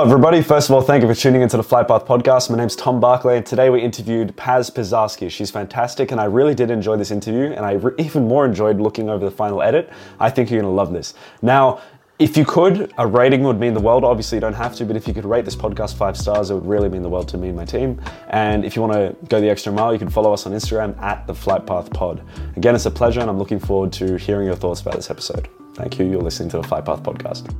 Everybody, 0.00 0.40
first 0.40 0.70
of 0.70 0.74
all, 0.74 0.80
thank 0.80 1.02
you 1.02 1.08
for 1.08 1.14
tuning 1.14 1.42
into 1.42 1.58
the 1.58 1.62
Flightpath 1.62 2.06
podcast. 2.06 2.48
My 2.48 2.56
name's 2.56 2.74
Tom 2.74 3.00
Barclay, 3.00 3.36
and 3.36 3.44
today 3.44 3.68
we 3.68 3.82
interviewed 3.82 4.34
Paz 4.34 4.70
Pizarski. 4.70 5.30
She's 5.30 5.50
fantastic, 5.50 6.10
and 6.10 6.18
I 6.18 6.24
really 6.24 6.54
did 6.54 6.70
enjoy 6.70 6.96
this 6.96 7.10
interview, 7.10 7.52
and 7.52 7.66
I 7.66 7.72
re- 7.72 7.92
even 7.98 8.26
more 8.26 8.46
enjoyed 8.46 8.80
looking 8.80 9.10
over 9.10 9.26
the 9.26 9.30
final 9.30 9.60
edit. 9.60 9.92
I 10.18 10.30
think 10.30 10.50
you're 10.50 10.62
going 10.62 10.72
to 10.72 10.74
love 10.74 10.94
this. 10.94 11.12
Now, 11.42 11.82
if 12.18 12.38
you 12.38 12.46
could, 12.46 12.94
a 12.96 13.06
rating 13.06 13.42
would 13.42 13.60
mean 13.60 13.74
the 13.74 13.80
world. 13.80 14.02
Obviously, 14.02 14.36
you 14.36 14.40
don't 14.40 14.54
have 14.54 14.74
to, 14.76 14.86
but 14.86 14.96
if 14.96 15.06
you 15.06 15.12
could 15.12 15.26
rate 15.26 15.44
this 15.44 15.54
podcast 15.54 15.96
five 15.96 16.16
stars, 16.16 16.48
it 16.48 16.54
would 16.54 16.66
really 16.66 16.88
mean 16.88 17.02
the 17.02 17.10
world 17.10 17.28
to 17.28 17.36
me 17.36 17.48
and 17.48 17.56
my 17.56 17.66
team. 17.66 18.00
And 18.28 18.64
if 18.64 18.76
you 18.76 18.82
want 18.82 18.94
to 18.94 19.14
go 19.26 19.38
the 19.38 19.50
extra 19.50 19.70
mile, 19.70 19.92
you 19.92 19.98
can 19.98 20.08
follow 20.08 20.32
us 20.32 20.46
on 20.46 20.52
Instagram 20.52 20.98
at 21.02 21.26
the 21.26 21.34
Flightpath 21.34 21.92
Pod. 21.92 22.26
Again, 22.56 22.74
it's 22.74 22.86
a 22.86 22.90
pleasure, 22.90 23.20
and 23.20 23.28
I'm 23.28 23.38
looking 23.38 23.60
forward 23.60 23.92
to 23.94 24.16
hearing 24.16 24.46
your 24.46 24.56
thoughts 24.56 24.80
about 24.80 24.94
this 24.94 25.10
episode. 25.10 25.46
Thank 25.74 25.98
you. 25.98 26.06
You're 26.06 26.22
listening 26.22 26.48
to 26.50 26.56
the 26.56 26.62
Flightpath 26.62 27.02
Podcast. 27.02 27.54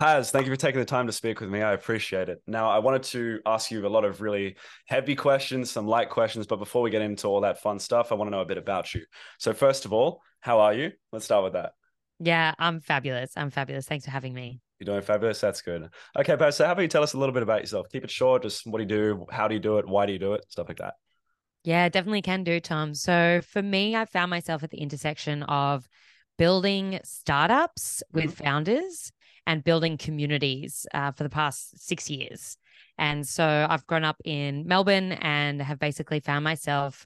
Paz, 0.00 0.30
thank 0.30 0.46
you 0.46 0.52
for 0.52 0.56
taking 0.56 0.78
the 0.78 0.86
time 0.86 1.06
to 1.08 1.12
speak 1.12 1.40
with 1.40 1.50
me. 1.50 1.60
I 1.60 1.74
appreciate 1.74 2.30
it. 2.30 2.42
Now, 2.46 2.70
I 2.70 2.78
wanted 2.78 3.02
to 3.02 3.40
ask 3.44 3.70
you 3.70 3.86
a 3.86 3.88
lot 3.88 4.06
of 4.06 4.22
really 4.22 4.56
heavy 4.86 5.14
questions, 5.14 5.70
some 5.70 5.86
light 5.86 6.08
questions, 6.08 6.46
but 6.46 6.56
before 6.56 6.80
we 6.80 6.88
get 6.88 7.02
into 7.02 7.26
all 7.26 7.42
that 7.42 7.60
fun 7.60 7.78
stuff, 7.78 8.10
I 8.10 8.14
want 8.14 8.28
to 8.28 8.30
know 8.30 8.40
a 8.40 8.46
bit 8.46 8.56
about 8.56 8.94
you. 8.94 9.04
So, 9.38 9.52
first 9.52 9.84
of 9.84 9.92
all, 9.92 10.22
how 10.40 10.60
are 10.60 10.72
you? 10.72 10.92
Let's 11.12 11.26
start 11.26 11.44
with 11.44 11.52
that. 11.52 11.72
Yeah, 12.18 12.54
I'm 12.58 12.80
fabulous. 12.80 13.32
I'm 13.36 13.50
fabulous. 13.50 13.84
Thanks 13.84 14.06
for 14.06 14.10
having 14.10 14.32
me. 14.32 14.62
You're 14.78 14.86
doing 14.86 15.02
fabulous. 15.02 15.38
That's 15.38 15.60
good. 15.60 15.90
Okay, 16.18 16.34
Paz, 16.34 16.56
so 16.56 16.64
how 16.64 16.72
about 16.72 16.80
you 16.80 16.88
tell 16.88 17.02
us 17.02 17.12
a 17.12 17.18
little 17.18 17.34
bit 17.34 17.42
about 17.42 17.60
yourself? 17.60 17.86
Keep 17.92 18.04
it 18.04 18.10
short. 18.10 18.40
Just 18.40 18.66
what 18.66 18.78
do 18.78 18.84
you 18.84 18.88
do? 18.88 19.26
How 19.30 19.48
do 19.48 19.54
you 19.54 19.60
do 19.60 19.76
it? 19.76 19.86
Why 19.86 20.06
do 20.06 20.14
you 20.14 20.18
do 20.18 20.32
it? 20.32 20.46
Stuff 20.48 20.68
like 20.68 20.78
that. 20.78 20.94
Yeah, 21.62 21.90
definitely 21.90 22.22
can 22.22 22.42
do, 22.42 22.58
Tom. 22.58 22.94
So, 22.94 23.42
for 23.46 23.60
me, 23.60 23.94
I 23.96 24.06
found 24.06 24.30
myself 24.30 24.62
at 24.62 24.70
the 24.70 24.78
intersection 24.78 25.42
of 25.42 25.86
building 26.38 27.00
startups 27.04 28.02
with 28.14 28.30
mm-hmm. 28.30 28.44
founders 28.44 29.12
and 29.50 29.64
building 29.64 29.98
communities 29.98 30.86
uh, 30.94 31.10
for 31.10 31.24
the 31.24 31.28
past 31.28 31.76
six 31.76 32.08
years. 32.08 32.56
And 32.98 33.26
so 33.26 33.66
I've 33.68 33.84
grown 33.84 34.04
up 34.04 34.16
in 34.24 34.64
Melbourne 34.64 35.10
and 35.10 35.60
have 35.60 35.80
basically 35.80 36.20
found 36.20 36.44
myself 36.44 37.04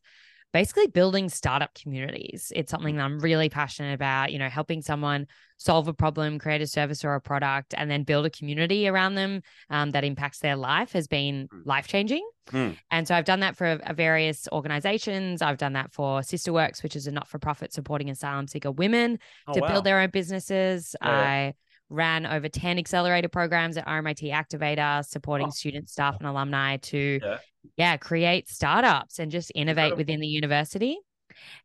basically 0.53 0.87
building 0.87 1.31
startup 1.31 1.75
communities. 1.75 2.53
It's 2.55 2.71
something 2.71 2.97
that 2.97 3.03
I'm 3.03 3.19
really 3.19 3.49
passionate 3.49 3.95
about, 3.95 4.31
you 4.31 4.39
know, 4.39 4.51
helping 4.51 4.83
someone 4.83 5.27
solve 5.57 5.89
a 5.89 5.95
problem, 5.95 6.39
create 6.39 6.61
a 6.61 6.67
service 6.67 7.03
or 7.03 7.15
a 7.15 7.21
product, 7.21 7.75
and 7.79 7.91
then 7.91 8.03
build 8.03 8.27
a 8.27 8.31
community 8.31 8.87
around 8.89 9.15
them 9.15 9.41
um, 9.71 9.93
that 9.93 10.05
impacts 10.05 10.41
their 10.41 10.55
life 10.55 10.93
has 10.93 11.09
been 11.09 11.49
hmm. 11.51 11.63
life 11.65 11.89
changing. 11.89 12.29
Mm. 12.53 12.77
And 12.91 13.09
so 13.09 13.15
I've 13.15 13.25
done 13.25 13.41
that 13.41 13.57
for 13.57 13.81
various 13.95 14.47
organizations. 14.53 15.41
I've 15.41 15.57
done 15.57 15.73
that 15.73 15.95
for 15.95 16.21
Sisterworks, 16.21 16.83
which 16.83 16.95
is 16.95 17.07
a 17.07 17.11
not 17.11 17.27
for 17.27 17.39
profit 17.39 17.73
supporting 17.73 18.11
asylum 18.11 18.49
seeker 18.49 18.71
women 18.71 19.19
oh, 19.49 19.55
to 19.55 19.61
wow. 19.61 19.69
build 19.69 19.85
their 19.85 20.01
own 20.01 20.11
businesses. 20.11 20.95
Yeah. 21.01 21.09
I 21.11 21.55
ran 21.91 22.27
over 22.27 22.49
10 22.49 22.79
accelerator 22.79 23.29
programs 23.29 23.77
at 23.77 23.87
RMIT 23.87 24.33
Activator, 24.33 25.05
supporting 25.05 25.49
oh. 25.49 25.51
students, 25.51 25.93
staff, 25.93 26.17
and 26.19 26.29
alumni 26.29 26.79
to, 26.79 27.21
yeah. 27.23 27.39
yeah, 27.77 27.97
create 27.97 28.49
startups 28.49 29.19
and 29.19 29.31
just 29.31 29.53
innovate 29.55 29.97
within 29.97 30.21
the 30.21 30.27
university. 30.27 30.99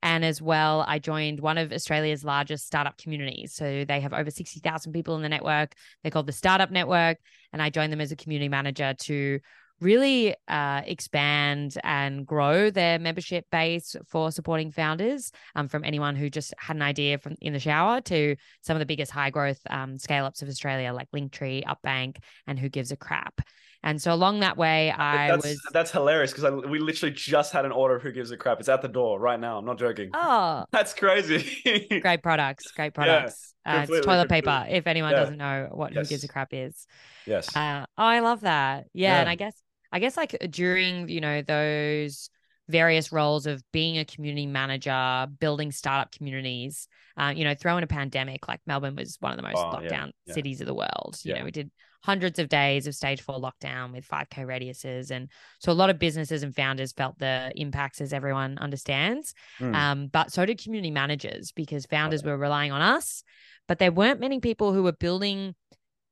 And 0.02 0.26
as 0.26 0.42
well, 0.42 0.84
I 0.88 1.00
joined 1.00 1.40
one 1.40 1.58
of 1.58 1.72
Australia's 1.72 2.24
largest 2.24 2.66
startup 2.66 2.98
communities. 2.98 3.54
So 3.54 3.86
they 3.86 4.00
have 4.00 4.14
over 4.14 4.32
60,000 4.32 4.92
people 4.92 5.16
in 5.16 5.22
the 5.22 5.30
network. 5.30 5.74
They're 6.02 6.12
called 6.12 6.28
the 6.28 6.34
Startup 6.34 6.72
Network. 6.72 7.18
And 7.54 7.62
I 7.62 7.70
joined 7.70 7.92
them 7.92 8.02
as 8.02 8.12
a 8.12 8.16
community 8.16 8.50
manager 8.50 8.94
to 8.94 9.40
really 9.82 10.36
uh, 10.48 10.82
expand 10.86 11.78
and 11.84 12.26
grow 12.26 12.70
their 12.70 13.00
membership 13.00 13.46
base 13.52 13.96
for 14.08 14.32
supporting 14.32 14.72
founders 14.72 15.32
um, 15.56 15.68
from 15.68 15.84
anyone 15.84 16.16
who 16.16 16.30
just 16.30 16.54
had 16.58 16.76
an 16.76 16.82
idea 16.82 17.18
from 17.18 17.36
in 17.42 17.54
the 17.54 17.60
shower 17.60 18.02
to 18.02 18.36
some 18.62 18.76
of 18.76 18.80
the 18.80 18.86
biggest 18.86 19.12
high 19.12 19.30
growth 19.30 19.60
um, 19.70 19.98
scale 19.98 20.26
ups 20.26 20.42
of 20.42 20.50
Australia 20.50 20.94
like 20.94 21.10
Linktree, 21.12 21.64
Upbank, 21.66 22.18
and 22.48 22.60
Who 22.60 22.70
Gives 22.70 22.92
a 22.92 22.98
Crap. 22.98 23.42
And 23.82 24.02
so 24.02 24.14
along 24.14 24.42
that 24.42 24.58
way, 24.58 24.92
I 24.92 25.30
that's, 25.30 25.46
was. 25.46 25.62
That's 25.72 25.92
hilarious 25.92 26.34
because 26.34 26.66
we 26.66 26.80
literally 26.80 27.14
just 27.16 27.54
had 27.54 27.64
an 27.64 27.72
order 27.72 27.96
of 27.96 28.04
Who 28.04 28.12
Gives 28.12 28.32
a 28.32 28.38
Crap. 28.38 28.60
It's 28.60 28.68
at 28.68 28.82
the 28.82 28.90
door 28.90 29.20
right 29.20 29.40
now. 29.40 29.58
I'm 29.58 29.66
not 29.66 29.80
joking. 29.80 30.10
Oh, 30.14 30.66
that's 30.72 30.94
crazy. 30.94 32.00
great 32.02 32.22
products. 32.22 32.72
Great 32.72 32.94
products. 32.94 33.54
Yeah, 33.66 33.80
uh, 33.80 33.82
it's 33.84 33.90
toilet 33.90 34.28
completely. 34.28 34.28
paper. 34.28 34.66
If 34.70 34.88
anyone 34.88 35.12
yeah. 35.12 35.20
doesn't 35.20 35.38
know 35.38 35.70
what 35.72 35.94
yes. 35.94 36.08
Who 36.08 36.10
Gives 36.10 36.24
a 36.26 36.28
Crap 36.28 36.50
is. 36.52 36.88
Yes. 37.26 37.56
Uh, 37.56 37.86
oh, 37.98 38.04
I 38.04 38.20
love 38.20 38.42
that. 38.42 38.88
Yeah, 38.94 39.14
yeah. 39.14 39.20
And 39.22 39.30
I 39.30 39.36
guess 39.36 39.54
I 39.92 40.00
guess 40.00 40.18
like 40.18 40.36
during, 40.50 41.10
you 41.10 41.22
know, 41.22 41.42
those 41.42 42.30
various 42.68 43.12
roles 43.12 43.48
of 43.48 43.64
being 43.74 43.98
a 43.98 44.06
community 44.06 44.46
manager, 44.46 45.28
building 45.40 45.72
startup 45.72 46.12
communities, 46.12 46.88
uh, 47.18 47.34
you 47.36 47.44
know, 47.44 47.56
throw 47.56 47.78
in 47.78 47.84
a 47.84 47.88
pandemic, 47.88 48.48
like 48.48 48.62
Melbourne 48.68 48.96
was 48.96 49.18
one 49.20 49.32
of 49.32 49.38
the 49.38 49.44
most 49.44 49.58
oh, 49.58 49.74
lockdown 49.74 49.90
yeah, 49.92 50.08
yeah. 50.28 50.34
cities 50.34 50.62
of 50.62 50.68
the 50.68 50.76
world. 50.76 51.18
You 51.24 51.34
yeah. 51.34 51.40
know, 51.40 51.46
we 51.46 51.52
did 51.52 51.72
hundreds 52.04 52.40
of 52.40 52.48
days 52.48 52.88
of 52.88 52.96
stage 52.96 53.22
four 53.22 53.40
lockdown 53.40 53.92
with 53.92 54.08
5K 54.08 54.46
radiuses. 54.46 55.12
And 55.12 55.30
so 55.60 55.72
a 55.72 55.74
lot 55.74 55.90
of 55.90 56.00
businesses 56.00 56.44
and 56.44 56.56
founders 56.56 56.94
felt 56.94 57.20
the 57.20 57.52
impacts 57.56 58.00
as 58.02 58.14
everyone 58.14 58.58
understands. 58.58 59.34
Mm. 59.60 59.76
Um, 59.76 60.08
but 60.08 60.32
so 60.32 60.46
did 60.46 60.62
community 60.62 60.92
managers 60.92 61.52
because 61.52 61.86
founders 61.86 62.22
okay. 62.22 62.30
were 62.30 62.38
relying 62.38 62.72
on 62.72 62.82
us. 62.82 63.24
But 63.68 63.80
there 63.80 63.92
weren't 63.92 64.20
many 64.20 64.40
people 64.40 64.74
who 64.74 64.84
were 64.84 64.94
building 64.94 65.56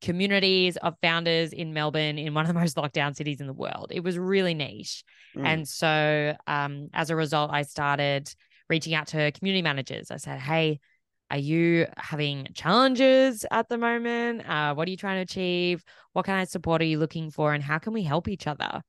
communities 0.01 0.77
of 0.77 0.95
founders 1.01 1.53
in 1.53 1.73
Melbourne 1.73 2.17
in 2.17 2.33
one 2.33 2.45
of 2.45 2.53
the 2.53 2.53
most 2.59 2.77
lockdown 2.77 3.15
cities 3.15 3.41
in 3.41 3.47
the 3.47 3.53
world. 3.53 3.87
It 3.91 4.03
was 4.03 4.17
really 4.17 4.53
niche. 4.53 5.03
Mm. 5.35 5.45
And 5.45 5.67
so 5.67 6.35
um, 6.45 6.89
as 6.93 7.09
a 7.09 7.15
result, 7.15 7.51
I 7.51 7.63
started 7.63 8.33
reaching 8.69 8.93
out 8.93 9.07
to 9.07 9.31
community 9.31 9.61
managers. 9.61 10.11
I 10.11 10.17
said, 10.17 10.39
hey, 10.39 10.79
are 11.29 11.37
you 11.37 11.87
having 11.97 12.47
challenges 12.53 13.45
at 13.51 13.67
the 13.69 13.77
moment? 13.77 14.47
Uh, 14.47 14.73
what 14.73 14.87
are 14.87 14.91
you 14.91 14.97
trying 14.97 15.17
to 15.17 15.21
achieve? 15.31 15.83
What 16.13 16.25
kind 16.25 16.41
of 16.41 16.49
support 16.49 16.81
are 16.81 16.85
you 16.85 16.99
looking 16.99 17.31
for? 17.31 17.53
And 17.53 17.63
how 17.63 17.79
can 17.79 17.93
we 17.93 18.03
help 18.03 18.27
each 18.27 18.47
other? 18.47 18.81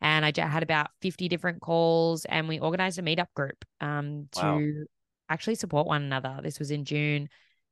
And 0.00 0.24
I 0.24 0.32
had 0.36 0.62
about 0.62 0.88
50 1.02 1.28
different 1.28 1.60
calls 1.60 2.24
and 2.24 2.48
we 2.48 2.60
organized 2.60 2.98
a 2.98 3.02
meetup 3.02 3.32
group 3.34 3.64
um, 3.80 4.28
to 4.32 4.42
wow. 4.42 4.84
actually 5.28 5.56
support 5.56 5.86
one 5.86 6.02
another. 6.02 6.38
This 6.42 6.58
was 6.58 6.70
in 6.70 6.84
June 6.84 7.28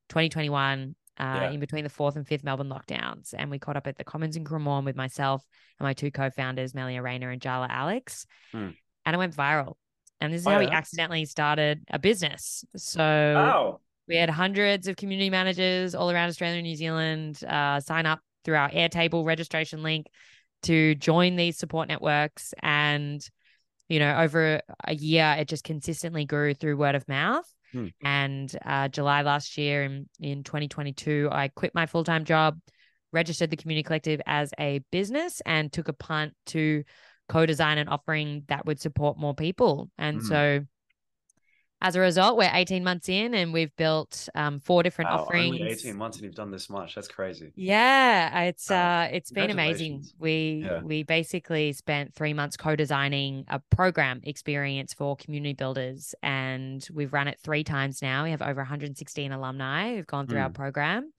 2021 0.08 0.94
uh, 1.18 1.40
yeah. 1.42 1.50
in 1.50 1.60
between 1.60 1.84
the 1.84 1.90
fourth 1.90 2.16
and 2.16 2.26
fifth 2.26 2.44
Melbourne 2.44 2.68
lockdowns. 2.68 3.34
And 3.36 3.50
we 3.50 3.58
caught 3.58 3.76
up 3.76 3.86
at 3.86 3.96
the 3.96 4.04
Commons 4.04 4.36
in 4.36 4.44
Cremorne 4.44 4.84
with 4.84 4.96
myself 4.96 5.44
and 5.78 5.86
my 5.86 5.92
two 5.92 6.10
co 6.10 6.30
founders, 6.30 6.74
Melia 6.74 7.02
Rayner 7.02 7.30
and 7.30 7.40
Jala 7.40 7.68
Alex. 7.70 8.26
Mm. 8.54 8.74
And 9.04 9.14
it 9.14 9.18
went 9.18 9.34
viral. 9.36 9.74
And 10.20 10.32
this 10.32 10.42
is 10.42 10.46
oh, 10.46 10.50
how 10.50 10.60
yeah. 10.60 10.68
we 10.68 10.72
accidentally 10.72 11.24
started 11.24 11.84
a 11.90 11.98
business. 11.98 12.64
So 12.76 13.02
oh. 13.02 13.80
we 14.08 14.16
had 14.16 14.30
hundreds 14.30 14.88
of 14.88 14.96
community 14.96 15.30
managers 15.30 15.94
all 15.94 16.10
around 16.10 16.28
Australia 16.28 16.58
and 16.58 16.66
New 16.66 16.76
Zealand 16.76 17.42
uh, 17.44 17.80
sign 17.80 18.06
up 18.06 18.20
through 18.44 18.56
our 18.56 18.70
Airtable 18.70 19.24
registration 19.24 19.82
link 19.82 20.06
to 20.62 20.94
join 20.94 21.36
these 21.36 21.58
support 21.58 21.88
networks. 21.88 22.54
And, 22.62 23.26
you 23.88 23.98
know, 23.98 24.18
over 24.18 24.60
a 24.84 24.94
year, 24.94 25.36
it 25.38 25.48
just 25.48 25.64
consistently 25.64 26.24
grew 26.24 26.54
through 26.54 26.76
word 26.76 26.94
of 26.94 27.06
mouth. 27.08 27.46
Hmm. 27.76 28.06
And 28.06 28.58
uh, 28.64 28.88
July 28.88 29.22
last 29.22 29.58
year 29.58 29.82
in, 29.82 30.08
in 30.18 30.42
2022, 30.44 31.28
I 31.30 31.48
quit 31.48 31.74
my 31.74 31.84
full 31.84 32.04
time 32.04 32.24
job, 32.24 32.58
registered 33.12 33.50
the 33.50 33.56
Community 33.56 33.82
Collective 33.82 34.20
as 34.26 34.50
a 34.58 34.80
business, 34.90 35.42
and 35.44 35.70
took 35.70 35.88
a 35.88 35.92
punt 35.92 36.32
to 36.46 36.84
co 37.28 37.44
design 37.44 37.76
an 37.76 37.88
offering 37.88 38.44
that 38.48 38.64
would 38.64 38.80
support 38.80 39.18
more 39.18 39.34
people. 39.34 39.90
And 39.98 40.20
hmm. 40.20 40.26
so 40.26 40.60
as 41.82 41.94
a 41.94 42.00
result, 42.00 42.38
we're 42.38 42.50
18 42.50 42.82
months 42.82 43.08
in 43.08 43.34
and 43.34 43.52
we've 43.52 43.74
built 43.76 44.28
um, 44.34 44.60
four 44.60 44.82
different 44.82 45.10
wow, 45.10 45.20
offerings. 45.20 45.60
Only 45.60 45.72
18 45.72 45.96
months 45.96 46.16
and 46.16 46.24
you've 46.24 46.34
done 46.34 46.50
this 46.50 46.70
much. 46.70 46.94
That's 46.94 47.08
crazy. 47.08 47.52
Yeah, 47.54 48.44
it's 48.44 48.70
uh 48.70 49.08
it's 49.12 49.30
been 49.30 49.50
amazing. 49.50 50.04
We 50.18 50.64
yeah. 50.64 50.80
we 50.82 51.02
basically 51.02 51.72
spent 51.74 52.14
three 52.14 52.32
months 52.32 52.56
co-designing 52.56 53.44
a 53.48 53.60
program 53.70 54.20
experience 54.24 54.94
for 54.94 55.16
community 55.16 55.52
builders 55.52 56.14
and 56.22 56.86
we've 56.94 57.12
run 57.12 57.28
it 57.28 57.38
three 57.42 57.62
times 57.62 58.00
now. 58.00 58.24
We 58.24 58.30
have 58.30 58.42
over 58.42 58.60
116 58.60 59.32
alumni 59.32 59.96
who've 59.96 60.06
gone 60.06 60.26
through 60.26 60.40
mm. 60.40 60.44
our 60.44 60.50
program. 60.50 61.12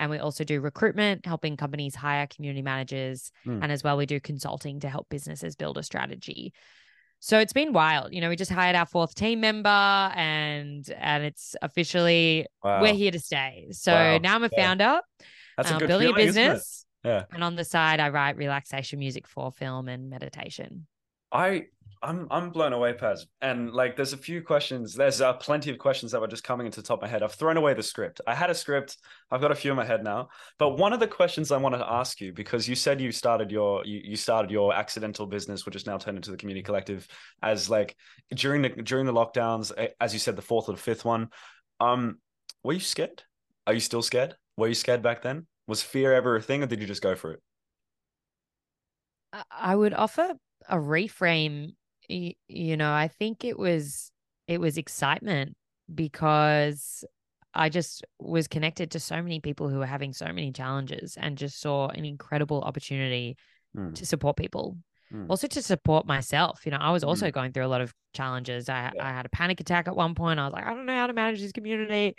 And 0.00 0.10
we 0.10 0.18
also 0.18 0.44
do 0.44 0.62
recruitment, 0.62 1.26
helping 1.26 1.58
companies 1.58 1.94
hire 1.94 2.26
community 2.26 2.62
managers. 2.62 3.30
Mm. 3.46 3.62
And 3.62 3.70
as 3.70 3.84
well, 3.84 3.98
we 3.98 4.06
do 4.06 4.18
consulting 4.18 4.80
to 4.80 4.88
help 4.88 5.10
businesses 5.10 5.56
build 5.56 5.76
a 5.76 5.82
strategy. 5.82 6.54
So 7.20 7.38
it's 7.38 7.52
been 7.52 7.74
wild. 7.74 8.14
You 8.14 8.22
know, 8.22 8.30
we 8.30 8.36
just 8.36 8.50
hired 8.50 8.74
our 8.74 8.86
fourth 8.86 9.14
team 9.14 9.40
member 9.40 9.68
and 9.68 10.88
and 10.96 11.22
it's 11.22 11.54
officially 11.60 12.46
wow. 12.64 12.80
we're 12.80 12.94
here 12.94 13.10
to 13.10 13.20
stay. 13.20 13.68
So 13.72 13.92
wow. 13.92 14.18
now 14.18 14.34
I'm 14.36 14.44
a 14.44 14.48
founder. 14.48 15.00
That's 15.56 15.70
a 15.70 15.76
uh, 15.76 15.78
good 15.78 15.88
building 15.88 16.08
feeling, 16.14 16.22
a 16.22 16.26
business. 16.26 16.86
Yeah. 17.04 17.24
And 17.30 17.44
on 17.44 17.56
the 17.56 17.64
side 17.64 18.00
I 18.00 18.08
write 18.08 18.36
relaxation 18.38 18.98
music 18.98 19.28
for 19.28 19.52
film 19.52 19.88
and 19.88 20.08
meditation. 20.08 20.86
I 21.30 21.66
I'm 22.02 22.26
I'm 22.30 22.50
blown 22.50 22.72
away, 22.72 22.94
Paz. 22.94 23.26
And 23.42 23.72
like, 23.72 23.94
there's 23.94 24.14
a 24.14 24.18
few 24.18 24.42
questions. 24.42 24.94
There's 24.94 25.20
uh, 25.20 25.34
plenty 25.34 25.70
of 25.70 25.78
questions 25.78 26.12
that 26.12 26.20
were 26.20 26.28
just 26.28 26.44
coming 26.44 26.64
into 26.66 26.80
the 26.80 26.86
top 26.86 27.00
of 27.00 27.02
my 27.02 27.08
head. 27.08 27.22
I've 27.22 27.34
thrown 27.34 27.58
away 27.58 27.74
the 27.74 27.82
script. 27.82 28.22
I 28.26 28.34
had 28.34 28.48
a 28.48 28.54
script. 28.54 28.96
I've 29.30 29.42
got 29.42 29.52
a 29.52 29.54
few 29.54 29.70
in 29.70 29.76
my 29.76 29.84
head 29.84 30.02
now. 30.02 30.28
But 30.58 30.78
one 30.78 30.94
of 30.94 31.00
the 31.00 31.06
questions 31.06 31.52
I 31.52 31.58
wanted 31.58 31.78
to 31.78 31.92
ask 31.92 32.18
you, 32.20 32.32
because 32.32 32.66
you 32.66 32.74
said 32.74 33.02
you 33.02 33.12
started 33.12 33.50
your 33.50 33.84
you, 33.84 34.00
you 34.02 34.16
started 34.16 34.50
your 34.50 34.72
accidental 34.72 35.26
business, 35.26 35.66
which 35.66 35.76
is 35.76 35.86
now 35.86 35.98
turned 35.98 36.16
into 36.16 36.30
the 36.30 36.38
community 36.38 36.62
collective, 36.62 37.06
as 37.42 37.68
like 37.68 37.94
during 38.34 38.62
the 38.62 38.70
during 38.70 39.04
the 39.04 39.12
lockdowns, 39.12 39.70
as 40.00 40.14
you 40.14 40.18
said, 40.18 40.36
the 40.36 40.42
fourth 40.42 40.68
or 40.68 40.72
the 40.72 40.80
fifth 40.80 41.04
one. 41.04 41.28
Um, 41.80 42.18
were 42.62 42.72
you 42.74 42.80
scared? 42.80 43.22
are 43.66 43.74
you 43.74 43.80
still 43.80 44.02
scared? 44.02 44.34
Were 44.56 44.68
you 44.68 44.74
scared 44.74 45.02
back 45.02 45.22
then? 45.22 45.46
Was 45.66 45.82
fear 45.82 46.12
ever 46.12 46.36
a 46.36 46.42
thing, 46.42 46.62
or 46.62 46.66
did 46.66 46.80
you 46.80 46.86
just 46.86 47.02
go 47.02 47.14
for 47.14 47.32
it? 47.32 47.40
I 49.50 49.76
would 49.76 49.94
offer 49.94 50.32
a 50.68 50.76
reframe. 50.76 51.74
You 52.10 52.76
know, 52.76 52.92
I 52.92 53.08
think 53.08 53.44
it 53.44 53.58
was 53.58 54.10
it 54.46 54.60
was 54.60 54.78
excitement 54.78 55.56
because 55.92 57.04
I 57.54 57.68
just 57.68 58.04
was 58.18 58.48
connected 58.48 58.92
to 58.92 59.00
so 59.00 59.22
many 59.22 59.40
people 59.40 59.68
who 59.68 59.78
were 59.78 59.86
having 59.86 60.12
so 60.12 60.26
many 60.26 60.52
challenges 60.52 61.16
and 61.20 61.36
just 61.36 61.60
saw 61.60 61.88
an 61.88 62.04
incredible 62.04 62.60
opportunity 62.62 63.36
mm. 63.76 63.94
to 63.94 64.06
support 64.06 64.36
people. 64.36 64.76
Mm. 65.12 65.26
Also 65.28 65.48
to 65.48 65.62
support 65.62 66.06
myself. 66.06 66.60
You 66.64 66.70
know, 66.70 66.78
I 66.80 66.90
was 66.90 67.02
also 67.02 67.26
mm. 67.26 67.32
going 67.32 67.52
through 67.52 67.66
a 67.66 67.68
lot 67.68 67.80
of 67.80 67.92
challenges. 68.14 68.68
I, 68.68 68.92
yeah. 68.94 69.04
I 69.04 69.10
had 69.10 69.26
a 69.26 69.30
panic 69.30 69.60
attack 69.60 69.88
at 69.88 69.96
one 69.96 70.14
point. 70.14 70.38
I 70.38 70.44
was 70.44 70.52
like, 70.52 70.64
I 70.64 70.70
don't 70.74 70.86
know 70.86 70.94
how 70.94 71.08
to 71.08 71.12
manage 71.12 71.40
this 71.40 71.52
community. 71.52 72.14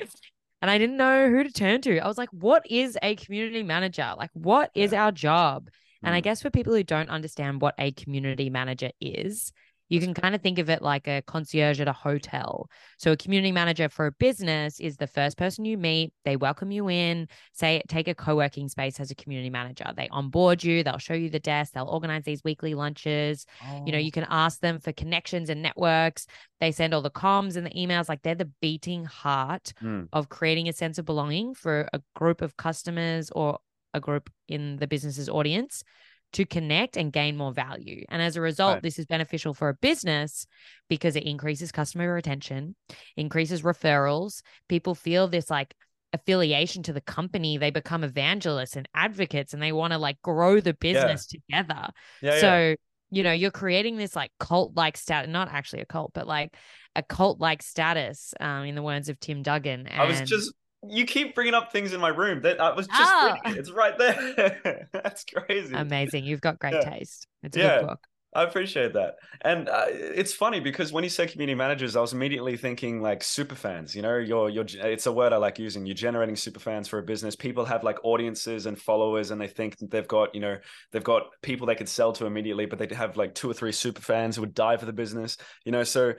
And 0.61 0.69
I 0.69 0.77
didn't 0.77 0.97
know 0.97 1.29
who 1.29 1.43
to 1.43 1.51
turn 1.51 1.81
to. 1.81 1.99
I 1.99 2.07
was 2.07 2.17
like, 2.17 2.29
what 2.31 2.69
is 2.69 2.97
a 3.01 3.15
community 3.15 3.63
manager? 3.63 4.13
Like, 4.17 4.29
what 4.33 4.71
yeah. 4.75 4.83
is 4.83 4.93
our 4.93 5.11
job? 5.11 5.69
And 6.03 6.13
I 6.13 6.19
mm. 6.19 6.23
guess 6.23 6.41
for 6.41 6.49
people 6.49 6.73
who 6.73 6.83
don't 6.83 7.09
understand 7.09 7.61
what 7.61 7.75
a 7.79 7.91
community 7.91 8.49
manager 8.49 8.91
is, 8.99 9.53
you 9.91 9.99
can 9.99 10.13
kind 10.13 10.33
of 10.33 10.41
think 10.41 10.57
of 10.57 10.69
it 10.69 10.81
like 10.81 11.05
a 11.09 11.21
concierge 11.23 11.81
at 11.81 11.87
a 11.89 11.93
hotel. 11.93 12.69
So 12.97 13.11
a 13.11 13.17
community 13.17 13.51
manager 13.51 13.89
for 13.89 14.05
a 14.05 14.11
business 14.13 14.79
is 14.79 14.95
the 14.95 15.05
first 15.05 15.37
person 15.37 15.65
you 15.65 15.77
meet. 15.77 16.13
They 16.23 16.37
welcome 16.37 16.71
you 16.71 16.89
in, 16.89 17.27
say, 17.51 17.81
take 17.89 18.07
a 18.07 18.15
co-working 18.15 18.69
space 18.69 19.01
as 19.01 19.11
a 19.11 19.15
community 19.15 19.49
manager. 19.49 19.83
They 19.93 20.07
onboard 20.07 20.63
you, 20.63 20.81
they'll 20.81 20.97
show 20.97 21.13
you 21.13 21.29
the 21.29 21.41
desk, 21.41 21.73
they'll 21.73 21.89
organize 21.89 22.23
these 22.23 22.41
weekly 22.41 22.73
lunches. 22.73 23.45
Oh. 23.67 23.83
You 23.85 23.91
know, 23.91 23.97
you 23.97 24.11
oh. 24.13 24.15
can 24.15 24.27
ask 24.29 24.61
them 24.61 24.79
for 24.79 24.93
connections 24.93 25.49
and 25.49 25.61
networks. 25.61 26.25
They 26.61 26.71
send 26.71 26.93
all 26.93 27.01
the 27.01 27.11
comms 27.11 27.57
and 27.57 27.65
the 27.65 27.71
emails. 27.71 28.07
Like 28.07 28.21
they're 28.21 28.33
the 28.33 28.49
beating 28.61 29.03
heart 29.03 29.73
mm. 29.83 30.07
of 30.13 30.29
creating 30.29 30.69
a 30.69 30.73
sense 30.73 30.99
of 30.99 31.05
belonging 31.05 31.53
for 31.53 31.89
a 31.91 32.01
group 32.15 32.41
of 32.41 32.55
customers 32.55 33.29
or 33.29 33.59
a 33.93 33.99
group 33.99 34.29
in 34.47 34.77
the 34.77 34.87
business's 34.87 35.27
audience 35.27 35.83
to 36.33 36.45
connect 36.45 36.97
and 36.97 37.11
gain 37.11 37.35
more 37.35 37.51
value. 37.51 38.05
And 38.09 38.21
as 38.21 38.35
a 38.35 38.41
result, 38.41 38.75
right. 38.75 38.83
this 38.83 38.99
is 38.99 39.05
beneficial 39.05 39.53
for 39.53 39.69
a 39.69 39.73
business 39.73 40.45
because 40.89 41.15
it 41.15 41.23
increases 41.23 41.71
customer 41.71 42.13
retention, 42.13 42.75
increases 43.17 43.61
referrals. 43.61 44.41
People 44.69 44.95
feel 44.95 45.27
this 45.27 45.49
like 45.49 45.75
affiliation 46.13 46.83
to 46.83 46.93
the 46.93 47.01
company. 47.01 47.57
They 47.57 47.71
become 47.71 48.03
evangelists 48.03 48.75
and 48.75 48.87
advocates 48.95 49.53
and 49.53 49.61
they 49.61 49.71
want 49.71 49.93
to 49.93 49.99
like 49.99 50.21
grow 50.21 50.59
the 50.59 50.73
business 50.73 51.27
yeah. 51.31 51.63
together. 51.63 51.87
Yeah, 52.21 52.39
so, 52.39 52.59
yeah. 52.59 52.75
you 53.11 53.23
know, 53.23 53.31
you're 53.33 53.51
creating 53.51 53.97
this 53.97 54.15
like 54.15 54.31
cult 54.39 54.75
like 54.75 54.97
status, 54.97 55.29
not 55.29 55.49
actually 55.49 55.81
a 55.81 55.85
cult, 55.85 56.11
but 56.13 56.27
like 56.27 56.55
a 56.95 57.03
cult 57.03 57.39
like 57.39 57.61
status, 57.61 58.33
um, 58.39 58.65
in 58.65 58.75
the 58.75 58.83
words 58.83 59.09
of 59.09 59.19
Tim 59.19 59.43
Duggan. 59.43 59.87
And- 59.87 60.01
I 60.01 60.05
was 60.05 60.21
just 60.21 60.53
you 60.89 61.05
keep 61.05 61.35
bringing 61.35 61.53
up 61.53 61.71
things 61.71 61.93
in 61.93 61.99
my 61.99 62.09
room 62.09 62.41
that 62.41 62.59
I 62.59 62.73
was 62.73 62.87
just 62.87 62.99
oh. 63.01 63.35
reading. 63.45 63.59
It's 63.59 63.71
right 63.71 63.97
there. 63.97 64.87
That's 64.93 65.23
crazy. 65.25 65.75
Amazing. 65.75 66.23
You've 66.23 66.41
got 66.41 66.59
great 66.59 66.73
yeah. 66.73 66.89
taste. 66.89 67.27
It's 67.43 67.55
a 67.55 67.59
yeah. 67.59 67.79
good 67.79 67.87
book. 67.87 67.99
I 68.33 68.43
appreciate 68.43 68.93
that. 68.93 69.15
And 69.41 69.67
uh, 69.67 69.87
it's 69.89 70.33
funny 70.33 70.61
because 70.61 70.93
when 70.93 71.03
you 71.03 71.09
say 71.09 71.27
community 71.27 71.55
managers, 71.55 71.97
I 71.97 72.01
was 72.01 72.13
immediately 72.13 72.55
thinking 72.55 73.01
like 73.01 73.23
super 73.23 73.55
fans. 73.55 73.93
You 73.93 74.01
know, 74.01 74.17
you're 74.17 74.47
you're 74.47 74.65
it's 74.69 75.05
a 75.05 75.11
word 75.11 75.33
I 75.33 75.37
like 75.37 75.59
using. 75.59 75.85
You're 75.85 75.95
generating 75.95 76.37
super 76.37 76.61
fans 76.61 76.87
for 76.87 76.97
a 76.97 77.03
business. 77.03 77.35
People 77.35 77.65
have 77.65 77.83
like 77.83 77.97
audiences 78.05 78.67
and 78.67 78.79
followers, 78.79 79.31
and 79.31 79.41
they 79.41 79.47
think 79.47 79.75
they've 79.79 80.07
got 80.07 80.33
you 80.33 80.39
know 80.39 80.57
they've 80.93 81.03
got 81.03 81.23
people 81.41 81.67
they 81.67 81.75
could 81.75 81.89
sell 81.89 82.13
to 82.13 82.25
immediately, 82.25 82.65
but 82.65 82.79
they 82.79 82.95
have 82.95 83.17
like 83.17 83.35
two 83.35 83.51
or 83.51 83.53
three 83.53 83.73
super 83.73 84.01
fans 84.01 84.37
who 84.37 84.43
would 84.43 84.53
die 84.53 84.77
for 84.77 84.85
the 84.85 84.93
business. 84.93 85.35
You 85.65 85.73
know, 85.73 85.83
so 85.83 86.13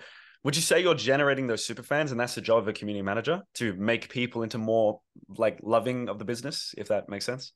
would 0.44 0.56
you 0.56 0.62
say 0.62 0.81
you're 0.81 0.94
generating 0.94 1.47
those 1.47 1.65
super 1.65 1.83
fans 1.83 2.11
and 2.11 2.21
that's 2.21 2.35
the 2.35 2.41
job 2.41 2.59
of 2.59 2.69
a 2.69 2.73
community 2.73 3.03
manager 3.03 3.43
to 3.55 3.75
make 3.75 4.09
people 4.09 4.43
into 4.43 4.59
more 4.59 5.00
like 5.37 5.59
loving 5.62 6.09
of 6.09 6.19
the 6.19 6.25
business 6.25 6.75
if 6.77 6.89
that 6.89 7.09
makes 7.09 7.25
sense 7.25 7.53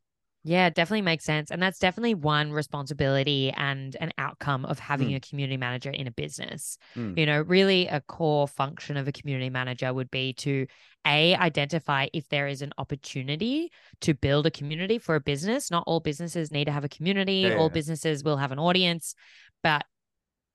yeah, 0.46 0.70
definitely 0.70 1.02
makes 1.02 1.24
sense. 1.24 1.50
And 1.50 1.60
that's 1.60 1.80
definitely 1.80 2.14
one 2.14 2.52
responsibility 2.52 3.50
and 3.50 3.96
an 4.00 4.12
outcome 4.16 4.64
of 4.64 4.78
having 4.78 5.08
mm. 5.08 5.16
a 5.16 5.20
community 5.20 5.56
manager 5.56 5.90
in 5.90 6.06
a 6.06 6.12
business. 6.12 6.78
Mm. 6.94 7.18
You 7.18 7.26
know, 7.26 7.42
really 7.42 7.88
a 7.88 8.00
core 8.00 8.46
function 8.46 8.96
of 8.96 9.08
a 9.08 9.12
community 9.12 9.50
manager 9.50 9.92
would 9.92 10.08
be 10.08 10.34
to 10.34 10.68
A, 11.04 11.34
identify 11.34 12.06
if 12.12 12.28
there 12.28 12.46
is 12.46 12.62
an 12.62 12.72
opportunity 12.78 13.72
to 14.02 14.14
build 14.14 14.46
a 14.46 14.52
community 14.52 14.98
for 14.98 15.16
a 15.16 15.20
business. 15.20 15.68
Not 15.68 15.82
all 15.88 15.98
businesses 15.98 16.52
need 16.52 16.66
to 16.66 16.72
have 16.72 16.84
a 16.84 16.88
community, 16.88 17.48
yeah, 17.48 17.56
all 17.56 17.68
businesses 17.68 18.22
will 18.22 18.36
have 18.36 18.52
an 18.52 18.60
audience, 18.60 19.16
but 19.64 19.84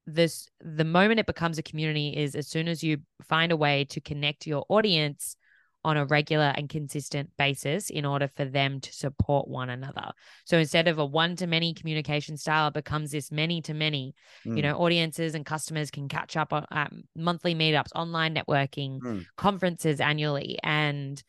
this 0.07 0.48
the 0.59 0.83
moment 0.83 1.19
it 1.19 1.25
becomes 1.25 1.57
a 1.57 1.63
community 1.63 2.09
is 2.09 2.36
as 2.36 2.48
soon 2.48 2.68
as 2.68 2.83
you 2.83 2.98
find 3.27 3.51
a 3.51 3.57
way 3.57 3.86
to 3.86 4.01
connect 4.01 4.48
your 4.48 4.65
audience 4.69 5.36
on 5.83 5.98
a 5.98 6.06
regular 6.06 6.53
and 6.56 6.69
consistent 6.69 7.30
basis 7.38 7.89
in 7.89 8.06
order 8.06 8.30
for 8.36 8.45
them 8.45 8.80
to 8.80 8.94
support 8.94 9.48
one 9.48 9.69
another. 9.69 10.12
So 10.45 10.59
instead 10.59 10.88
of 10.88 11.00
a 11.00 11.06
one 11.06 11.36
to 11.38 11.48
many 11.48 11.74
communication 11.74 12.38
style, 12.38 12.68
it 12.68 12.75
becomes 12.75 13.12
this 13.12 13.31
many 13.31 13.62
to 13.63 13.74
many. 13.74 14.13
Mm. 14.45 14.57
You 14.57 14.63
know, 14.63 14.77
audiences 14.77 15.33
and 15.33 15.45
customers 15.45 15.89
can 15.89 16.07
catch 16.07 16.38
up 16.38 16.53
on 16.53 16.65
um, 16.71 17.03
monthly 17.15 17.56
meetups, 17.56 17.89
online 17.95 18.36
networking, 18.36 19.00
mm. 19.00 19.25
conferences 19.38 20.00
annually. 20.00 20.59
And, 20.62 21.21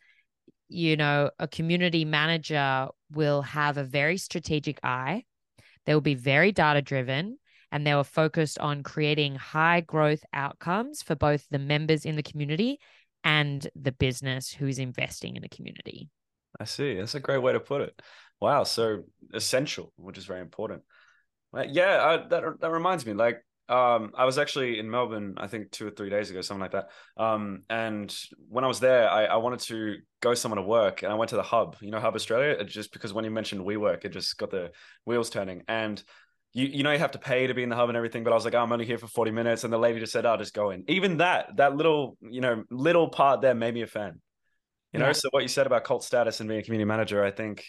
you 0.67 0.97
know, 0.97 1.31
a 1.39 1.47
community 1.47 2.05
manager 2.05 2.89
will 3.11 3.41
have 3.41 3.77
a 3.77 3.83
very 3.83 4.17
strategic 4.17 4.79
eye. 4.83 5.23
They 5.85 5.95
will 5.95 6.01
be 6.01 6.15
very 6.15 6.51
data 6.51 6.81
driven 6.81 7.37
and 7.73 7.85
they 7.85 7.95
were 7.95 8.03
focused 8.03 8.59
on 8.59 8.83
creating 8.83 9.33
high 9.33 9.81
growth 9.81 10.23
outcomes 10.31 11.01
for 11.01 11.15
both 11.15 11.43
the 11.49 11.57
members 11.57 12.05
in 12.05 12.15
the 12.15 12.21
community 12.21 12.79
and 13.23 13.67
the 13.75 13.91
business 13.91 14.53
who 14.53 14.67
is 14.67 14.77
investing 14.77 15.35
in 15.35 15.41
the 15.41 15.49
community. 15.49 16.07
I 16.59 16.65
see. 16.65 16.93
That's 16.93 17.15
a 17.15 17.19
great 17.19 17.41
way 17.41 17.53
to 17.53 17.59
put 17.59 17.81
it. 17.81 17.99
Wow. 18.39 18.63
So 18.63 19.05
essential, 19.33 19.91
which 19.95 20.19
is 20.19 20.25
very 20.25 20.41
important. 20.41 20.83
Yeah, 21.67 22.03
I, 22.03 22.27
that 22.27 22.43
that 22.61 22.69
reminds 22.69 23.07
me. 23.07 23.13
Like, 23.13 23.43
um, 23.69 24.11
I 24.15 24.25
was 24.25 24.37
actually 24.37 24.77
in 24.77 24.89
Melbourne, 24.89 25.35
I 25.37 25.47
think 25.47 25.71
two 25.71 25.87
or 25.87 25.91
three 25.91 26.11
days 26.11 26.29
ago, 26.29 26.41
something 26.41 26.61
like 26.61 26.73
that. 26.73 26.89
Um, 27.17 27.63
and 27.69 28.15
when 28.49 28.63
I 28.63 28.67
was 28.67 28.79
there, 28.79 29.09
I, 29.09 29.25
I 29.25 29.37
wanted 29.37 29.61
to 29.61 29.97
go 30.21 30.35
somewhere 30.35 30.61
to 30.61 30.67
work, 30.67 31.01
and 31.01 31.11
I 31.11 31.15
went 31.15 31.29
to 31.29 31.37
the 31.37 31.43
Hub. 31.43 31.77
You 31.81 31.89
know, 31.89 31.99
Hub 31.99 32.13
Australia. 32.13 32.63
Just 32.63 32.93
because 32.93 33.13
when 33.13 33.25
you 33.25 33.31
mentioned 33.31 33.61
WeWork, 33.61 34.05
it 34.05 34.09
just 34.09 34.37
got 34.37 34.51
the 34.51 34.71
wheels 35.05 35.31
turning. 35.31 35.63
And 35.67 36.03
you 36.53 36.67
you 36.67 36.83
know 36.83 36.91
you 36.91 36.99
have 36.99 37.11
to 37.11 37.19
pay 37.19 37.47
to 37.47 37.53
be 37.53 37.63
in 37.63 37.69
the 37.69 37.75
hub 37.75 37.89
and 37.89 37.97
everything 37.97 38.23
but 38.23 38.31
i 38.31 38.35
was 38.35 38.45
like 38.45 38.53
oh, 38.53 38.59
i'm 38.59 38.71
only 38.71 38.85
here 38.85 38.97
for 38.97 39.07
40 39.07 39.31
minutes 39.31 39.63
and 39.63 39.73
the 39.73 39.77
lady 39.77 39.99
just 39.99 40.13
said 40.13 40.25
i'll 40.25 40.35
oh, 40.35 40.37
just 40.37 40.53
go 40.53 40.69
in. 40.69 40.83
Even 40.87 41.17
that 41.17 41.57
that 41.57 41.75
little 41.75 42.17
you 42.21 42.41
know 42.41 42.63
little 42.69 43.09
part 43.09 43.41
there 43.41 43.55
made 43.55 43.73
me 43.73 43.81
a 43.81 43.87
fan. 43.87 44.21
You 44.91 44.99
know 44.99 45.11
so 45.11 45.29
what 45.31 45.41
you 45.41 45.49
said 45.49 45.65
about 45.65 45.83
cult 45.83 46.03
status 46.03 46.39
and 46.39 46.47
being 46.47 46.61
a 46.61 46.63
community 46.63 46.87
manager 46.87 47.23
i 47.23 47.31
think 47.31 47.65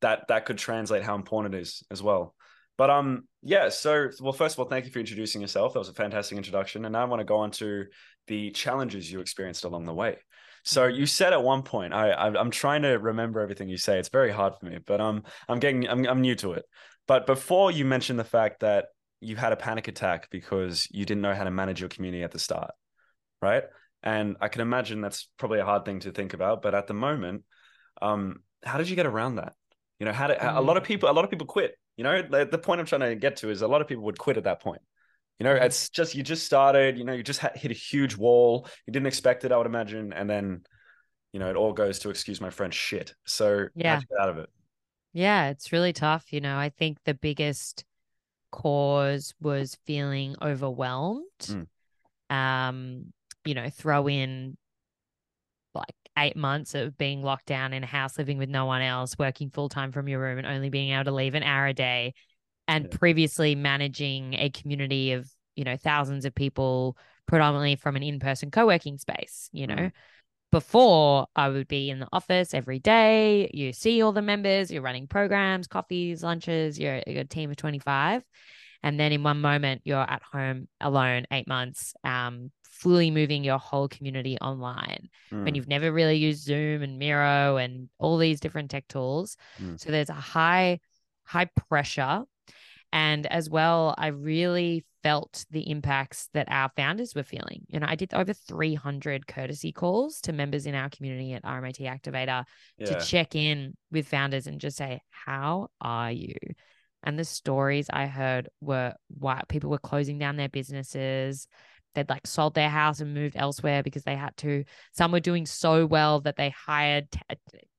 that 0.00 0.28
that 0.28 0.46
could 0.46 0.58
translate 0.58 1.02
how 1.02 1.14
important 1.14 1.54
it 1.54 1.60
is 1.60 1.82
as 1.90 2.02
well. 2.02 2.34
But 2.78 2.90
um 2.90 3.24
yeah 3.42 3.68
so 3.68 4.10
well 4.20 4.32
first 4.32 4.54
of 4.54 4.60
all 4.60 4.66
thank 4.66 4.84
you 4.84 4.92
for 4.92 5.00
introducing 5.00 5.40
yourself. 5.40 5.72
That 5.72 5.80
was 5.80 5.88
a 5.88 5.94
fantastic 5.94 6.38
introduction. 6.38 6.84
And 6.84 6.92
now 6.92 7.02
i 7.02 7.04
want 7.04 7.20
to 7.20 7.24
go 7.24 7.38
on 7.38 7.50
to 7.52 7.86
the 8.28 8.50
challenges 8.52 9.10
you 9.10 9.20
experienced 9.20 9.64
along 9.64 9.86
the 9.86 9.94
way. 9.94 10.16
So 10.64 10.82
mm-hmm. 10.82 11.00
you 11.00 11.06
said 11.06 11.32
at 11.32 11.42
one 11.42 11.62
point, 11.62 11.92
I, 11.92 12.10
I 12.10 12.40
am 12.40 12.50
trying 12.50 12.82
to 12.82 12.90
remember 12.90 13.40
everything 13.40 13.68
you 13.68 13.76
say. 13.76 13.98
It's 13.98 14.08
very 14.08 14.30
hard 14.30 14.54
for 14.58 14.66
me, 14.66 14.78
but 14.84 15.00
um, 15.00 15.24
I'm 15.48 15.58
getting 15.58 15.88
I'm 15.88 16.06
I'm 16.06 16.20
new 16.20 16.34
to 16.36 16.52
it. 16.52 16.64
But 17.12 17.26
before 17.26 17.70
you 17.70 17.84
mentioned 17.84 18.18
the 18.18 18.24
fact 18.24 18.60
that 18.60 18.86
you 19.20 19.36
had 19.36 19.52
a 19.52 19.56
panic 19.56 19.86
attack 19.86 20.30
because 20.30 20.88
you 20.90 21.04
didn't 21.04 21.20
know 21.20 21.34
how 21.34 21.44
to 21.44 21.50
manage 21.50 21.78
your 21.78 21.90
community 21.90 22.22
at 22.22 22.30
the 22.30 22.38
start, 22.38 22.70
right? 23.42 23.64
And 24.02 24.38
I 24.40 24.48
can 24.48 24.62
imagine 24.62 25.02
that's 25.02 25.28
probably 25.36 25.58
a 25.58 25.64
hard 25.66 25.84
thing 25.84 26.00
to 26.00 26.10
think 26.10 26.32
about. 26.32 26.62
But 26.62 26.74
at 26.74 26.86
the 26.86 26.94
moment, 26.94 27.44
um, 28.00 28.36
how 28.64 28.78
did 28.78 28.88
you 28.88 28.96
get 28.96 29.04
around 29.04 29.34
that? 29.34 29.52
You 30.00 30.06
know, 30.06 30.14
how 30.14 30.28
did 30.28 30.38
mm. 30.38 30.56
a 30.56 30.62
lot 30.62 30.78
of 30.78 30.84
people 30.84 31.10
a 31.10 31.12
lot 31.12 31.22
of 31.22 31.30
people 31.30 31.46
quit. 31.46 31.76
You 31.98 32.04
know, 32.04 32.22
the, 32.22 32.48
the 32.50 32.56
point 32.56 32.80
I'm 32.80 32.86
trying 32.86 33.02
to 33.02 33.14
get 33.14 33.36
to 33.36 33.50
is 33.50 33.60
a 33.60 33.68
lot 33.68 33.82
of 33.82 33.88
people 33.88 34.04
would 34.04 34.18
quit 34.18 34.38
at 34.38 34.44
that 34.44 34.62
point. 34.62 34.80
You 35.38 35.44
know, 35.44 35.54
mm. 35.54 35.62
it's 35.62 35.90
just 35.90 36.14
you 36.14 36.22
just 36.22 36.46
started. 36.46 36.96
You 36.96 37.04
know, 37.04 37.12
you 37.12 37.22
just 37.22 37.40
hit 37.40 37.70
a 37.70 37.74
huge 37.74 38.16
wall. 38.16 38.66
You 38.86 38.92
didn't 38.94 39.08
expect 39.08 39.44
it, 39.44 39.52
I 39.52 39.58
would 39.58 39.66
imagine, 39.66 40.14
and 40.14 40.30
then, 40.30 40.62
you 41.34 41.40
know, 41.40 41.50
it 41.50 41.56
all 41.56 41.74
goes 41.74 41.98
to 41.98 42.08
excuse 42.08 42.40
my 42.40 42.48
French 42.48 42.72
shit. 42.72 43.12
So 43.26 43.66
yeah, 43.74 44.00
get 44.00 44.18
out 44.18 44.30
of 44.30 44.38
it. 44.38 44.48
Yeah, 45.12 45.50
it's 45.50 45.72
really 45.72 45.92
tough. 45.92 46.32
You 46.32 46.40
know, 46.40 46.56
I 46.56 46.70
think 46.70 46.98
the 47.04 47.14
biggest 47.14 47.84
cause 48.50 49.34
was 49.40 49.76
feeling 49.86 50.36
overwhelmed. 50.40 51.24
Mm. 51.42 51.66
Um, 52.30 53.12
you 53.44 53.54
know, 53.54 53.68
throw 53.68 54.08
in 54.08 54.56
like 55.74 55.94
eight 56.18 56.36
months 56.36 56.74
of 56.74 56.96
being 56.96 57.22
locked 57.22 57.46
down 57.46 57.72
in 57.72 57.82
a 57.82 57.86
house, 57.86 58.18
living 58.18 58.38
with 58.38 58.48
no 58.48 58.66
one 58.66 58.82
else, 58.82 59.18
working 59.18 59.50
full 59.50 59.68
time 59.68 59.92
from 59.92 60.08
your 60.08 60.20
room 60.20 60.38
and 60.38 60.46
only 60.46 60.70
being 60.70 60.92
able 60.92 61.04
to 61.04 61.12
leave 61.12 61.34
an 61.34 61.42
hour 61.42 61.66
a 61.66 61.74
day, 61.74 62.14
and 62.68 62.84
yeah. 62.84 62.96
previously 62.96 63.54
managing 63.54 64.34
a 64.34 64.50
community 64.50 65.12
of, 65.12 65.30
you 65.56 65.64
know, 65.64 65.76
thousands 65.76 66.24
of 66.24 66.34
people, 66.34 66.96
predominantly 67.26 67.76
from 67.76 67.96
an 67.96 68.02
in 68.02 68.18
person 68.18 68.50
co 68.50 68.66
working 68.66 68.98
space, 68.98 69.50
you 69.52 69.66
know. 69.66 69.76
Mm 69.76 69.92
before 70.52 71.26
I 71.34 71.48
would 71.48 71.66
be 71.66 71.90
in 71.90 71.98
the 71.98 72.08
office 72.12 72.54
every 72.54 72.78
day. 72.78 73.50
You 73.52 73.72
see 73.72 74.02
all 74.02 74.12
the 74.12 74.22
members, 74.22 74.70
you're 74.70 74.82
running 74.82 75.08
programs, 75.08 75.66
coffees, 75.66 76.22
lunches, 76.22 76.78
you're, 76.78 77.02
you're 77.06 77.22
a 77.22 77.24
team 77.24 77.50
of 77.50 77.56
25. 77.56 78.22
And 78.84 79.00
then 79.00 79.12
in 79.12 79.22
one 79.22 79.40
moment, 79.40 79.80
you're 79.84 79.98
at 79.98 80.22
home 80.22 80.68
alone, 80.80 81.24
eight 81.32 81.48
months, 81.48 81.94
um, 82.04 82.52
fully 82.62 83.10
moving 83.10 83.44
your 83.44 83.58
whole 83.58 83.88
community 83.88 84.36
online 84.38 85.08
Mm, 85.32 85.44
when 85.44 85.54
you've 85.54 85.68
never 85.68 85.90
really 85.90 86.16
used 86.16 86.44
Zoom 86.44 86.82
and 86.82 86.98
Miro 86.98 87.56
and 87.56 87.88
all 87.98 88.18
these 88.18 88.40
different 88.40 88.70
tech 88.70 88.86
tools. 88.88 89.36
Mm. 89.60 89.80
So 89.80 89.90
there's 89.90 90.10
a 90.10 90.14
high, 90.14 90.80
high 91.24 91.48
pressure. 91.68 92.24
And 92.92 93.26
as 93.26 93.48
well, 93.48 93.94
I 93.96 94.08
really 94.08 94.84
felt 95.02 95.44
the 95.50 95.70
impacts 95.70 96.28
that 96.32 96.46
our 96.50 96.70
founders 96.76 97.14
were 97.14 97.22
feeling. 97.22 97.64
You 97.68 97.80
know, 97.80 97.86
I 97.88 97.96
did 97.96 98.14
over 98.14 98.32
300 98.32 99.26
courtesy 99.26 99.72
calls 99.72 100.20
to 100.22 100.32
members 100.32 100.66
in 100.66 100.74
our 100.74 100.88
community 100.90 101.32
at 101.34 101.44
RMIT 101.44 101.80
Activator 101.80 102.44
yeah. 102.78 102.86
to 102.86 103.04
check 103.04 103.34
in 103.34 103.74
with 103.90 104.08
founders 104.08 104.46
and 104.46 104.60
just 104.60 104.76
say, 104.76 105.00
How 105.10 105.68
are 105.80 106.12
you? 106.12 106.34
And 107.02 107.18
the 107.18 107.24
stories 107.24 107.88
I 107.90 108.06
heard 108.06 108.48
were 108.60 108.94
why 109.08 109.42
people 109.48 109.70
were 109.70 109.78
closing 109.78 110.18
down 110.18 110.36
their 110.36 110.48
businesses. 110.48 111.48
They'd 111.94 112.08
like 112.08 112.26
sold 112.26 112.54
their 112.54 112.70
house 112.70 113.00
and 113.00 113.12
moved 113.12 113.36
elsewhere 113.36 113.82
because 113.82 114.04
they 114.04 114.16
had 114.16 114.36
to. 114.38 114.64
Some 114.94 115.12
were 115.12 115.20
doing 115.20 115.44
so 115.44 115.84
well 115.84 116.20
that 116.20 116.36
they 116.36 116.50
hired 116.50 117.10
t- 117.10 117.20
uh, 117.28 117.34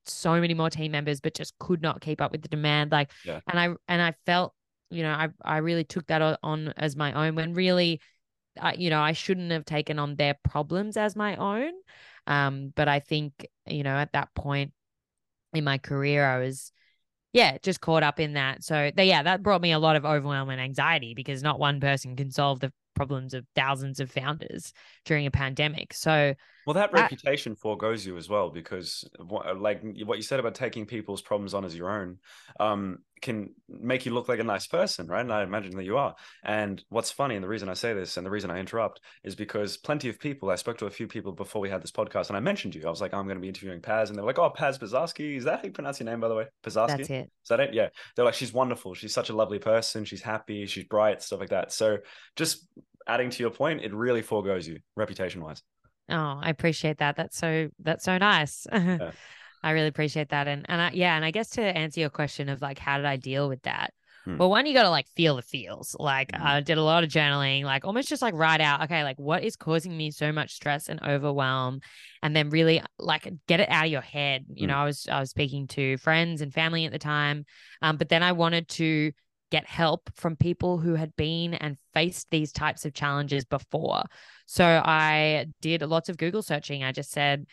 so 0.06 0.40
many 0.40 0.54
more 0.54 0.70
team 0.70 0.92
members, 0.92 1.22
but 1.22 1.34
just 1.34 1.58
could 1.58 1.82
not 1.82 2.02
keep 2.02 2.22
up 2.22 2.32
with 2.32 2.42
the 2.42 2.50
demand. 2.50 2.92
Like, 2.92 3.12
Yeah. 3.26 3.40
and 3.48 3.60
I 3.60 3.70
and 3.88 4.02
I 4.02 4.14
felt, 4.26 4.54
you 4.94 5.04
know, 5.04 5.12
I 5.12 5.30
I 5.44 5.58
really 5.58 5.84
took 5.84 6.08
that 6.08 6.40
on 6.44 6.74
as 6.78 6.96
my 6.96 7.14
own 7.28 7.36
when 7.36 7.54
really, 7.54 8.02
I, 8.60 8.74
you 8.74 8.90
know, 8.90 9.02
I 9.02 9.14
shouldn't 9.14 9.52
have 9.52 9.66
taken 9.66 10.00
on 10.00 10.16
their 10.16 10.36
problems 10.44 10.98
as 10.98 11.16
my 11.16 11.36
own. 11.36 11.72
Um, 12.28 12.72
but 12.76 12.88
I 12.88 13.00
think 13.00 13.48
you 13.68 13.84
know 13.84 13.96
at 13.96 14.14
that 14.14 14.34
point 14.36 14.74
in 15.54 15.64
my 15.64 15.78
career, 15.78 16.26
I 16.26 16.40
was 16.40 16.72
yeah, 17.34 17.58
just 17.64 17.82
caught 17.82 18.04
up 18.04 18.20
in 18.20 18.34
that. 18.34 18.64
So 18.64 18.92
they, 18.96 19.08
yeah, 19.08 19.24
that 19.24 19.42
brought 19.42 19.62
me 19.62 19.72
a 19.72 19.80
lot 19.80 19.96
of 19.96 20.06
overwhelm 20.06 20.50
and 20.50 20.62
anxiety 20.62 21.16
because 21.16 21.42
not 21.42 21.60
one 21.60 21.80
person 21.80 22.16
can 22.16 22.30
solve 22.30 22.60
the 22.60 22.72
problems 22.94 23.34
of 23.34 23.44
thousands 23.56 24.00
of 24.00 24.12
founders 24.12 24.72
during 25.06 25.26
a 25.26 25.32
pandemic. 25.32 25.94
So 25.94 26.36
Well, 26.68 26.76
that 26.76 26.92
That- 26.94 27.12
reputation 27.12 27.56
foregoes 27.56 28.06
you 28.06 28.18
as 28.18 28.30
well 28.30 28.50
because, 28.52 29.04
what, 29.18 29.60
like 29.60 29.82
what 30.06 30.18
you 30.18 30.24
said 30.24 30.40
about 30.40 30.54
taking 30.54 30.86
people's 30.86 31.24
problems 31.24 31.54
on 31.56 31.66
as 31.66 31.76
your 31.76 31.90
own, 31.90 32.20
um, 32.60 33.00
can 33.24 33.50
make 33.68 34.06
you 34.06 34.14
look 34.14 34.30
like 34.30 34.40
a 34.40 34.44
nice 34.44 34.68
person, 34.68 35.08
right? 35.08 35.22
And 35.22 35.34
I 35.34 35.42
imagine 35.42 35.76
that 35.78 35.86
you 35.86 35.98
are. 35.98 36.14
And 36.44 36.84
what's 36.90 37.10
funny, 37.10 37.36
and 37.36 37.44
the 37.44 37.48
reason 37.48 37.70
I 37.70 37.74
say 37.74 37.94
this, 37.94 38.18
and 38.18 38.26
the 38.26 38.30
reason 38.30 38.52
I 38.52 38.60
interrupt, 38.60 39.00
is 39.24 39.34
because 39.34 39.78
plenty 39.78 40.10
of 40.10 40.20
people. 40.20 40.52
I 40.52 40.56
spoke 40.56 40.78
to 40.80 40.86
a 40.86 40.92
few 40.92 41.08
people 41.08 41.32
before 41.32 41.62
we 41.62 41.70
had 41.70 41.82
this 41.82 41.92
podcast, 41.92 42.28
and 42.28 42.38
I 42.38 42.42
mentioned 42.42 42.76
you. 42.76 42.86
I 42.86 42.90
was 42.90 43.02
like, 43.02 43.14
I'm 43.14 43.26
going 43.26 43.38
to 43.38 43.42
be 43.42 43.48
interviewing 43.48 43.82
Paz, 43.82 44.10
and 44.10 44.18
they're 44.18 44.26
like, 44.26 44.38
Oh, 44.38 44.50
Paz 44.52 44.78
Pazarski. 44.78 45.38
Is 45.38 45.46
that 45.46 45.60
how 45.60 45.66
you 45.66 45.72
pronounce 45.72 46.00
your 46.00 46.06
name, 46.06 46.20
by 46.20 46.28
the 46.28 46.36
way? 46.36 46.46
Pazarski. 46.64 46.98
that's 46.98 47.10
it. 47.10 47.32
Is 47.44 47.50
that 47.50 47.60
it? 47.60 47.74
Yeah. 47.74 47.90
They're 48.16 48.26
like, 48.26 48.36
she's 48.36 48.54
wonderful. 48.54 48.94
She's 48.94 49.14
such 49.14 49.30
a 49.30 49.36
lovely 49.36 49.60
person. 49.60 50.06
She's 50.06 50.22
happy. 50.22 50.66
She's 50.68 50.84
bright, 50.84 51.24
stuff 51.24 51.40
like 51.40 51.50
that. 51.50 51.72
So 51.72 51.98
just 52.36 52.68
adding 53.08 53.30
to 53.30 53.40
your 53.42 53.52
point, 53.52 53.82
it 53.82 53.94
really 53.94 54.22
foregoes 54.22 54.68
you 54.68 54.80
reputation 54.96 55.42
wise. 55.42 55.64
Oh, 56.10 56.40
I 56.42 56.50
appreciate 56.50 56.98
that. 56.98 57.16
That's 57.16 57.38
so 57.38 57.70
that's 57.80 58.04
so 58.04 58.18
nice. 58.18 58.68
I 59.64 59.72
really 59.72 59.88
appreciate 59.88 60.30
that. 60.30 60.48
And 60.48 60.66
and 60.70 60.82
I, 60.82 60.92
yeah, 60.94 61.16
and 61.16 61.24
I 61.26 61.32
guess 61.32 61.50
to 61.52 61.62
answer 61.62 62.00
your 62.02 62.10
question 62.10 62.50
of 62.50 62.62
like 62.62 62.80
how 62.80 62.98
did 62.98 63.06
I 63.06 63.16
deal 63.16 63.48
with 63.50 63.62
that? 63.64 63.94
Hmm. 64.26 64.38
Well, 64.38 64.50
one, 64.50 64.66
you 64.66 64.74
got 64.74 64.84
to 64.84 64.90
like 64.90 65.08
feel 65.16 65.36
the 65.36 65.42
feels. 65.42 65.96
Like 66.00 66.32
Mhm. 66.34 66.42
I 66.42 66.62
did 66.62 66.78
a 66.78 66.84
lot 66.84 67.04
of 67.04 67.10
journaling, 67.10 67.64
like 67.64 67.86
almost 67.86 68.10
just 68.10 68.22
like 68.22 68.34
write 68.34 68.62
out, 68.62 68.82
okay, 68.84 69.04
like 69.04 69.20
what 69.20 69.44
is 69.44 69.56
causing 69.56 69.96
me 69.96 70.12
so 70.12 70.32
much 70.32 70.54
stress 70.54 70.90
and 70.90 71.02
overwhelm, 71.04 71.82
and 72.22 72.36
then 72.36 72.50
really 72.50 72.82
like 73.00 73.32
get 73.48 73.60
it 73.60 73.70
out 73.70 73.86
of 73.86 73.92
your 73.92 74.02
head. 74.02 74.46
You 74.54 74.66
Hmm. 74.66 74.72
know, 74.72 74.78
I 74.78 74.86
was 74.86 75.08
I 75.10 75.20
was 75.20 75.30
speaking 75.30 75.68
to 75.70 75.98
friends 75.98 76.42
and 76.42 76.54
family 76.54 76.86
at 76.86 76.92
the 76.92 77.00
time, 77.00 77.46
um, 77.82 77.98
but 77.98 78.10
then 78.10 78.24
I 78.24 78.32
wanted 78.32 78.68
to 78.70 79.12
get 79.52 79.68
help 79.68 80.10
from 80.16 80.36
people 80.36 80.80
who 80.80 80.96
had 80.96 81.16
been 81.16 81.54
and 81.54 81.78
faced 81.94 82.28
these 82.32 82.52
types 82.52 82.86
of 82.86 82.94
challenges 82.96 83.46
before. 83.46 84.02
So 84.48 84.66
I 84.66 85.46
did 85.62 85.84
lots 85.84 86.10
of 86.10 86.18
Google 86.18 86.42
searching. 86.42 86.84
I 86.84 86.92
just 86.92 87.12
said 87.12 87.46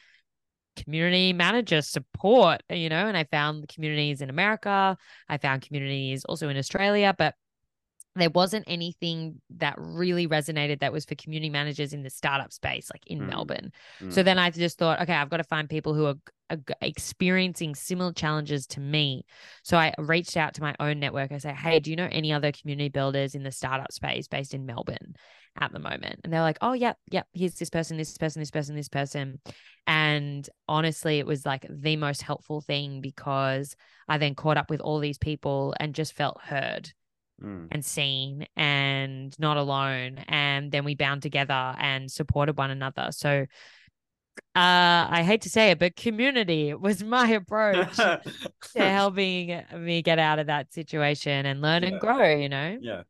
community 0.77 1.33
manager 1.33 1.83
support, 1.83 2.63
you 2.71 2.89
know, 2.89 3.07
and 3.07 3.17
I 3.17 3.25
found 3.25 3.69
communities 3.69 4.21
in 4.21 4.31
America. 4.31 4.97
I 5.29 5.39
found 5.39 5.63
communities 5.63 6.25
also 6.25 6.49
in 6.49 6.57
Australia, 6.57 7.15
but 7.17 7.35
there 8.17 8.31
wasn't 8.31 8.65
anything 8.67 9.41
that 9.59 9.75
really 9.79 10.27
resonated 10.27 10.81
that 10.81 10.93
was 10.93 11.05
for 11.05 11.15
community 11.15 11.51
managers 11.51 11.93
in 11.93 12.03
the 12.03 12.11
startup 12.11 12.53
space, 12.53 12.91
like 12.93 13.07
in 13.07 13.21
Mm. 13.21 13.29
Melbourne. 13.29 13.73
Mm. 14.01 14.13
So 14.13 14.23
then 14.23 14.39
I 14.39 14.51
just 14.51 14.79
thought, 14.79 15.01
okay, 15.03 15.15
I've 15.15 15.31
got 15.31 15.37
to 15.37 15.45
find 15.45 15.69
people 15.69 15.95
who 15.95 16.07
are, 16.07 16.17
experiencing 16.81 17.75
similar 17.75 18.13
challenges 18.13 18.67
to 18.69 18.81
me. 18.81 19.25
So 19.63 19.77
I 19.77 19.95
reached 19.99 20.37
out 20.37 20.55
to 20.55 20.63
my 20.63 20.75
own 20.81 20.99
network. 20.99 21.33
I 21.33 21.39
say, 21.39 21.53
hey, 21.53 21.81
do 21.81 21.91
you 21.91 21.97
know 21.97 22.09
any 22.11 22.33
other 22.33 22.53
community 22.53 22.89
builders 22.89 23.35
in 23.35 23.43
the 23.43 23.53
startup 23.53 23.93
space 23.93 24.29
based 24.29 24.55
in 24.55 24.67
Melbourne 24.67 25.15
at 25.59 25.73
the 25.73 25.79
moment? 25.79 26.21
And 26.25 26.33
they're 26.33 26.41
like, 26.41 26.59
oh, 26.61 26.73
yep, 26.73 26.97
yep, 27.11 27.27
here's 27.33 27.55
this 27.55 27.71
person, 27.71 27.97
this 27.97 28.17
person, 28.17 28.41
this 28.41 28.51
person, 28.51 28.75
this 28.77 28.89
person. 28.89 29.41
And 29.87 30.49
honestly, 30.69 31.19
it 31.19 31.27
was 31.27 31.47
like 31.47 31.67
the 31.69 31.97
most 31.97 32.23
helpful 32.23 32.61
thing 32.61 33.01
because 33.01 33.75
I 34.09 34.19
then 34.19 34.35
caught 34.35 34.57
up 34.57 34.71
with 34.71 34.81
all 34.81 34.99
these 34.99 35.19
people 35.19 35.75
and 35.79 35.95
just 35.95 36.15
felt 36.15 36.41
heard 36.43 36.93
Mm. 37.43 37.69
and 37.71 37.83
seen 37.83 38.47
and 38.55 39.35
not 39.39 39.57
alone. 39.57 40.19
And 40.29 40.71
then 40.71 40.85
we 40.85 40.95
bound 40.95 41.23
together 41.23 41.75
and 41.79 42.11
supported 42.11 42.59
one 42.59 42.71
another. 42.71 43.09
So 43.13 43.47
uh, 44.57 45.07
I 45.11 45.23
hate 45.25 45.43
to 45.43 45.51
say 45.51 45.71
it, 45.71 45.79
but 45.79 45.97
community 45.97 46.75
was 46.75 47.03
my 47.03 47.29
approach 47.41 47.97
to 47.97 48.19
helping 48.75 49.63
me 49.77 50.03
get 50.03 50.19
out 50.19 50.39
of 50.39 50.47
that 50.49 50.73
situation 50.73 51.47
and 51.47 51.61
learn 51.61 51.83
Yeah. 51.83 51.89
and 51.91 52.01
grow, 52.01 52.35
you 52.35 52.49
know? 52.49 52.79
yeah. 52.81 53.03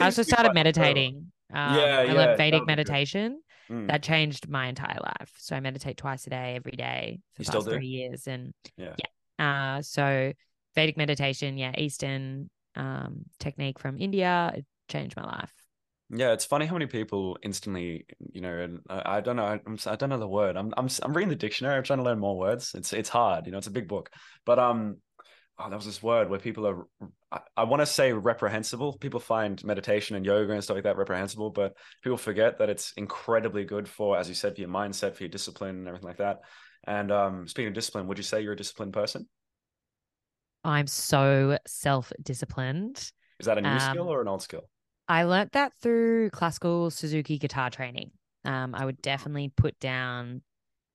I 0.00 0.04
also 0.06 0.22
started 0.22 0.54
meditating. 0.54 1.32
Um, 1.52 1.76
Yeah, 1.76 1.98
I 1.98 2.04
yeah, 2.04 2.12
learned 2.12 2.38
Vedic 2.38 2.66
meditation. 2.66 3.40
Mm. 3.70 3.86
That 3.88 4.02
changed 4.02 4.48
my 4.48 4.66
entire 4.66 4.98
life. 5.00 5.32
So 5.36 5.54
I 5.54 5.60
meditate 5.60 5.96
twice 5.96 6.26
a 6.26 6.30
day, 6.30 6.56
every 6.56 6.72
day 6.72 7.20
for 7.34 7.42
You 7.42 7.44
the 7.44 7.50
still 7.52 7.60
past 7.62 7.70
three 7.76 7.86
years. 7.86 8.26
And 8.26 8.52
Yeah. 8.76 8.96
yeah. 9.38 9.76
Uh, 9.76 9.82
so 9.82 10.32
Vedic 10.74 10.96
meditation, 10.96 11.58
yeah, 11.58 11.72
Eastern 11.76 12.50
um, 12.74 13.24
technique 13.38 13.78
from 13.78 13.98
India. 13.98 14.52
It 14.54 14.66
changed 14.88 15.16
my 15.16 15.24
life. 15.24 15.52
Yeah, 16.12 16.32
it's 16.32 16.44
funny 16.44 16.66
how 16.66 16.72
many 16.74 16.86
people 16.86 17.38
instantly, 17.42 18.04
you 18.32 18.40
know, 18.40 18.56
and 18.56 18.80
I, 18.88 19.18
I 19.18 19.20
don't 19.20 19.36
know, 19.36 19.44
I'm, 19.44 19.78
I 19.86 19.94
don't 19.94 20.08
know 20.08 20.18
the 20.18 20.26
word. 20.26 20.56
I'm, 20.56 20.74
I'm, 20.76 20.88
I'm 21.02 21.12
reading 21.14 21.28
the 21.28 21.36
dictionary. 21.36 21.76
I'm 21.76 21.84
trying 21.84 22.00
to 22.00 22.04
learn 22.04 22.18
more 22.18 22.36
words. 22.36 22.72
It's, 22.74 22.92
it's 22.92 23.08
hard, 23.08 23.46
you 23.46 23.52
know. 23.52 23.58
It's 23.58 23.68
a 23.68 23.72
big 23.72 23.86
book, 23.86 24.10
but 24.44 24.58
um, 24.58 24.96
oh, 25.58 25.68
there 25.68 25.78
was 25.78 25.86
this 25.86 26.02
word 26.02 26.28
where 26.28 26.40
people 26.40 26.66
are, 26.66 26.86
I, 27.30 27.40
I 27.58 27.64
want 27.64 27.80
to 27.80 27.86
say 27.86 28.12
reprehensible. 28.12 28.98
People 28.98 29.20
find 29.20 29.62
meditation 29.64 30.16
and 30.16 30.26
yoga 30.26 30.52
and 30.52 30.64
stuff 30.64 30.74
like 30.74 30.84
that 30.84 30.96
reprehensible, 30.96 31.50
but 31.50 31.76
people 32.02 32.18
forget 32.18 32.58
that 32.58 32.70
it's 32.70 32.92
incredibly 32.96 33.64
good 33.64 33.88
for, 33.88 34.18
as 34.18 34.28
you 34.28 34.34
said, 34.34 34.56
for 34.56 34.62
your 34.62 34.70
mindset, 34.70 35.14
for 35.14 35.22
your 35.22 35.30
discipline, 35.30 35.76
and 35.76 35.86
everything 35.86 36.08
like 36.08 36.18
that. 36.18 36.40
And 36.88 37.12
um, 37.12 37.46
speaking 37.46 37.68
of 37.68 37.74
discipline, 37.74 38.08
would 38.08 38.18
you 38.18 38.24
say 38.24 38.40
you're 38.40 38.54
a 38.54 38.56
disciplined 38.56 38.94
person? 38.94 39.28
I'm 40.64 40.88
so 40.88 41.56
self 41.66 42.12
disciplined. 42.20 43.12
Is 43.38 43.46
that 43.46 43.58
a 43.58 43.60
new 43.60 43.68
Um, 43.68 43.78
skill 43.78 44.08
or 44.08 44.22
an 44.22 44.28
old 44.28 44.42
skill? 44.42 44.68
I 45.10 45.24
learnt 45.24 45.52
that 45.52 45.72
through 45.82 46.30
classical 46.30 46.90
Suzuki 46.90 47.36
guitar 47.36 47.68
training. 47.68 48.12
Um, 48.44 48.74
I 48.76 48.84
would 48.84 49.02
definitely 49.02 49.52
put 49.54 49.78
down 49.80 50.42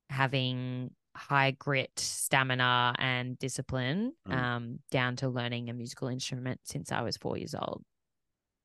having 0.09 0.91
high 1.15 1.51
grit, 1.51 1.91
stamina, 1.97 2.95
and 2.97 3.37
discipline 3.37 4.13
Mm. 4.27 4.33
um, 4.33 4.79
down 4.89 5.17
to 5.17 5.27
learning 5.29 5.69
a 5.69 5.73
musical 5.73 6.07
instrument 6.07 6.61
since 6.63 6.91
I 6.91 7.01
was 7.01 7.17
four 7.17 7.37
years 7.37 7.53
old. 7.55 7.83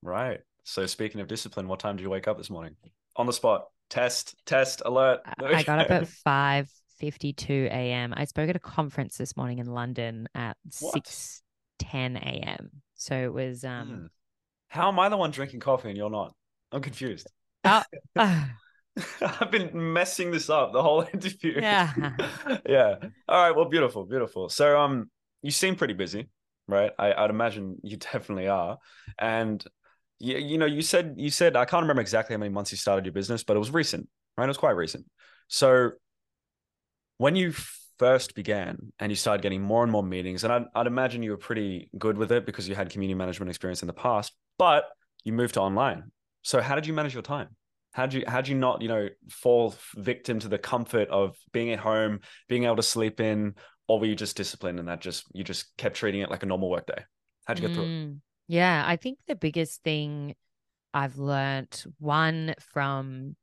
Right. 0.02 0.40
So 0.62 0.86
speaking 0.86 1.20
of 1.20 1.26
discipline, 1.26 1.66
what 1.66 1.80
time 1.80 1.96
did 1.96 2.02
you 2.04 2.10
wake 2.10 2.28
up 2.28 2.38
this 2.38 2.48
morning? 2.50 2.76
On 3.16 3.26
the 3.26 3.32
spot. 3.32 3.68
Test, 3.88 4.36
test, 4.46 4.82
alert. 4.86 5.20
I 5.24 5.46
I 5.46 5.62
got 5.64 5.80
up 5.80 5.90
at 5.90 6.06
five 6.24 6.70
fifty 6.98 7.32
two 7.32 7.66
a.m. 7.72 8.14
I 8.16 8.24
spoke 8.24 8.48
at 8.48 8.54
a 8.54 8.60
conference 8.60 9.16
this 9.16 9.36
morning 9.36 9.58
in 9.58 9.66
London 9.66 10.28
at 10.34 10.56
What? 10.78 10.92
six 10.94 11.42
ten 11.80 12.16
a.m. 12.16 12.70
So 12.94 13.14
it 13.16 13.32
was 13.32 13.64
um. 13.64 13.88
Hmm. 13.88 14.06
How 14.70 14.88
am 14.88 14.98
I 15.00 15.08
the 15.08 15.16
one 15.16 15.32
drinking 15.32 15.60
coffee 15.60 15.88
and 15.88 15.98
you're 15.98 16.10
not? 16.10 16.32
I'm 16.72 16.80
confused. 16.80 17.28
ah, 17.64 17.84
ah, 18.16 18.50
I've 19.20 19.50
been 19.50 19.70
messing 19.92 20.30
this 20.30 20.48
up 20.48 20.72
the 20.72 20.82
whole 20.82 21.04
interview. 21.12 21.60
Yeah. 21.60 21.92
yeah. 22.68 22.94
All 23.28 23.42
right. 23.42 23.54
Well, 23.54 23.66
beautiful, 23.66 24.04
beautiful. 24.06 24.48
So, 24.48 24.78
um, 24.78 25.10
you 25.42 25.50
seem 25.50 25.74
pretty 25.74 25.94
busy, 25.94 26.28
right? 26.68 26.92
I, 26.98 27.12
I'd 27.12 27.30
imagine 27.30 27.78
you 27.82 27.96
definitely 27.96 28.46
are. 28.46 28.78
And 29.18 29.62
you, 30.20 30.38
you 30.38 30.56
know, 30.58 30.66
you 30.66 30.82
said 30.82 31.14
you 31.16 31.30
said 31.30 31.56
I 31.56 31.64
can't 31.64 31.82
remember 31.82 32.02
exactly 32.02 32.34
how 32.34 32.38
many 32.38 32.50
months 32.50 32.70
you 32.70 32.78
started 32.78 33.04
your 33.04 33.12
business, 33.12 33.42
but 33.42 33.56
it 33.56 33.60
was 33.60 33.72
recent, 33.72 34.08
right? 34.36 34.44
It 34.44 34.48
was 34.48 34.56
quite 34.56 34.76
recent. 34.76 35.04
So, 35.48 35.90
when 37.18 37.34
you 37.34 37.52
first 37.98 38.34
began 38.34 38.92
and 38.98 39.10
you 39.10 39.16
started 39.16 39.42
getting 39.42 39.62
more 39.62 39.82
and 39.82 39.90
more 39.92 40.02
meetings, 40.02 40.44
and 40.44 40.52
I'd, 40.52 40.64
I'd 40.74 40.86
imagine 40.86 41.22
you 41.22 41.32
were 41.32 41.36
pretty 41.36 41.90
good 41.98 42.16
with 42.16 42.32
it 42.32 42.46
because 42.46 42.68
you 42.68 42.74
had 42.74 42.90
community 42.90 43.16
management 43.16 43.50
experience 43.50 43.82
in 43.82 43.88
the 43.88 43.92
past, 43.92 44.32
but 44.60 44.84
you 45.24 45.32
moved 45.32 45.54
to 45.54 45.60
online. 45.62 46.10
So, 46.42 46.60
how 46.60 46.74
did 46.74 46.86
you 46.86 46.92
manage 46.92 47.14
your 47.14 47.22
time? 47.22 47.48
How 47.92 48.06
do 48.06 48.18
you 48.18 48.24
how 48.28 48.42
do 48.42 48.52
you 48.52 48.58
not 48.58 48.82
you 48.82 48.88
know 48.88 49.08
fall 49.30 49.74
victim 49.96 50.38
to 50.40 50.48
the 50.48 50.58
comfort 50.58 51.08
of 51.08 51.34
being 51.50 51.70
at 51.70 51.78
home, 51.78 52.20
being 52.46 52.64
able 52.64 52.76
to 52.76 52.82
sleep 52.82 53.20
in, 53.20 53.54
or 53.88 53.98
were 53.98 54.06
you 54.06 54.14
just 54.14 54.36
disciplined 54.36 54.78
and 54.78 54.86
that 54.88 55.00
just 55.00 55.24
you 55.32 55.44
just 55.44 55.74
kept 55.78 55.96
treating 55.96 56.20
it 56.20 56.30
like 56.30 56.42
a 56.42 56.46
normal 56.46 56.70
workday? 56.70 57.02
How'd 57.46 57.58
you 57.58 57.62
get 57.66 57.74
through 57.74 57.84
it? 57.84 57.90
Mm, 57.90 58.20
Yeah, 58.48 58.84
I 58.86 58.96
think 58.96 59.18
the 59.26 59.34
biggest 59.34 59.82
thing 59.82 60.34
I've 60.92 61.16
learned 61.16 61.82
one 61.98 62.54
from 62.60 63.36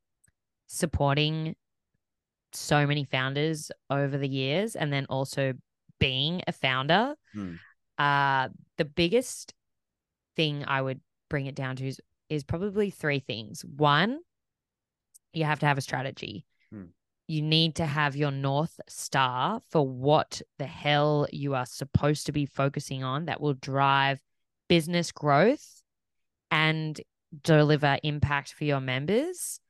supporting 0.68 1.56
so 2.52 2.86
many 2.86 3.04
founders 3.04 3.70
over 3.90 4.16
the 4.16 4.28
years 4.28 4.76
and 4.76 4.92
then 4.92 5.06
also 5.10 5.54
being 5.98 6.42
a 6.46 6.52
founder, 6.52 7.16
Hmm. 7.34 7.56
uh, 7.98 8.48
the 8.76 8.84
biggest 8.84 9.54
thing 10.36 10.64
I 10.66 10.80
would 10.80 11.00
bring 11.28 11.46
it 11.46 11.54
down 11.54 11.76
to 11.76 11.86
is, 11.86 12.00
is 12.28 12.44
probably 12.44 12.90
three 12.90 13.20
things. 13.20 13.64
One, 13.64 14.20
you 15.32 15.44
have 15.44 15.60
to 15.60 15.66
have 15.66 15.78
a 15.78 15.82
strategy. 15.82 16.46
Hmm. 16.72 16.86
You 17.26 17.42
need 17.42 17.74
to 17.76 17.86
have 17.86 18.16
your 18.16 18.30
North 18.30 18.80
Star 18.88 19.60
for 19.70 19.86
what 19.86 20.40
the 20.58 20.66
hell 20.66 21.26
you 21.30 21.54
are 21.54 21.66
supposed 21.66 22.26
to 22.26 22.32
be 22.32 22.46
focusing 22.46 23.04
on 23.04 23.26
that 23.26 23.40
will 23.40 23.54
drive 23.54 24.20
business 24.68 25.12
growth 25.12 25.82
and 26.50 26.98
deliver 27.42 27.98
impact 28.02 28.54
for 28.54 28.64
your 28.64 28.80
members. 28.80 29.60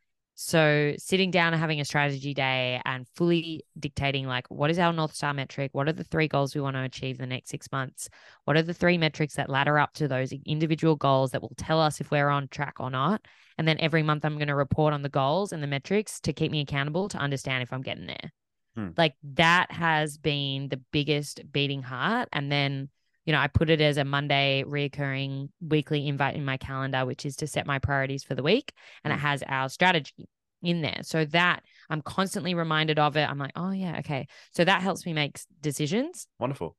So, 0.41 0.95
sitting 0.99 1.33
down 1.33 1.53
and 1.53 1.61
having 1.61 1.81
a 1.81 1.85
strategy 1.85 2.33
day 2.33 2.81
and 2.85 3.09
fully 3.17 3.65
dictating, 3.77 4.29
like, 4.29 4.49
what 4.49 4.71
is 4.71 4.79
our 4.79 4.93
North 4.93 5.13
Star 5.13 5.35
metric? 5.35 5.71
What 5.73 5.89
are 5.89 5.93
the 5.93 6.05
three 6.05 6.29
goals 6.29 6.55
we 6.55 6.61
want 6.61 6.77
to 6.77 6.83
achieve 6.83 7.17
in 7.17 7.29
the 7.29 7.35
next 7.35 7.51
six 7.51 7.73
months? 7.73 8.09
What 8.45 8.57
are 8.57 8.63
the 8.63 8.73
three 8.73 8.99
metrics 8.99 9.35
that 9.35 9.51
ladder 9.51 9.81
up 9.81 9.95
to 9.95 10.07
those 10.07 10.33
individual 10.47 10.95
goals 10.95 11.33
that 11.33 11.43
will 11.43 11.55
tell 11.57 11.81
us 11.81 12.01
if 12.01 12.13
we're 12.13 12.29
on 12.29 12.47
track 12.47 12.75
or 12.79 12.89
not? 12.89 13.21
And 13.59 13.67
then 13.67 13.81
every 13.81 14.05
month, 14.05 14.25
I'm 14.25 14.37
going 14.37 14.47
to 14.47 14.55
report 14.55 14.95
on 14.95 15.03
the 15.03 15.09
goals 15.09 15.53
and 15.53 15.61
the 15.61 15.67
metrics 15.67 16.21
to 16.21 16.33
keep 16.33 16.53
me 16.53 16.61
accountable 16.61 17.09
to 17.09 17.19
understand 17.19 17.65
if 17.65 17.73
I'm 17.73 17.83
getting 17.83 18.07
there. 18.07 18.33
Hmm. 18.77 18.91
Like, 18.97 19.17
that 19.35 19.73
has 19.73 20.19
been 20.19 20.69
the 20.69 20.81
biggest 20.93 21.51
beating 21.51 21.83
heart. 21.83 22.29
And 22.33 22.53
then, 22.53 22.91
you 23.29 23.33
know, 23.33 23.41
I 23.41 23.47
put 23.47 23.69
it 23.69 23.83
as 23.83 23.99
a 23.99 24.07
Monday 24.07 24.65
reoccurring 24.67 25.51
weekly 25.61 26.09
invite 26.09 26.35
in 26.35 26.47
my 26.47 26.57
calendar, 26.57 27.05
which 27.05 27.27
is 27.27 27.37
to 27.37 27.47
set 27.47 27.67
my 27.67 27.79
priorities 27.79 28.25
for 28.25 28.35
the 28.35 28.43
week. 28.43 28.73
And 29.05 29.13
it 29.13 29.17
Mm. 29.17 29.21
has 29.21 29.43
our 29.43 29.69
strategy 29.69 30.27
in 30.63 30.81
there. 30.81 31.01
So 31.03 31.27
that 31.27 31.63
I'm 31.91 32.01
constantly 32.01 32.55
reminded 32.55 32.99
of 32.99 33.19
it. 33.19 33.29
I'm 33.29 33.37
like, 33.37 33.53
oh, 33.55 33.71
yeah, 33.71 33.99
okay. 33.99 34.29
So 34.53 34.65
that 34.65 34.81
helps 34.81 35.05
me 35.05 35.13
make 35.13 35.39
decisions. 35.61 36.27
Wonderful. 36.39 36.75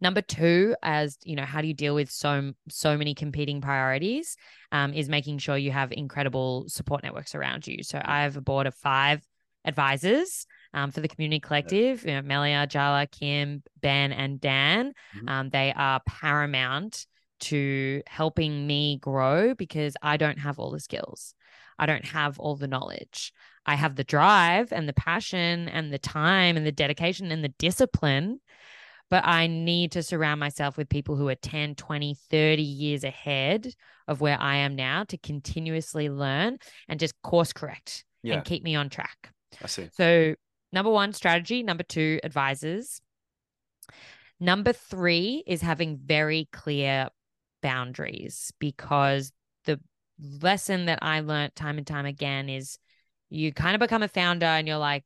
Number 0.00 0.22
two, 0.22 0.74
as 0.82 1.18
you 1.24 1.36
know, 1.36 1.44
how 1.44 1.60
do 1.60 1.68
you 1.68 1.74
deal 1.74 1.94
with 1.94 2.10
so 2.10 2.54
so 2.70 2.96
many 2.96 3.14
competing 3.14 3.60
priorities? 3.60 4.38
Um, 4.72 4.94
is 4.94 5.10
making 5.10 5.40
sure 5.40 5.58
you 5.58 5.72
have 5.72 5.92
incredible 5.92 6.70
support 6.70 7.02
networks 7.02 7.34
around 7.34 7.66
you. 7.66 7.82
So 7.82 8.00
I 8.02 8.22
have 8.22 8.38
a 8.38 8.40
board 8.40 8.66
of 8.66 8.74
five 8.74 9.20
advisors 9.62 10.46
um, 10.76 10.92
for 10.92 11.00
the 11.00 11.08
community 11.08 11.40
collective. 11.40 12.04
You 12.04 12.14
know, 12.14 12.22
Melia, 12.22 12.66
Jala, 12.66 13.06
Kim, 13.06 13.62
Ben, 13.80 14.12
and 14.12 14.40
Dan. 14.40 14.92
Mhm. 15.16 15.28
Um, 15.28 15.50
they 15.50 15.72
are 15.74 16.00
paramount 16.06 17.06
to 17.38 18.02
helping 18.06 18.66
me 18.66 18.98
grow 18.98 19.54
because 19.54 19.96
I 20.02 20.16
don't 20.16 20.38
have 20.38 20.58
all 20.58 20.70
the 20.70 20.80
skills. 20.80 21.34
I 21.78 21.86
don't 21.86 22.04
have 22.04 22.38
all 22.38 22.56
the 22.56 22.68
knowledge. 22.68 23.32
I 23.66 23.74
have 23.74 23.96
the 23.96 24.04
drive 24.04 24.72
and 24.72 24.88
the 24.88 24.92
passion 24.94 25.68
and 25.68 25.92
the 25.92 25.98
time 25.98 26.56
and 26.56 26.64
the 26.64 26.72
dedication 26.72 27.32
and 27.32 27.42
the 27.42 27.48
discipline 27.58 28.40
but 29.08 29.24
I 29.24 29.46
need 29.46 29.92
to 29.92 30.02
surround 30.02 30.40
myself 30.40 30.76
with 30.76 30.88
people 30.88 31.16
who 31.16 31.28
are 31.28 31.36
10, 31.36 31.74
20, 31.74 32.16
30 32.28 32.62
years 32.62 33.04
ahead 33.04 33.72
of 34.08 34.20
where 34.20 34.40
I 34.40 34.56
am 34.56 34.74
now 34.74 35.04
to 35.04 35.18
continuously 35.18 36.10
learn 36.10 36.58
and 36.88 36.98
just 36.98 37.14
course 37.22 37.52
correct 37.52 38.04
Yeah, 38.22 38.34
and 38.34 38.44
keep 38.44 38.62
me 38.62 38.74
on 38.74 38.88
track. 38.88 39.30
I 39.62 39.66
see. 39.66 39.88
So, 39.92 40.34
number 40.72 40.90
one, 40.90 41.12
strategy. 41.12 41.62
Number 41.62 41.82
two, 41.84 42.20
advisors. 42.24 43.00
Number 44.38 44.72
three 44.72 45.42
is 45.46 45.62
having 45.62 45.98
very 46.04 46.48
clear 46.52 47.08
boundaries 47.62 48.52
because 48.58 49.32
the 49.64 49.80
lesson 50.42 50.86
that 50.86 50.98
I 51.02 51.20
learned 51.20 51.54
time 51.56 51.78
and 51.78 51.86
time 51.86 52.06
again 52.06 52.48
is 52.48 52.78
you 53.30 53.52
kind 53.52 53.74
of 53.74 53.80
become 53.80 54.02
a 54.02 54.08
founder 54.08 54.46
and 54.46 54.68
you're 54.68 54.76
like, 54.76 55.04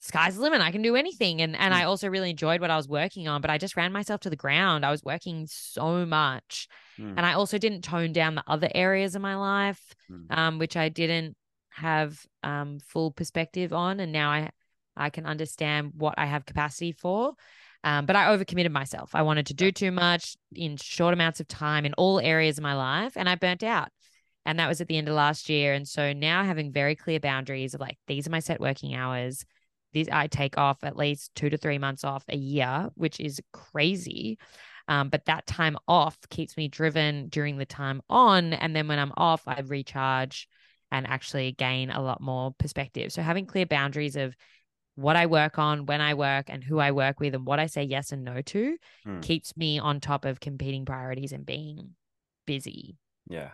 sky's 0.00 0.36
the 0.36 0.42
limit. 0.42 0.60
I 0.60 0.70
can 0.72 0.82
do 0.82 0.94
anything. 0.96 1.40
And 1.42 1.56
and 1.56 1.72
Mm. 1.72 1.76
I 1.76 1.84
also 1.84 2.08
really 2.08 2.30
enjoyed 2.30 2.60
what 2.60 2.70
I 2.70 2.76
was 2.76 2.88
working 2.88 3.28
on, 3.28 3.40
but 3.40 3.50
I 3.50 3.58
just 3.58 3.76
ran 3.76 3.92
myself 3.92 4.20
to 4.22 4.30
the 4.30 4.36
ground. 4.36 4.84
I 4.84 4.90
was 4.90 5.02
working 5.02 5.46
so 5.48 6.04
much. 6.06 6.68
Mm. 6.98 7.14
And 7.16 7.26
I 7.26 7.32
also 7.34 7.58
didn't 7.58 7.82
tone 7.82 8.12
down 8.12 8.34
the 8.34 8.44
other 8.46 8.68
areas 8.74 9.14
of 9.14 9.22
my 9.22 9.36
life, 9.36 9.94
Mm. 10.10 10.26
um, 10.36 10.58
which 10.58 10.76
I 10.76 10.88
didn't 10.88 11.36
have 11.70 12.24
um 12.42 12.78
full 12.80 13.12
perspective 13.12 13.72
on. 13.72 14.00
And 14.00 14.12
now 14.12 14.30
I 14.30 14.50
I 14.96 15.10
can 15.10 15.26
understand 15.26 15.92
what 15.96 16.14
I 16.18 16.26
have 16.26 16.46
capacity 16.46 16.92
for. 16.92 17.34
Um, 17.84 18.06
but 18.06 18.16
I 18.16 18.36
overcommitted 18.36 18.72
myself. 18.72 19.14
I 19.14 19.22
wanted 19.22 19.46
to 19.46 19.54
do 19.54 19.70
too 19.70 19.92
much 19.92 20.36
in 20.52 20.76
short 20.76 21.14
amounts 21.14 21.38
of 21.38 21.46
time 21.46 21.84
in 21.86 21.94
all 21.94 22.18
areas 22.18 22.58
of 22.58 22.62
my 22.62 22.74
life, 22.74 23.16
and 23.16 23.28
I 23.28 23.36
burnt 23.36 23.62
out. 23.62 23.88
And 24.44 24.58
that 24.58 24.68
was 24.68 24.80
at 24.80 24.88
the 24.88 24.96
end 24.96 25.08
of 25.08 25.14
last 25.14 25.48
year. 25.48 25.74
And 25.74 25.86
so 25.86 26.12
now 26.12 26.42
having 26.42 26.72
very 26.72 26.96
clear 26.96 27.20
boundaries 27.20 27.74
of 27.74 27.80
like, 27.80 27.98
these 28.06 28.26
are 28.26 28.30
my 28.30 28.40
set 28.40 28.60
working 28.60 28.94
hours. 28.94 29.44
These 29.92 30.08
I 30.08 30.26
take 30.26 30.58
off 30.58 30.82
at 30.82 30.96
least 30.96 31.34
two 31.34 31.50
to 31.50 31.58
three 31.58 31.78
months 31.78 32.02
off 32.02 32.24
a 32.28 32.36
year, 32.36 32.88
which 32.94 33.20
is 33.20 33.40
crazy. 33.52 34.38
Um, 34.88 35.10
but 35.10 35.26
that 35.26 35.46
time 35.46 35.76
off 35.86 36.16
keeps 36.30 36.56
me 36.56 36.68
driven 36.68 37.28
during 37.28 37.58
the 37.58 37.66
time 37.66 38.00
on. 38.08 38.54
And 38.54 38.74
then 38.74 38.88
when 38.88 38.98
I'm 38.98 39.12
off, 39.16 39.42
I 39.46 39.60
recharge 39.60 40.48
and 40.90 41.06
actually 41.06 41.52
gain 41.52 41.90
a 41.90 42.00
lot 42.00 42.20
more 42.20 42.52
perspective. 42.58 43.12
So 43.12 43.22
having 43.22 43.46
clear 43.46 43.66
boundaries 43.66 44.16
of 44.16 44.34
what 44.94 45.16
I 45.16 45.26
work 45.26 45.58
on, 45.58 45.86
when 45.86 46.00
I 46.00 46.14
work, 46.14 46.46
and 46.48 46.64
who 46.64 46.78
I 46.78 46.90
work 46.90 47.20
with, 47.20 47.34
and 47.34 47.46
what 47.46 47.60
I 47.60 47.66
say 47.66 47.84
yes 47.84 48.10
and 48.12 48.24
no 48.24 48.42
to 48.42 48.76
Hmm. 49.04 49.20
keeps 49.20 49.56
me 49.56 49.78
on 49.78 50.00
top 50.00 50.24
of 50.24 50.40
competing 50.40 50.84
priorities 50.84 51.32
and 51.32 51.46
being 51.46 51.94
busy. 52.46 52.96
Yeah. 53.28 53.50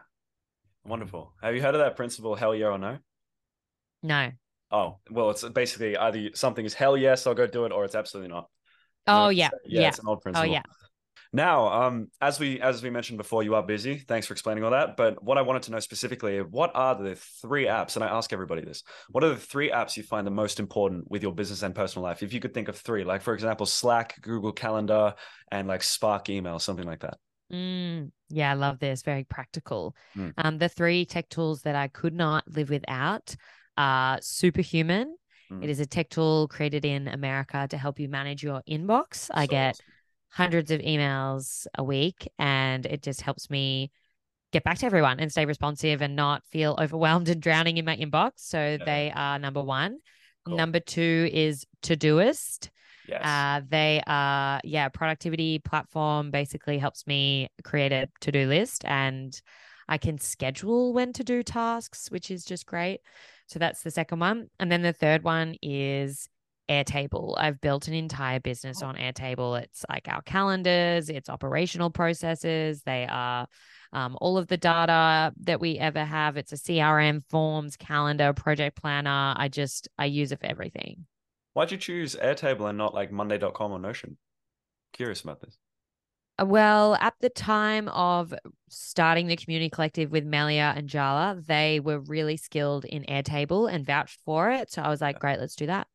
Wonderful. 0.86 1.32
Have 1.42 1.54
you 1.54 1.62
heard 1.62 1.74
of 1.74 1.80
that 1.80 1.96
principle, 1.96 2.34
hell 2.34 2.54
yeah 2.54 2.68
or 2.68 2.78
no? 2.78 2.98
No. 4.02 4.32
Oh, 4.70 4.98
well, 5.10 5.30
it's 5.30 5.46
basically 5.48 5.96
either 5.96 6.30
something 6.34 6.64
is 6.64 6.74
hell 6.74 6.96
yes, 6.96 7.26
I'll 7.26 7.34
go 7.34 7.46
do 7.46 7.64
it, 7.64 7.72
or 7.72 7.84
it's 7.84 7.94
absolutely 7.94 8.32
not. 8.32 8.48
Oh, 9.06 9.28
yeah. 9.28 9.50
so, 9.50 9.58
Yeah. 9.66 9.88
It's 9.88 9.98
an 9.98 10.08
old 10.08 10.22
principle. 10.22 10.48
Oh, 10.48 10.52
yeah. 10.52 10.62
Now, 11.34 11.66
um, 11.82 12.12
as 12.20 12.38
we 12.38 12.60
as 12.60 12.80
we 12.80 12.90
mentioned 12.90 13.18
before, 13.18 13.42
you 13.42 13.56
are 13.56 13.62
busy. 13.62 13.98
Thanks 13.98 14.28
for 14.28 14.34
explaining 14.34 14.62
all 14.62 14.70
that. 14.70 14.96
But 14.96 15.20
what 15.20 15.36
I 15.36 15.42
wanted 15.42 15.64
to 15.64 15.72
know 15.72 15.80
specifically, 15.80 16.38
what 16.38 16.70
are 16.74 16.94
the 16.94 17.16
three 17.42 17.64
apps? 17.64 17.96
And 17.96 18.04
I 18.04 18.06
ask 18.08 18.32
everybody 18.32 18.62
this: 18.62 18.84
What 19.10 19.24
are 19.24 19.30
the 19.30 19.36
three 19.36 19.68
apps 19.68 19.96
you 19.96 20.04
find 20.04 20.24
the 20.24 20.30
most 20.30 20.60
important 20.60 21.10
with 21.10 21.24
your 21.24 21.34
business 21.34 21.62
and 21.64 21.74
personal 21.74 22.04
life? 22.04 22.22
If 22.22 22.32
you 22.32 22.38
could 22.38 22.54
think 22.54 22.68
of 22.68 22.76
three, 22.76 23.02
like 23.02 23.20
for 23.20 23.34
example, 23.34 23.66
Slack, 23.66 24.20
Google 24.20 24.52
Calendar, 24.52 25.14
and 25.50 25.66
like 25.66 25.82
Spark 25.82 26.30
Email, 26.30 26.60
something 26.60 26.86
like 26.86 27.00
that. 27.00 27.18
Mm, 27.52 28.12
yeah, 28.30 28.52
I 28.52 28.54
love 28.54 28.78
this. 28.78 29.02
Very 29.02 29.24
practical. 29.24 29.96
Mm. 30.16 30.34
Um, 30.38 30.58
the 30.58 30.68
three 30.68 31.04
tech 31.04 31.28
tools 31.30 31.62
that 31.62 31.74
I 31.74 31.88
could 31.88 32.14
not 32.14 32.44
live 32.46 32.70
without 32.70 33.34
are 33.76 34.20
Superhuman. 34.22 35.16
Mm. 35.50 35.64
It 35.64 35.70
is 35.70 35.80
a 35.80 35.86
tech 35.86 36.10
tool 36.10 36.46
created 36.46 36.84
in 36.84 37.08
America 37.08 37.66
to 37.68 37.76
help 37.76 37.98
you 37.98 38.08
manage 38.08 38.44
your 38.44 38.62
inbox. 38.68 39.30
I 39.34 39.46
So 39.46 39.50
get 39.50 39.70
awesome. 39.70 39.84
Hundreds 40.34 40.70
of 40.70 40.80
emails 40.80 41.66
a 41.78 41.84
week, 41.84 42.28
and 42.38 42.84
it 42.86 43.02
just 43.02 43.20
helps 43.20 43.48
me 43.48 43.90
get 44.52 44.64
back 44.64 44.78
to 44.78 44.86
everyone 44.86 45.20
and 45.20 45.30
stay 45.30 45.44
responsive 45.46 46.02
and 46.02 46.16
not 46.16 46.42
feel 46.50 46.76
overwhelmed 46.80 47.28
and 47.28 47.40
drowning 47.40 47.76
in 47.76 47.84
my 47.84 47.96
inbox. 47.96 48.32
So 48.36 48.78
they 48.84 49.12
are 49.14 49.38
number 49.38 49.62
one. 49.62 49.98
Cool. 50.44 50.56
Number 50.56 50.80
two 50.80 51.28
is 51.32 51.64
Todoist. 51.82 52.68
yes. 53.08 53.24
Uh, 53.24 53.64
they 53.68 54.02
are, 54.06 54.60
yeah, 54.64 54.88
productivity 54.88 55.60
platform 55.60 56.30
basically 56.30 56.78
helps 56.78 57.06
me 57.06 57.48
create 57.62 57.92
a 57.92 58.08
to 58.20 58.32
do 58.32 58.46
list 58.46 58.84
and 58.84 59.40
I 59.88 59.98
can 59.98 60.18
schedule 60.18 60.92
when 60.92 61.12
to 61.14 61.24
do 61.24 61.42
tasks, 61.42 62.10
which 62.10 62.30
is 62.30 62.44
just 62.44 62.66
great. 62.66 63.00
So 63.46 63.58
that's 63.58 63.82
the 63.82 63.90
second 63.90 64.18
one. 64.18 64.48
And 64.58 64.70
then 64.70 64.82
the 64.82 64.92
third 64.92 65.22
one 65.22 65.56
is 65.62 66.28
Airtable. 66.68 67.34
I've 67.36 67.60
built 67.60 67.88
an 67.88 67.94
entire 67.94 68.40
business 68.40 68.82
Oh. 68.82 68.86
on 68.86 68.96
Airtable. 68.96 69.60
It's 69.62 69.84
like 69.88 70.08
our 70.08 70.22
calendars, 70.22 71.08
it's 71.10 71.28
operational 71.28 71.90
processes. 71.90 72.82
They 72.82 73.06
are 73.08 73.46
um, 73.92 74.16
all 74.20 74.38
of 74.38 74.48
the 74.48 74.56
data 74.56 75.32
that 75.42 75.60
we 75.60 75.78
ever 75.78 76.04
have. 76.04 76.36
It's 76.36 76.52
a 76.52 76.56
CRM, 76.56 77.22
forms, 77.28 77.76
calendar, 77.76 78.32
project 78.32 78.80
planner. 78.80 79.34
I 79.36 79.48
just, 79.48 79.88
I 79.98 80.06
use 80.06 80.32
it 80.32 80.40
for 80.40 80.46
everything. 80.46 81.06
Why'd 81.52 81.70
you 81.70 81.78
choose 81.78 82.16
Airtable 82.16 82.68
and 82.68 82.76
not 82.78 82.94
like 82.94 83.12
Monday.com 83.12 83.70
or 83.72 83.78
Notion? 83.78 84.16
Curious 84.92 85.20
about 85.20 85.40
this. 85.40 85.56
Uh, 86.40 86.46
Well, 86.46 86.96
at 86.96 87.14
the 87.20 87.28
time 87.28 87.88
of 87.88 88.34
starting 88.68 89.28
the 89.28 89.36
community 89.36 89.70
collective 89.70 90.10
with 90.10 90.24
Melia 90.24 90.72
and 90.76 90.88
Jala, 90.88 91.40
they 91.46 91.78
were 91.78 92.00
really 92.00 92.36
skilled 92.36 92.84
in 92.84 93.04
Airtable 93.04 93.72
and 93.72 93.86
vouched 93.86 94.18
for 94.24 94.50
it. 94.50 94.72
So 94.72 94.82
I 94.82 94.88
was 94.88 95.00
like, 95.00 95.20
great, 95.20 95.38
let's 95.38 95.54
do 95.54 95.66
that. 95.66 95.86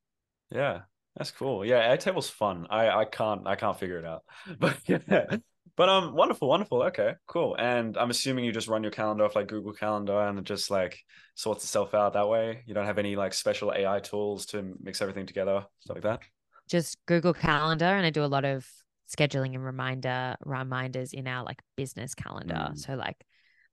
Yeah, 0.51 0.81
that's 1.15 1.31
cool. 1.31 1.65
Yeah, 1.65 1.95
Airtable's 1.95 2.29
fun. 2.29 2.67
I 2.69 2.89
I 2.89 3.05
can't 3.05 3.47
I 3.47 3.55
can't 3.55 3.79
figure 3.79 3.99
it 3.99 4.05
out. 4.05 4.23
But 4.59 4.77
yeah. 4.85 5.38
But 5.75 5.88
um 5.88 6.13
wonderful, 6.13 6.49
wonderful. 6.49 6.83
Okay, 6.83 7.13
cool. 7.25 7.55
And 7.55 7.95
I'm 7.97 8.09
assuming 8.09 8.43
you 8.43 8.51
just 8.51 8.67
run 8.67 8.83
your 8.83 8.91
calendar 8.91 9.23
off 9.23 9.35
like 9.35 9.47
Google 9.47 9.71
Calendar 9.71 10.19
and 10.27 10.38
it 10.39 10.43
just 10.43 10.69
like 10.69 10.99
sorts 11.35 11.63
itself 11.63 11.93
out 11.93 12.13
that 12.13 12.27
way. 12.27 12.63
You 12.65 12.73
don't 12.73 12.85
have 12.85 12.97
any 12.97 13.15
like 13.15 13.33
special 13.33 13.71
AI 13.71 13.99
tools 14.01 14.45
to 14.47 14.75
mix 14.81 15.01
everything 15.01 15.25
together, 15.25 15.65
stuff 15.79 15.95
like 15.95 16.03
that. 16.03 16.21
Just 16.69 16.97
Google 17.05 17.33
Calendar, 17.33 17.85
and 17.85 18.05
I 18.05 18.09
do 18.09 18.23
a 18.23 18.27
lot 18.27 18.43
of 18.43 18.67
scheduling 19.09 19.55
and 19.55 19.63
reminder 19.63 20.35
reminders 20.45 21.13
in 21.13 21.27
our 21.27 21.45
like 21.45 21.62
business 21.77 22.13
calendar. 22.13 22.71
Mm. 22.71 22.77
So 22.77 22.95
like 22.95 23.25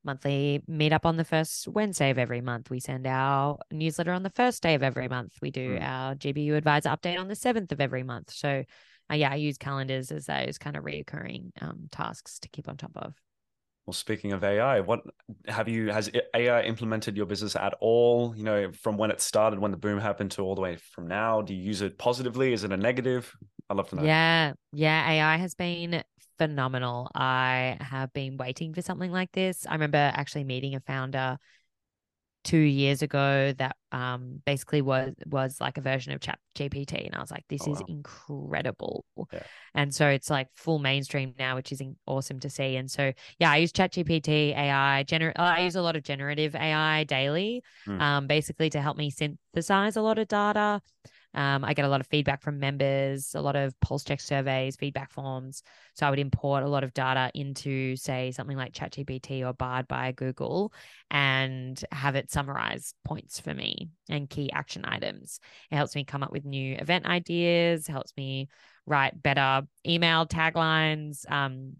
monthly 0.06 0.62
meetup 0.70 1.04
on 1.04 1.16
the 1.16 1.24
first 1.24 1.68
Wednesday 1.68 2.10
of 2.10 2.18
every 2.18 2.40
month. 2.40 2.70
We 2.70 2.80
send 2.80 3.06
our 3.06 3.58
newsletter 3.70 4.12
on 4.12 4.22
the 4.22 4.30
first 4.30 4.62
day 4.62 4.74
of 4.74 4.82
every 4.82 5.08
month. 5.08 5.34
We 5.42 5.50
do 5.50 5.78
Mm. 5.78 5.82
our 5.82 6.14
GBU 6.14 6.54
advisor 6.54 6.88
update 6.90 7.18
on 7.18 7.28
the 7.28 7.34
seventh 7.34 7.72
of 7.72 7.80
every 7.80 8.02
month. 8.02 8.32
So, 8.32 8.64
uh, 9.10 9.14
yeah, 9.14 9.32
I 9.32 9.34
use 9.34 9.58
calendars 9.58 10.10
as 10.10 10.26
those 10.26 10.58
kind 10.58 10.76
of 10.76 10.84
reoccurring 10.84 11.50
um, 11.60 11.88
tasks 11.90 12.38
to 12.40 12.48
keep 12.48 12.68
on 12.68 12.76
top 12.76 12.92
of. 12.96 13.14
Well, 13.86 13.94
speaking 13.94 14.32
of 14.32 14.42
AI, 14.42 14.80
what 14.80 15.02
have 15.46 15.68
you 15.68 15.92
has 15.92 16.10
AI 16.34 16.62
implemented 16.62 17.16
your 17.16 17.26
business 17.26 17.54
at 17.54 17.74
all? 17.80 18.34
You 18.36 18.42
know, 18.42 18.72
from 18.72 18.96
when 18.96 19.12
it 19.12 19.20
started, 19.20 19.60
when 19.60 19.70
the 19.70 19.76
boom 19.76 20.00
happened, 20.00 20.32
to 20.32 20.42
all 20.42 20.56
the 20.56 20.60
way 20.60 20.76
from 20.76 21.06
now. 21.06 21.40
Do 21.40 21.54
you 21.54 21.62
use 21.62 21.82
it 21.82 21.96
positively? 21.96 22.52
Is 22.52 22.64
it 22.64 22.72
a 22.72 22.76
negative? 22.76 23.32
I'd 23.70 23.76
love 23.76 23.88
to 23.90 23.96
know. 23.96 24.02
Yeah, 24.02 24.54
yeah, 24.72 25.08
AI 25.08 25.36
has 25.36 25.54
been 25.54 26.02
phenomenal. 26.38 27.10
I 27.14 27.76
have 27.80 28.12
been 28.12 28.36
waiting 28.36 28.74
for 28.74 28.82
something 28.82 29.10
like 29.10 29.32
this. 29.32 29.66
I 29.66 29.72
remember 29.72 29.98
actually 29.98 30.44
meeting 30.44 30.74
a 30.74 30.80
founder 30.80 31.38
two 32.44 32.58
years 32.58 33.02
ago 33.02 33.52
that 33.58 33.74
um 33.90 34.40
basically 34.46 34.80
was 34.80 35.12
was 35.26 35.60
like 35.60 35.78
a 35.78 35.80
version 35.80 36.12
of 36.12 36.20
chat 36.20 36.38
gpt 36.56 37.04
and 37.04 37.12
i 37.16 37.20
was 37.20 37.28
like 37.32 37.42
this 37.48 37.66
Oh, 37.66 37.72
is 37.72 37.80
wow. 37.80 37.86
incredible 37.88 39.04
Yeah. 39.32 39.40
and 39.74 39.92
so 39.92 40.06
it's 40.06 40.30
like 40.30 40.46
full 40.54 40.78
mainstream 40.78 41.34
now 41.40 41.56
which 41.56 41.72
is 41.72 41.82
awesome 42.06 42.38
to 42.38 42.48
see 42.48 42.76
and 42.76 42.88
so 42.88 43.12
yeah 43.40 43.50
i 43.50 43.56
use 43.56 43.72
chat 43.72 43.92
gpt 43.92 44.56
ai 44.56 45.02
gener- 45.08 45.32
i 45.34 45.62
use 45.62 45.74
a 45.74 45.82
lot 45.82 45.96
of 45.96 46.04
generative 46.04 46.54
ai 46.54 47.02
daily 47.02 47.64
Hmm. 47.84 48.00
um 48.00 48.26
basically 48.28 48.70
to 48.70 48.80
help 48.80 48.96
me 48.96 49.10
synthesize 49.10 49.96
a 49.96 50.00
lot 50.02 50.16
of 50.20 50.28
data 50.28 50.80
um, 51.34 51.64
I 51.64 51.74
get 51.74 51.84
a 51.84 51.88
lot 51.88 52.00
of 52.00 52.06
feedback 52.06 52.40
from 52.40 52.58
members, 52.58 53.34
a 53.34 53.40
lot 53.40 53.56
of 53.56 53.78
pulse 53.80 54.04
check 54.04 54.20
surveys, 54.20 54.76
feedback 54.76 55.12
forms. 55.12 55.62
So 55.94 56.06
I 56.06 56.10
would 56.10 56.18
import 56.18 56.62
a 56.62 56.68
lot 56.68 56.84
of 56.84 56.94
data 56.94 57.30
into, 57.34 57.96
say, 57.96 58.30
something 58.30 58.56
like 58.56 58.72
ChatGPT 58.72 59.46
or 59.46 59.52
Bard 59.52 59.86
by 59.86 60.12
Google 60.12 60.72
and 61.10 61.82
have 61.92 62.16
it 62.16 62.30
summarize 62.30 62.94
points 63.04 63.38
for 63.38 63.52
me 63.52 63.90
and 64.08 64.30
key 64.30 64.50
action 64.52 64.84
items. 64.86 65.40
It 65.70 65.76
helps 65.76 65.94
me 65.94 66.04
come 66.04 66.22
up 66.22 66.32
with 66.32 66.44
new 66.44 66.76
event 66.76 67.06
ideas, 67.06 67.86
helps 67.86 68.12
me 68.16 68.48
write 68.86 69.22
better 69.22 69.62
email 69.86 70.26
taglines 70.26 71.30
um, 71.30 71.76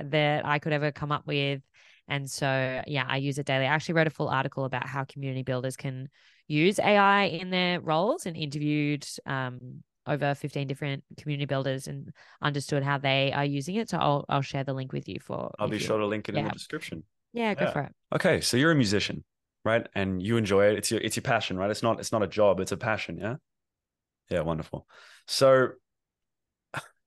that 0.00 0.46
I 0.46 0.58
could 0.58 0.72
ever 0.72 0.92
come 0.92 1.12
up 1.12 1.26
with. 1.26 1.62
And 2.08 2.30
so, 2.30 2.82
yeah, 2.86 3.04
I 3.06 3.18
use 3.18 3.38
it 3.38 3.46
daily. 3.46 3.66
I 3.66 3.74
actually 3.74 3.94
wrote 3.94 4.06
a 4.06 4.10
full 4.10 4.28
article 4.28 4.64
about 4.64 4.86
how 4.86 5.04
community 5.04 5.42
builders 5.42 5.76
can 5.76 6.08
use 6.46 6.78
AI 6.78 7.24
in 7.24 7.50
their 7.50 7.80
roles 7.80 8.24
and 8.26 8.36
interviewed 8.36 9.06
um, 9.26 9.82
over 10.06 10.34
15 10.34 10.66
different 10.66 11.04
community 11.18 11.44
builders 11.44 11.86
and 11.86 12.10
understood 12.40 12.82
how 12.82 12.96
they 12.98 13.32
are 13.32 13.44
using 13.44 13.76
it. 13.76 13.90
So 13.90 13.98
I'll, 13.98 14.24
I'll 14.28 14.42
share 14.42 14.64
the 14.64 14.72
link 14.72 14.92
with 14.92 15.06
you 15.08 15.20
for. 15.20 15.50
I'll 15.58 15.68
be 15.68 15.78
sure 15.78 15.98
to 15.98 16.06
link 16.06 16.28
it 16.28 16.34
in 16.34 16.44
the 16.44 16.50
description. 16.50 17.04
Yeah, 17.32 17.54
go 17.54 17.66
Yeah. 17.66 17.72
for 17.72 17.82
it. 17.82 17.92
Okay, 18.14 18.40
so 18.40 18.56
you're 18.56 18.72
a 18.72 18.74
musician, 18.74 19.22
right? 19.64 19.86
And 19.94 20.22
you 20.22 20.38
enjoy 20.38 20.68
it. 20.70 20.78
It's 20.78 20.90
your 20.90 21.00
it's 21.00 21.16
your 21.16 21.22
passion, 21.22 21.58
right? 21.58 21.70
It's 21.70 21.82
not 21.82 22.00
it's 22.00 22.10
not 22.12 22.22
a 22.22 22.26
job, 22.26 22.58
it's 22.60 22.72
a 22.72 22.76
passion, 22.76 23.18
yeah? 23.18 23.36
Yeah, 24.30 24.40
wonderful. 24.40 24.86
So 25.26 25.68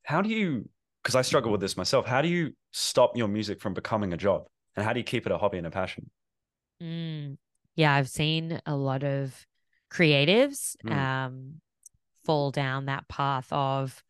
how 0.04 0.22
do 0.22 0.30
you 0.30 0.70
because 1.02 1.16
I 1.16 1.24
struggle 1.24 1.52
with 1.52 1.62
this 1.62 1.76
myself, 1.76 2.06
how 2.06 2.22
do 2.22 2.28
you 2.28 2.54
stop 2.72 3.18
your 3.18 3.28
music 3.28 3.60
from 3.60 3.74
becoming 3.74 4.14
a 4.14 4.18
job? 4.18 4.44
And 4.76 4.86
how 4.86 4.94
do 4.94 5.00
you 5.00 5.04
keep 5.04 5.26
it 5.26 5.32
a 5.32 5.38
hobby 5.38 5.58
and 5.58 5.68
a 5.68 5.72
passion? 5.72 6.10
Mm. 6.82 7.38
Yeah, 7.76 7.94
I've 7.94 8.10
seen 8.10 8.60
a 8.66 8.76
lot 8.76 9.04
of 9.04 9.46
creatives 9.92 10.76
Mm. 10.84 10.92
um, 10.92 11.62
fall 12.24 12.52
down 12.52 12.86
that 12.86 13.08
path 13.08 13.52
of 13.52 14.04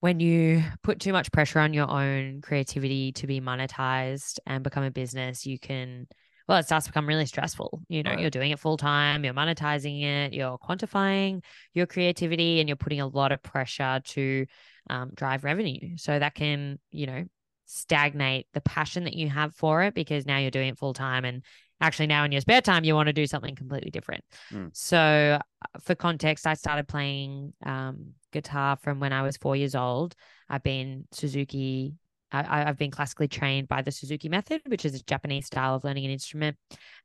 when 0.00 0.20
you 0.20 0.62
put 0.82 1.00
too 1.00 1.12
much 1.12 1.32
pressure 1.32 1.58
on 1.58 1.72
your 1.72 1.90
own 1.90 2.40
creativity 2.42 3.12
to 3.12 3.26
be 3.26 3.40
monetized 3.40 4.38
and 4.46 4.62
become 4.62 4.84
a 4.84 4.90
business, 4.90 5.46
you 5.46 5.58
can, 5.58 6.06
well, 6.46 6.58
it 6.58 6.64
starts 6.66 6.86
to 6.86 6.92
become 6.92 7.06
really 7.08 7.26
stressful. 7.26 7.82
You 7.88 8.02
know, 8.02 8.10
Right. 8.10 8.20
you're 8.20 8.30
doing 8.30 8.50
it 8.50 8.58
full 8.60 8.76
time, 8.76 9.24
you're 9.24 9.34
monetizing 9.34 10.02
it, 10.02 10.34
you're 10.34 10.58
quantifying 10.58 11.42
your 11.72 11.86
creativity, 11.86 12.60
and 12.60 12.68
you're 12.68 12.76
putting 12.76 13.00
a 13.00 13.06
lot 13.06 13.32
of 13.32 13.42
pressure 13.42 14.00
to 14.04 14.46
um, 14.90 15.10
drive 15.14 15.44
revenue. 15.44 15.96
So 15.96 16.18
that 16.18 16.34
can, 16.34 16.78
you 16.90 17.06
know, 17.06 17.24
stagnate 17.66 18.46
the 18.52 18.60
passion 18.60 19.04
that 19.04 19.14
you 19.14 19.28
have 19.28 19.54
for 19.54 19.82
it 19.82 19.94
because 19.94 20.24
now 20.24 20.38
you're 20.38 20.50
doing 20.50 20.68
it 20.68 20.78
full 20.78 20.94
time 20.94 21.24
and 21.24 21.42
actually 21.80 22.06
now 22.06 22.24
in 22.24 22.32
your 22.32 22.40
spare 22.40 22.62
time 22.62 22.84
you 22.84 22.94
want 22.94 23.08
to 23.08 23.12
do 23.12 23.26
something 23.26 23.54
completely 23.54 23.90
different 23.90 24.24
Mm. 24.52 24.70
so 24.72 25.38
uh, 25.40 25.78
for 25.80 25.94
context 25.94 26.46
i 26.46 26.54
started 26.54 26.88
playing 26.88 27.52
um, 27.64 28.12
guitar 28.32 28.76
from 28.76 29.00
when 29.00 29.12
i 29.12 29.22
was 29.22 29.36
four 29.36 29.56
years 29.56 29.74
old 29.74 30.14
i've 30.48 30.62
been 30.62 31.06
suzuki 31.12 31.94
I, 32.32 32.68
I've 32.68 32.76
been 32.78 32.90
classically 32.90 33.28
trained 33.28 33.68
by 33.68 33.82
the 33.82 33.92
Suzuki 33.92 34.28
method, 34.28 34.60
which 34.66 34.84
is 34.84 34.96
a 34.96 35.04
Japanese 35.04 35.46
style 35.46 35.76
of 35.76 35.84
learning 35.84 36.06
an 36.06 36.10
instrument 36.10 36.56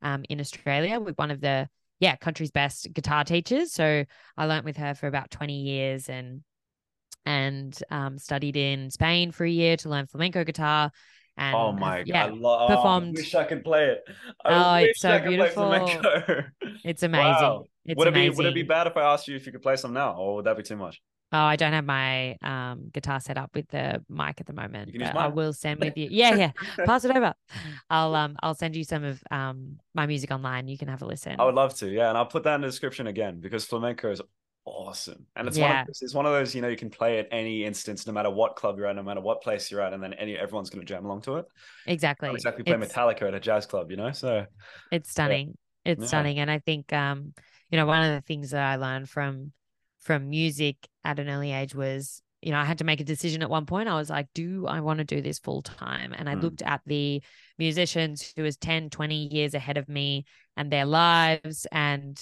um, 0.02 0.24
in 0.28 0.40
Australia 0.40 0.98
with 0.98 1.16
one 1.16 1.30
of 1.30 1.40
the 1.40 1.68
yeah 2.00 2.16
country's 2.16 2.50
best 2.50 2.92
guitar 2.92 3.22
teachers. 3.22 3.72
So 3.72 4.04
I 4.36 4.46
learnt 4.46 4.64
with 4.64 4.76
her 4.78 4.94
for 4.94 5.06
about 5.06 5.30
20 5.30 5.54
years 5.62 6.08
and 6.08 6.42
and 7.24 7.76
um, 7.90 8.18
studied 8.18 8.56
in 8.56 8.90
Spain 8.90 9.32
for 9.32 9.44
a 9.44 9.50
year 9.50 9.76
to 9.78 9.88
learn 9.88 10.06
flamenco 10.06 10.44
guitar. 10.44 10.90
And 11.36 11.56
oh 11.56 11.72
my 11.72 11.98
god, 11.98 12.08
yeah, 12.08 12.26
I 12.26 12.66
performed- 12.68 13.16
I 13.16 13.20
wish 13.20 13.34
I 13.34 13.44
could 13.44 13.64
play 13.64 13.86
it. 13.86 14.04
Oh, 14.44 14.52
I 14.52 14.82
wish 14.82 14.90
it's 14.90 15.00
so 15.00 15.18
beautiful. 15.20 15.72
it's 16.84 17.02
amazing. 17.02 17.32
Wow. 17.32 17.64
It's 17.84 17.98
would 17.98 18.08
it 18.08 18.10
amazing. 18.10 18.32
be 18.32 18.36
would 18.36 18.46
it 18.46 18.54
be 18.54 18.62
bad 18.62 18.86
if 18.86 18.96
I 18.96 19.02
asked 19.02 19.28
you 19.28 19.36
if 19.36 19.46
you 19.46 19.52
could 19.52 19.62
play 19.62 19.76
some 19.76 19.92
now, 19.92 20.14
or 20.14 20.36
would 20.36 20.44
that 20.44 20.56
be 20.56 20.62
too 20.62 20.76
much? 20.76 21.00
Oh, 21.34 21.38
I 21.38 21.56
don't 21.56 21.72
have 21.72 21.86
my 21.86 22.36
um, 22.42 22.90
guitar 22.92 23.18
set 23.18 23.38
up 23.38 23.54
with 23.54 23.66
the 23.68 24.04
mic 24.10 24.38
at 24.38 24.46
the 24.46 24.52
moment. 24.52 24.88
You 24.88 24.92
can 24.92 25.00
use 25.00 25.10
but 25.14 25.20
I 25.20 25.28
will 25.28 25.54
send 25.54 25.80
with 25.80 25.96
you. 25.96 26.08
Yeah, 26.10 26.34
yeah. 26.34 26.50
Pass 26.84 27.06
it 27.06 27.16
over. 27.16 27.32
I'll 27.90 28.14
um 28.14 28.36
I'll 28.42 28.54
send 28.54 28.76
you 28.76 28.84
some 28.84 29.02
of 29.02 29.22
um 29.30 29.78
my 29.94 30.04
music 30.04 30.30
online. 30.30 30.68
You 30.68 30.76
can 30.76 30.88
have 30.88 31.00
a 31.00 31.06
listen. 31.06 31.36
I 31.40 31.44
would 31.44 31.54
love 31.54 31.74
to, 31.76 31.88
yeah, 31.88 32.10
and 32.10 32.18
I'll 32.18 32.26
put 32.26 32.42
that 32.42 32.56
in 32.56 32.60
the 32.60 32.66
description 32.66 33.06
again 33.06 33.40
because 33.40 33.64
flamenco 33.64 34.10
is 34.10 34.20
awesome, 34.64 35.26
and 35.36 35.48
it's 35.48 35.58
one 35.58 35.70
Yeah. 35.70 35.80
of 35.82 35.86
those, 35.88 36.02
it's 36.02 36.14
one 36.14 36.26
of 36.26 36.32
those 36.32 36.54
you 36.54 36.62
know 36.62 36.68
you 36.68 36.76
can 36.76 36.90
play 36.90 37.18
at 37.18 37.28
any 37.30 37.64
instance, 37.64 38.06
no 38.06 38.12
matter 38.12 38.30
what 38.30 38.56
club 38.56 38.78
you're 38.78 38.86
at, 38.86 38.96
no 38.96 39.02
matter 39.02 39.20
what 39.20 39.42
place 39.42 39.70
you're 39.70 39.80
at, 39.80 39.92
and 39.92 40.02
then 40.02 40.12
any 40.14 40.36
everyone's 40.36 40.70
going 40.70 40.84
to 40.84 40.92
jam 40.92 41.04
along 41.04 41.22
to 41.22 41.36
it. 41.36 41.46
exactly. 41.86 42.28
Not 42.28 42.34
exactly 42.36 42.64
play 42.64 42.74
It's- 42.74 42.92
Metallica 42.92 43.22
at 43.28 43.34
a 43.34 43.40
jazz 43.40 43.66
club, 43.66 43.90
you 43.90 43.96
know. 43.96 44.12
So 44.12 44.46
It's 44.90 45.10
stunning. 45.10 45.56
It's 45.84 46.00
Yeah. 46.02 46.06
stunning. 46.08 46.38
And 46.38 46.50
I 46.50 46.58
think 46.60 46.92
um, 46.92 47.34
you 47.70 47.78
know, 47.78 47.86
one 47.86 48.02
of 48.02 48.14
the 48.14 48.20
things 48.26 48.50
that 48.50 48.62
I 48.62 48.76
learned 48.76 49.08
from 49.08 49.52
from 50.00 50.30
music 50.30 50.76
at 51.04 51.18
an 51.20 51.28
early 51.28 51.52
age 51.52 51.74
was, 51.74 52.22
you 52.40 52.50
know, 52.50 52.58
I 52.58 52.64
had 52.64 52.78
to 52.78 52.84
make 52.84 53.00
a 53.00 53.04
decision 53.04 53.40
at 53.42 53.48
one 53.48 53.66
point. 53.66 53.88
I 53.88 53.94
was 53.94 54.10
like, 54.10 54.26
do 54.34 54.66
I 54.66 54.80
want 54.80 54.98
to 54.98 55.04
do 55.04 55.20
this 55.22 55.38
full 55.38 55.62
time? 55.62 56.12
And 56.12 56.28
I 56.28 56.34
Mm. 56.34 56.42
looked 56.42 56.62
at 56.62 56.80
the 56.86 57.22
musicians 57.56 58.32
who 58.36 58.42
was 58.42 58.56
10, 58.56 58.90
20 58.90 59.28
years 59.32 59.54
ahead 59.54 59.76
of 59.76 59.88
me 59.88 60.24
and 60.56 60.70
their 60.72 60.84
lives 60.86 61.66
and 61.70 62.20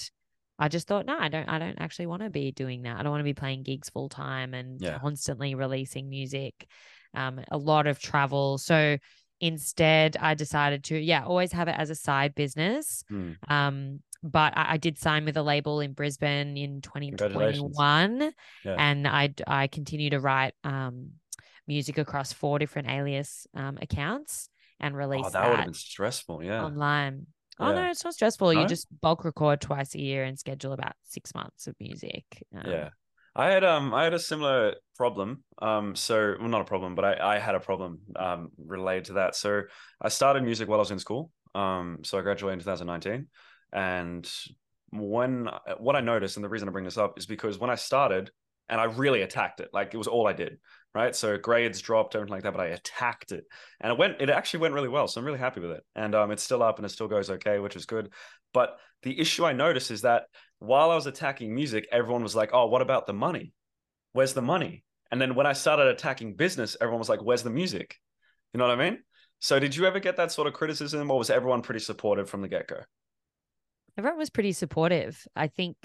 I 0.61 0.69
just 0.69 0.87
thought, 0.87 1.07
no, 1.07 1.17
I 1.19 1.29
don't 1.29 1.49
I 1.49 1.59
don't 1.59 1.81
actually 1.81 2.07
want 2.07 2.23
to 2.23 2.31
be 2.31 2.53
doing 2.53 2.83
that. 2.83 2.99
I 2.99 3.03
don't 3.03 3.11
want 3.11 3.21
to 3.21 3.25
be 3.25 3.35
playing 3.35 3.63
gigs 3.63 3.89
full 3.89 4.09
time 4.11 4.55
and 4.55 4.81
Yeah. 4.81 4.99
constantly 4.99 5.55
releasing 5.55 6.09
music. 6.11 6.67
Um, 7.15 7.41
a 7.51 7.57
lot 7.59 7.87
of 7.87 7.99
travel. 7.99 8.59
So 8.59 8.99
instead 9.41 10.17
I 10.21 10.35
decided 10.35 10.85
to, 10.85 10.99
yeah, 10.99 11.25
always 11.25 11.53
have 11.53 11.67
it 11.69 11.75
as 11.77 11.89
a 11.91 11.95
side 11.95 12.35
business. 12.35 13.03
Hmm. 13.09 13.33
Um, 13.49 14.01
but 14.23 14.53
I, 14.57 14.75
I 14.75 14.77
did 14.77 14.99
sign 14.99 15.25
with 15.25 15.39
a 15.39 15.43
label 15.43 15.81
in 15.81 15.95
Brisbane 15.95 16.59
in 16.59 16.83
2021, 16.83 18.33
Yeah. 18.65 18.75
and 18.77 19.09
I 19.09 19.35
I 19.47 19.67
continue 19.67 20.11
to 20.11 20.21
write 20.21 20.53
um 20.63 21.13
music 21.67 21.99
across 21.99 22.33
four 22.33 22.59
different 22.59 22.89
alias 22.91 23.47
um 23.55 23.79
accounts 23.81 24.49
and 24.79 24.97
release 24.97 25.25
oh, 25.27 25.31
that 25.31 25.49
would 25.49 25.57
have 25.57 25.65
been 25.67 25.75
stressful, 25.75 26.45
yeah. 26.45 26.65
online. 26.65 27.27
Oh 27.61 27.69
Yeah. 27.69 27.75
no, 27.75 27.91
it's 27.91 28.05
not 28.05 28.15
stressful. 28.15 28.55
No? 28.55 28.63
You 28.63 28.67
just 28.67 28.89
bulk 29.01 29.25
record 29.25 29.61
twice 29.61 29.95
a 29.95 30.01
year 30.01 30.25
and 30.25 30.39
schedule 30.39 30.73
about 30.73 30.95
six 31.05 31.35
months 31.35 31.67
of 31.67 31.75
music. 31.79 32.25
Um, 32.55 32.71
Yeah. 32.71 32.91
I 33.37 33.47
had 33.51 33.63
um 33.63 33.95
I 33.95 34.05
had 34.05 34.15
a 34.15 34.19
similar 34.19 34.75
problem. 34.97 35.45
Um 35.63 35.95
so 35.95 36.35
well 36.39 36.49
not 36.49 36.63
a 36.63 36.65
problem, 36.65 36.95
but 36.95 37.05
I, 37.05 37.37
I 37.37 37.39
had 37.39 37.55
a 37.55 37.61
problem 37.61 38.01
um 38.17 38.51
related 38.59 39.05
to 39.07 39.13
that. 39.15 39.37
So 39.37 39.63
I 40.01 40.09
started 40.09 40.43
music 40.43 40.69
while 40.69 40.79
I 40.79 40.81
was 40.81 40.91
in 40.91 40.99
school. 40.99 41.31
Um 41.55 41.99
so 42.03 42.19
I 42.19 42.23
graduated 42.23 42.55
in 42.55 42.65
2019 42.65 43.29
and 43.73 44.29
when 44.91 45.49
what 45.79 45.95
I 45.95 46.01
noticed 46.01 46.37
and 46.37 46.45
the 46.45 46.49
reason 46.49 46.69
I 46.69 46.73
bring 46.73 46.85
this 46.85 46.99
up 46.99 47.19
is 47.19 47.27
because 47.27 47.59
when 47.59 47.71
I 47.71 47.77
started 47.77 48.31
and 48.69 48.81
I 48.81 48.85
really 48.85 49.23
attacked 49.23 49.61
it, 49.61 49.71
like 49.73 49.95
it 49.95 49.97
was 49.97 50.09
all 50.09 50.27
I 50.27 50.33
did, 50.33 50.59
right? 50.95 51.15
So 51.15 51.39
grades 51.39 51.81
dropped, 51.81 52.15
everything 52.15 52.33
like 52.33 52.43
that, 52.43 52.53
but 52.53 52.61
I 52.61 52.67
attacked 52.67 53.33
it. 53.33 53.45
And 53.81 53.93
it 53.93 53.99
went 53.99 54.21
it 54.21 54.31
actually 54.31 54.61
went 54.61 54.75
really 54.75 54.89
well. 54.89 55.09
So 55.09 55.21
I'm 55.21 55.25
really 55.27 55.39
happy 55.39 55.61
with 55.61 55.73
it. 55.73 55.85
And 55.95 56.15
um 56.15 56.31
it's 56.31 56.43
still 56.43 56.63
up 56.63 56.79
and 56.79 56.87
it 56.87 56.91
still 56.91 57.09
goes 57.09 57.31
okay, 57.31 57.59
which 57.59 57.77
is 57.77 57.87
good. 57.87 58.13
But 58.53 58.79
the 59.03 59.19
issue 59.19 59.45
I 59.45 59.53
noticed 59.53 59.91
is 59.91 60.03
that 60.03 60.25
while 60.59 60.91
I 60.91 60.95
was 60.95 61.07
attacking 61.07 61.55
music, 61.55 61.89
everyone 61.91 62.23
was 62.23 62.37
like, 62.37 62.51
"Oh, 62.53 62.67
what 62.67 62.83
about 62.83 63.07
the 63.07 63.13
money? 63.15 63.53
Where's 64.13 64.35
the 64.35 64.43
money?" 64.43 64.85
And 65.11 65.21
then 65.21 65.35
when 65.35 65.47
I 65.47 65.55
started 65.55 65.87
attacking 65.89 66.35
business, 66.37 66.77
everyone 66.81 66.99
was 66.99 67.09
like, 67.09 67.23
"Where's 67.23 67.43
the 67.43 67.51
music?" 67.51 67.97
You 68.53 68.59
know 68.59 68.67
what 68.67 68.79
I 68.79 68.91
mean? 68.91 68.99
So 69.39 69.59
did 69.59 69.75
you 69.77 69.87
ever 69.87 70.01
get 70.01 70.17
that 70.17 70.33
sort 70.33 70.49
of 70.49 70.55
criticism, 70.55 71.11
or 71.11 71.19
was 71.19 71.31
everyone 71.31 71.63
pretty 71.63 71.81
supportive 71.81 72.29
from 72.29 72.43
the 72.43 72.49
get 72.49 72.69
go? 72.69 72.81
everyone 73.97 74.19
was 74.19 74.31
pretty 74.31 74.53
supportive. 74.53 75.27
I 75.37 75.47
think 75.47 75.77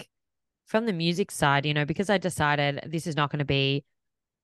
from 0.66 0.86
the 0.86 0.92
music 0.92 1.30
side, 1.30 1.66
you 1.66 1.74
know, 1.74 1.84
because 1.84 2.10
I 2.10 2.18
decided 2.18 2.80
this 2.86 3.06
is 3.06 3.16
not 3.16 3.30
going 3.30 3.40
to 3.40 3.44
be 3.44 3.84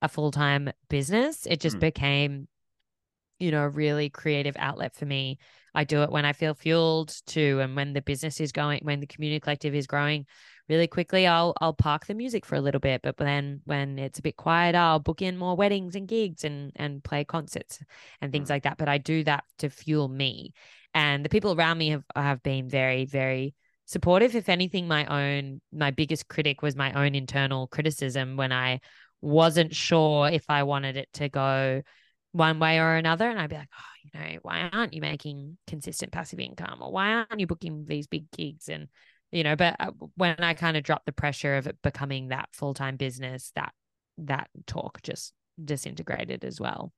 a 0.03 0.09
full 0.09 0.31
time 0.31 0.71
business, 0.91 1.47
it 1.47 1.61
just 1.61 1.77
Mm. 1.77 1.81
became, 1.81 2.49
you 3.39 3.51
know, 3.51 3.63
a 3.63 3.69
really 3.69 4.11
creative 4.11 4.57
outlet 4.59 4.95
for 4.95 5.07
me. 5.07 5.39
I 5.75 5.85
do 5.85 6.03
it 6.03 6.11
when 6.11 6.27
I 6.27 6.35
feel 6.35 6.55
fueled 6.55 7.15
to 7.29 7.61
And 7.61 7.75
when 7.75 7.95
the 7.95 8.03
business 8.03 8.41
is 8.41 8.53
going, 8.53 8.81
when 8.83 9.01
the 9.01 9.07
community 9.07 9.41
collective 9.41 9.75
is 9.75 9.87
growing 9.87 10.27
really 10.69 10.87
quickly, 10.87 11.27
I'll 11.27 11.55
I'll 11.61 11.75
park 11.75 12.07
the 12.07 12.15
music 12.15 12.45
for 12.45 12.57
a 12.57 12.61
little 12.61 12.81
bit. 12.81 13.01
But 13.03 13.17
then 13.17 13.63
when 13.65 13.99
it's 13.99 14.19
a 14.19 14.23
bit 14.23 14.37
quieter, 14.37 14.79
I'll 14.79 15.01
book 15.01 15.23
in 15.23 15.39
more 15.39 15.57
weddings 15.57 15.95
and 15.97 16.07
gigs 16.09 16.45
and 16.45 16.73
and 16.77 17.03
play 17.03 17.25
concerts 17.25 17.83
and 18.21 18.33
things 18.33 18.49
mm. 18.49 18.51
like 18.51 18.65
that. 18.65 18.79
But 18.79 18.89
I 18.89 18.99
do 18.99 19.25
that 19.25 19.45
to 19.59 19.71
fuel 19.71 20.09
me. 20.09 20.53
And 20.95 21.25
the 21.25 21.31
people 21.31 21.53
around 21.55 21.79
me 21.79 21.91
have 21.91 22.05
have 22.15 22.43
been 22.43 22.69
very, 22.69 23.07
very 23.07 23.55
supportive. 23.87 24.37
If 24.37 24.49
anything, 24.49 24.89
my 24.89 25.07
own 25.07 25.61
my 25.73 25.91
biggest 25.91 26.29
critic 26.29 26.63
was 26.63 26.77
my 26.77 26.93
own 26.93 27.15
internal 27.15 27.67
criticism 27.69 28.37
when 28.37 28.53
I 28.53 28.81
wasn't 29.23 29.75
sure 29.75 30.29
if 30.29 30.45
I 30.49 30.65
wanted 30.65 30.97
it 30.97 31.09
to 31.15 31.29
go 31.29 31.83
one 32.33 32.59
way 32.59 32.79
or 32.79 32.97
another. 32.97 33.31
And 33.31 33.39
I'd 33.39 33.49
be 33.49 33.57
like, 33.57 33.69
oh, 33.79 33.93
you 34.03 34.21
know, 34.21 34.39
why 34.43 34.69
aren't 34.73 34.93
you 34.93 35.01
making 35.01 35.57
consistent 35.67 36.13
passive 36.13 36.41
income? 36.41 36.83
Or 36.83 36.93
why 36.93 37.13
aren't 37.13 37.41
you 37.41 37.47
booking 37.47 37.87
these 37.87 38.07
big 38.07 38.31
gigs? 38.33 38.69
And, 38.69 38.89
you 39.31 39.45
know, 39.45 39.57
but 39.57 39.77
uh, 39.79 39.93
when 40.17 40.37
I 40.39 40.55
kind 40.55 40.77
of 40.77 40.83
dropped 40.83 41.07
the 41.07 41.13
pressure 41.13 41.57
of 41.57 41.67
it 41.67 41.77
becoming 41.83 42.29
that 42.29 42.49
full 42.53 42.75
time 42.75 42.97
business, 42.97 43.53
that 43.55 43.73
that 44.19 44.51
talk 44.67 45.03
just 45.03 45.33
disintegrated 45.63 46.45
as 46.45 46.61
well. 46.61 46.93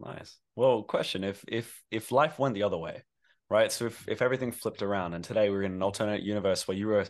Nice. 0.00 0.38
Well, 0.54 0.82
question: 0.82 1.24
If 1.24 1.44
if 1.48 1.82
if 1.90 2.12
life 2.12 2.38
went 2.38 2.54
the 2.54 2.62
other 2.62 2.78
way, 2.78 3.02
right? 3.50 3.72
So 3.72 3.86
if, 3.86 4.06
if 4.08 4.20
everything 4.20 4.52
flipped 4.52 4.82
around 4.82 5.14
and 5.14 5.24
today 5.24 5.48
we're 5.48 5.62
in 5.62 5.72
an 5.72 5.82
alternate 5.82 6.22
universe 6.22 6.68
where 6.68 6.76
you 6.76 6.86
were 6.86 7.00
a 7.00 7.06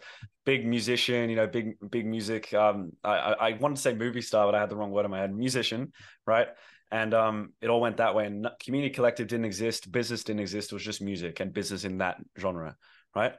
big 0.47 0.67
musician, 0.67 1.31
you 1.31 1.37
know, 1.37 1.47
big, 1.47 1.73
big 1.91 2.07
music, 2.07 2.55
um, 2.55 2.93
I, 3.03 3.35
I 3.41 3.53
wanted 3.55 3.77
to 3.77 3.83
say 3.83 3.95
movie 3.95 4.23
star, 4.23 4.47
but 4.47 4.55
I 4.55 4.61
had 4.61 4.71
the 4.71 4.77
wrong 4.77 4.93
word 4.93 5.05
in 5.05 5.11
my 5.11 5.19
head, 5.19 5.35
musician, 5.35 5.93
right? 6.27 6.49
And 6.91 7.13
um, 7.13 7.53
it 7.61 7.69
all 7.69 7.81
went 7.81 7.97
that 7.97 8.15
way 8.15 8.27
and 8.27 8.49
community 8.63 8.95
collective 8.95 9.27
didn't 9.27 9.47
exist. 9.47 9.91
Business 9.91 10.25
didn't 10.25 10.41
exist. 10.41 10.71
It 10.71 10.77
was 10.77 10.85
just 10.85 11.03
music 11.03 11.41
and 11.41 11.53
business 11.53 11.85
in 11.85 11.99
that 11.99 12.19
genre, 12.39 12.77
right? 13.15 13.35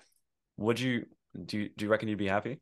Would 0.58 0.80
you, 0.80 1.06
do 1.46 1.58
you, 1.58 1.70
do 1.76 1.86
you 1.86 1.92
reckon 1.92 2.10
you'd 2.10 2.18
be 2.18 2.28
happy? 2.28 2.60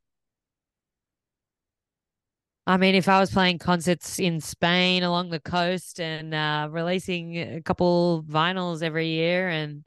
I 2.67 2.75
mean, 2.77 2.95
if 2.95 3.07
I 3.07 3.19
was 3.19 3.31
playing 3.31 3.59
concerts 3.59 4.19
in 4.19 4.41
Spain 4.41 5.03
along 5.03 5.29
the 5.29 5.39
coast 5.39 6.01
and 6.01 6.33
uh, 6.33 6.67
releasing 6.69 7.37
a 7.37 7.61
couple 7.61 8.23
vinyls 8.27 8.83
every 8.83 9.07
year 9.07 9.47
and 9.47 9.85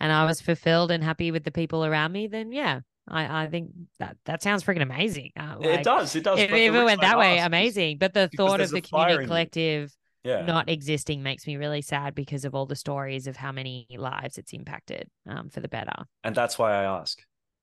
and 0.00 0.12
I 0.12 0.24
was 0.24 0.40
fulfilled 0.40 0.90
and 0.90 1.02
happy 1.02 1.30
with 1.30 1.44
the 1.44 1.50
people 1.50 1.84
around 1.84 2.12
me, 2.12 2.26
then 2.26 2.52
yeah, 2.52 2.80
I, 3.08 3.44
I 3.44 3.46
think 3.48 3.70
that 3.98 4.16
that 4.24 4.42
sounds 4.42 4.64
freaking 4.64 4.82
amazing. 4.82 5.32
Uh, 5.38 5.56
like, 5.58 5.80
it 5.80 5.84
does. 5.84 6.14
It 6.16 6.24
does. 6.24 6.38
If, 6.38 6.50
if 6.50 6.74
it 6.74 6.84
went 6.84 7.00
that 7.00 7.18
way, 7.18 7.38
amazing. 7.38 7.98
But 7.98 8.14
the 8.14 8.28
thought 8.36 8.60
of 8.60 8.70
the 8.70 8.80
community 8.80 9.26
collective 9.26 9.94
yeah. 10.24 10.44
not 10.44 10.68
existing 10.68 11.22
makes 11.22 11.46
me 11.46 11.56
really 11.56 11.82
sad 11.82 12.14
because 12.14 12.44
of 12.44 12.54
all 12.54 12.66
the 12.66 12.76
stories 12.76 13.26
of 13.26 13.36
how 13.36 13.52
many 13.52 13.86
lives 13.96 14.38
it's 14.38 14.52
impacted 14.52 15.08
um, 15.28 15.48
for 15.50 15.60
the 15.60 15.68
better. 15.68 16.04
And 16.24 16.34
that's 16.34 16.58
why 16.58 16.72
I 16.72 17.00
ask. 17.00 17.18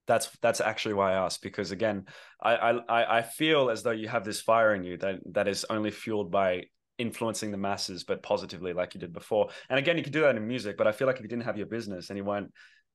That's 0.06 0.30
that's 0.42 0.60
actually 0.60 0.96
why 0.96 1.14
I 1.14 1.26
ask 1.26 1.42
because 1.42 1.72
again, 1.72 2.06
I 2.42 2.56
I 2.56 3.20
I 3.20 3.22
feel 3.22 3.70
as 3.70 3.84
though 3.84 3.92
you 3.92 4.10
have 4.10 4.26
this 4.26 4.42
fire 4.42 4.76
in 4.76 4.84
you 4.84 4.98
that 4.98 5.20
that 5.32 5.48
is 5.48 5.66
only 5.70 5.92
fueled 5.92 6.30
by 6.30 6.64
influencing 6.98 7.52
the 7.52 7.58
masses, 7.58 8.04
but 8.04 8.24
positively, 8.24 8.74
like 8.74 8.94
you 8.94 9.00
did 9.00 9.14
before. 9.14 9.50
And 9.70 9.80
again, 9.80 9.98
you 9.98 10.04
could 10.04 10.14
do 10.14 10.22
that 10.22 10.36
in 10.36 10.48
music, 10.48 10.78
but 10.78 10.88
I 10.88 10.92
feel 10.92 11.08
like 11.08 11.18
if 11.18 11.24
you 11.24 11.28
didn't 11.28 11.46
have 11.46 11.58
your 11.58 11.68
business 11.68 12.10
and 12.10 12.18
you 12.18 12.24
weren't 12.24 12.52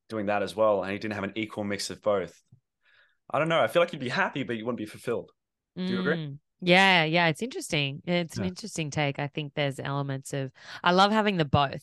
doing 0.09 0.27
that 0.27 0.43
as 0.43 0.57
well, 0.57 0.83
and 0.83 0.93
you 0.93 0.99
didn't 0.99 1.15
have 1.15 1.25
an 1.25 1.33
equal 1.37 1.65
mix 1.65 1.91
of 1.91 2.03
both, 2.03 2.41
I 3.31 3.39
don't 3.39 3.49
know. 3.49 3.61
I 3.61 3.67
feel 3.67 3.83
like 3.83 3.93
you'd 3.93 4.01
be 4.01 4.09
happy, 4.09 4.43
but 4.43 4.57
you 4.57 4.65
wouldn't 4.65 4.79
be 4.79 4.87
fulfilled. 4.87 5.31
Do 5.77 5.85
you 5.85 6.01
agree? 6.01 6.17
Mm. 6.17 6.39
Yeah, 6.61 7.05
yeah, 7.05 7.29
it's 7.29 7.43
interesting. 7.43 8.03
It's 8.05 8.37
yeah. 8.37 8.43
an 8.43 8.49
interesting 8.49 8.91
take. 8.91 9.19
I 9.19 9.29
think 9.29 9.55
there's 9.55 9.79
elements 9.79 10.33
of 10.33 10.51
I 10.83 10.93
love 10.93 11.13
having 11.13 11.37
the 11.37 11.45
both 11.45 11.75
mm. 11.75 11.83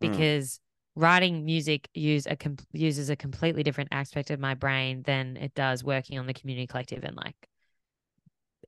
because 0.00 0.54
mm. 0.54 1.02
writing 1.02 1.44
music 1.44 1.88
use 1.94 2.26
a 2.26 2.36
uses 2.72 3.08
a 3.08 3.16
completely 3.16 3.62
different 3.62 3.90
aspect 3.92 4.30
of 4.30 4.40
my 4.40 4.54
brain 4.54 5.02
than 5.02 5.36
it 5.36 5.54
does 5.54 5.84
working 5.84 6.18
on 6.18 6.26
the 6.26 6.34
community 6.34 6.66
collective 6.66 7.04
and 7.04 7.16
like 7.16 7.36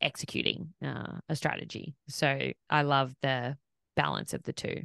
executing 0.00 0.74
uh, 0.84 1.18
a 1.28 1.37
strategy. 1.37 1.94
So 2.08 2.52
I 2.70 2.82
love 2.82 3.14
the 3.22 3.56
balance 3.96 4.34
of 4.34 4.42
the 4.44 4.52
two. 4.52 4.82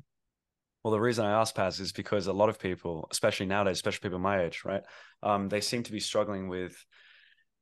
Well, 0.84 0.92
the 0.92 1.00
reason 1.00 1.24
I 1.26 1.40
ask 1.40 1.56
Paz 1.56 1.80
is 1.80 1.94
because 1.94 2.28
a 2.28 2.34
lot 2.34 2.50
of 2.50 2.60
people, 2.60 3.08
especially 3.10 3.46
nowadays, 3.46 3.78
especially 3.78 4.10
people 4.10 4.20
my 4.20 4.44
age, 4.44 4.64
right, 4.66 4.84
um, 5.22 5.48
they 5.48 5.62
seem 5.62 5.84
to 5.84 5.94
be 5.94 6.02
struggling 6.02 6.50
with, 6.50 6.76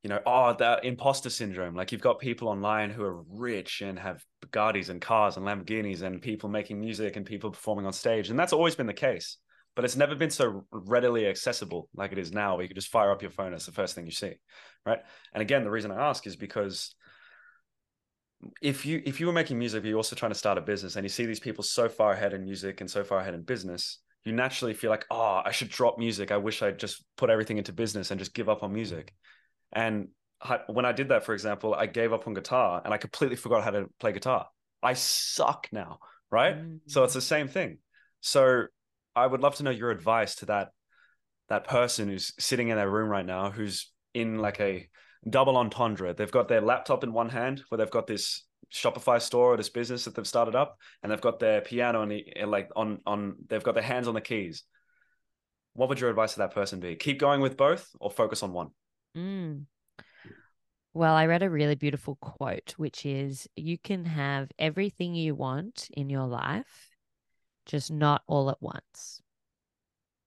you 0.02 0.10
know, 0.10 0.20
oh, 0.26 0.56
that 0.58 0.86
imposter 0.86 1.30
syndrome. 1.30 1.76
Like 1.76 1.92
you've 1.92 2.02
got 2.02 2.20
people 2.20 2.48
online 2.48 2.90
who 2.90 3.04
are 3.04 3.22
rich 3.30 3.82
and 3.82 4.00
have 4.00 4.24
Bugattis 4.44 4.90
and 4.90 5.00
cars 5.00 5.38
and 5.38 5.46
Lamborghinis 5.46 6.02
and 6.02 6.20
people 6.20 6.50
making 6.50 6.80
music 6.80 7.16
and 7.16 7.24
people 7.24 7.52
performing 7.52 7.86
on 7.86 7.94
stage, 7.94 8.32
and 8.32 8.40
that's 8.40 8.54
always 8.54 8.76
been 8.76 8.88
the 8.88 8.94
case. 8.94 9.38
But 9.76 9.86
it's 9.86 9.96
never 9.96 10.16
been 10.16 10.32
so 10.32 10.66
readily 10.72 11.28
accessible 11.28 11.90
like 11.96 12.12
it 12.12 12.18
is 12.18 12.34
now, 12.34 12.56
where 12.56 12.64
you 12.64 12.70
can 12.70 12.76
just 12.76 12.92
fire 12.92 13.12
up 13.12 13.22
your 13.22 13.32
phone. 13.32 13.54
It's 13.54 13.68
the 13.68 13.72
first 13.72 13.94
thing 13.94 14.06
you 14.06 14.12
see, 14.12 14.34
right? 14.86 15.00
And 15.32 15.42
again, 15.42 15.64
the 15.64 15.72
reason 15.72 15.92
I 15.92 16.10
ask 16.10 16.26
is 16.26 16.36
because 16.36 16.96
if 18.62 18.86
you 18.86 19.02
if 19.06 19.20
you 19.20 19.28
were 19.28 19.34
making 19.34 19.60
music, 19.60 19.84
but 19.84 19.90
you're 19.90 19.98
also 19.98 20.16
trying 20.16 20.32
to 20.32 20.38
start 20.38 20.58
a 20.58 20.62
business, 20.62 20.96
and 20.96 21.06
you 21.06 21.10
see 21.10 21.26
these 21.26 21.40
people 21.40 21.64
so 21.64 21.90
far 21.90 22.14
ahead 22.14 22.34
in 22.34 22.44
music 22.44 22.82
and 22.82 22.90
so 22.90 23.04
far 23.04 23.20
ahead 23.20 23.34
in 23.34 23.42
business, 23.44 24.00
you 24.24 24.34
naturally 24.34 24.74
feel 24.74 24.90
like, 24.90 25.06
oh, 25.10 25.42
I 25.44 25.52
should 25.52 25.70
drop 25.70 25.98
music. 25.98 26.32
I 26.32 26.38
wish 26.38 26.62
I'd 26.62 26.80
just 26.80 27.04
put 27.18 27.30
everything 27.30 27.58
into 27.58 27.74
business 27.74 28.12
and 28.12 28.20
just 28.20 28.34
give 28.34 28.50
up 28.50 28.64
on 28.64 28.74
music. 28.74 29.14
And 29.72 30.10
when 30.68 30.86
I 30.86 30.92
did 30.92 31.10
that, 31.10 31.24
for 31.24 31.34
example, 31.34 31.74
I 31.74 31.86
gave 31.86 32.14
up 32.14 32.28
on 32.28 32.34
guitar 32.34 32.82
and 32.84 32.94
I 32.94 32.98
completely 32.98 33.38
forgot 33.38 33.64
how 33.64 33.72
to 33.72 33.86
play 34.00 34.12
guitar. 34.12 34.48
I 34.82 34.94
suck 34.94 35.68
now, 35.72 36.00
right? 36.32 36.58
Mm. 36.58 36.80
So 36.88 37.04
it's 37.04 37.14
the 37.14 37.22
same 37.22 37.48
thing. 37.48 37.78
So 38.22 38.66
I 39.16 39.28
would 39.28 39.42
love 39.42 39.56
to 39.56 39.64
know 39.64 39.72
your 39.72 39.92
advice 39.92 40.36
to 40.36 40.46
that 40.48 40.70
that 41.50 41.68
person 41.68 42.08
who's 42.08 42.34
sitting 42.40 42.70
in 42.70 42.78
their 42.78 42.90
room 42.90 43.10
right 43.10 43.26
now, 43.26 43.52
who's 43.52 43.92
in 44.14 44.40
like 44.40 44.60
a 44.62 44.88
double 45.30 45.58
entendre. 45.58 46.14
They've 46.14 46.32
got 46.32 46.48
their 46.48 46.62
laptop 46.62 47.04
in 47.04 47.14
one 47.14 47.30
hand, 47.30 47.64
where 47.70 47.78
they've 47.78 47.90
got 47.90 48.08
this 48.08 48.44
Shopify 48.74 49.22
store 49.22 49.54
or 49.54 49.58
this 49.58 49.70
business 49.70 50.06
that 50.06 50.16
they've 50.16 50.28
started 50.28 50.56
up, 50.56 50.78
and 51.04 51.12
they've 51.12 51.22
got 51.22 51.40
their 51.40 51.62
piano 51.62 52.02
and 52.02 52.12
the, 52.12 52.26
like 52.46 52.70
on 52.76 53.00
on 53.06 53.36
they've 53.48 53.64
got 53.64 53.74
their 53.74 53.84
hands 53.84 54.08
on 54.08 54.14
the 54.14 54.22
keys. 54.22 54.64
What 55.74 55.90
would 55.90 56.00
your 56.00 56.10
advice 56.10 56.34
to 56.34 56.40
that 56.40 56.54
person 56.54 56.80
be? 56.80 56.96
Keep 56.96 57.20
going 57.20 57.42
with 57.42 57.58
both, 57.58 57.90
or 58.00 58.12
focus 58.12 58.44
on 58.44 58.54
one. 58.54 58.70
Mm. 59.16 59.66
Well, 60.94 61.16
I 61.16 61.26
read 61.26 61.44
a 61.44 61.50
really 61.50 61.76
beautiful 61.76 62.16
quote, 62.16 62.74
which 62.78 63.06
is 63.06 63.48
You 63.56 63.78
can 63.78 64.04
have 64.06 64.50
everything 64.60 65.16
you 65.16 65.36
want 65.36 65.90
in 65.94 66.10
your 66.10 66.28
life, 66.28 66.90
just 67.66 67.92
not 67.92 68.24
all 68.28 68.50
at 68.50 68.62
once. 68.62 69.22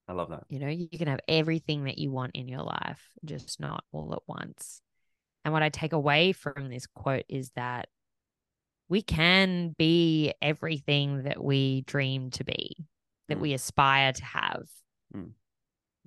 I 0.09 0.13
love 0.13 0.31
that. 0.31 0.45
You 0.49 0.59
know, 0.59 0.69
you 0.69 0.89
can 0.89 1.09
have 1.09 1.21
everything 1.29 1.85
that 1.85 1.99
you 1.99 2.11
want 2.11 2.33
in 2.35 2.49
your 2.49 2.63
life, 2.63 3.11
just 3.25 3.61
not 3.61 3.85
all 3.93 4.13
at 4.15 4.23
once. 4.27 4.81
And 5.45 5.53
what 5.53 5.63
I 5.63 5.69
take 5.69 5.93
away 5.93 6.33
from 6.33 6.69
this 6.69 6.87
quote 6.87 7.25
is 7.29 7.51
that 7.57 7.89
we 8.89 9.03
can 9.03 9.75
be 9.79 10.33
everything 10.41 11.25
that 11.25 11.43
we 11.43 11.83
dream 11.83 12.31
to 12.31 12.45
be, 12.45 12.87
that 13.29 13.39
mm. 13.39 13.43
we 13.43 13.53
aspire 13.53 14.13
to 14.13 14.25
have. 14.25 14.65
Mm. 15.15 15.33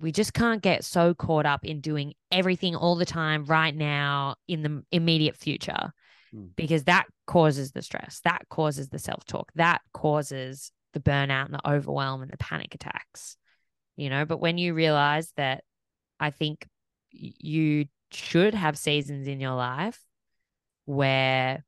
We 0.00 0.12
just 0.12 0.32
can't 0.32 0.62
get 0.62 0.84
so 0.84 1.14
caught 1.14 1.46
up 1.46 1.64
in 1.64 1.80
doing 1.80 2.14
everything 2.30 2.76
all 2.76 2.94
the 2.94 3.04
time 3.04 3.44
right 3.44 3.74
now 3.74 4.36
in 4.46 4.62
the 4.62 4.82
immediate 4.92 5.36
future 5.36 5.92
mm. 6.34 6.50
because 6.56 6.84
that 6.84 7.06
causes 7.26 7.72
the 7.72 7.82
stress, 7.82 8.20
that 8.24 8.42
causes 8.48 8.88
the 8.88 8.98
self 8.98 9.24
talk, 9.24 9.50
that 9.56 9.80
causes 9.92 10.70
the 10.94 11.00
burnout 11.00 11.46
and 11.46 11.54
the 11.54 11.68
overwhelm 11.68 12.22
and 12.22 12.30
the 12.30 12.36
panic 12.38 12.74
attacks 12.74 13.36
you 13.98 14.08
know 14.08 14.24
but 14.24 14.40
when 14.40 14.56
you 14.56 14.72
realize 14.72 15.30
that 15.36 15.62
i 16.18 16.30
think 16.30 16.66
you 17.10 17.84
should 18.10 18.54
have 18.54 18.78
seasons 18.78 19.26
in 19.26 19.40
your 19.40 19.54
life 19.54 20.00
where 20.84 21.64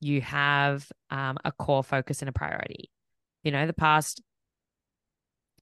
you 0.00 0.20
have 0.20 0.90
um, 1.10 1.38
a 1.44 1.52
core 1.52 1.84
focus 1.84 2.22
and 2.22 2.28
a 2.28 2.32
priority. 2.32 2.90
You 3.42 3.52
know 3.52 3.66
the 3.66 3.72
past 3.72 4.22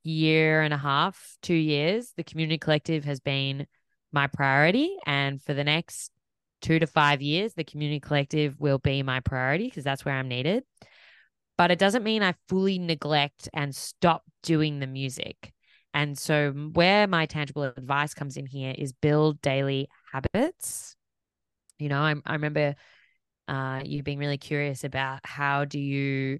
year 0.02 0.62
and 0.62 0.74
a 0.74 0.78
half 0.78 1.36
two 1.40 1.54
years 1.54 2.12
the 2.16 2.24
community 2.24 2.58
collective 2.58 3.04
has 3.04 3.20
been 3.20 3.66
my 4.12 4.26
priority. 4.26 4.96
And 5.06 5.42
for 5.42 5.54
the 5.54 5.64
next 5.64 6.10
two 6.62 6.78
to 6.78 6.86
five 6.86 7.20
years 7.20 7.54
the 7.54 7.64
community 7.64 8.00
collective 8.00 8.58
will 8.58 8.78
be 8.78 9.02
my 9.02 9.20
priority 9.20 9.64
because 9.66 9.84
that's 9.84 10.04
where 10.04 10.14
i'm 10.14 10.28
needed. 10.28 10.64
But 11.58 11.70
it 11.70 11.78
doesn't 11.78 12.04
mean 12.04 12.22
i 12.22 12.34
fully 12.48 12.78
neglect 12.78 13.48
and 13.52 13.74
stop 13.74 14.22
doing 14.42 14.78
the 14.78 14.86
music. 14.86 15.52
And 15.94 16.18
so, 16.18 16.50
where 16.50 17.06
my 17.06 17.26
tangible 17.26 17.62
advice 17.62 18.14
comes 18.14 18.36
in 18.36 18.46
here 18.46 18.74
is 18.76 18.92
build 18.92 19.40
daily 19.40 19.88
habits. 20.14 20.96
You 21.78 21.88
know, 21.88 22.00
I, 22.00 22.14
I 22.24 22.34
remember 22.34 22.76
uh, 23.48 23.80
you 23.84 24.02
being 24.02 24.18
really 24.18 24.38
curious 24.38 24.84
about 24.84 25.20
how 25.24 25.64
do 25.64 25.78
you 25.78 26.38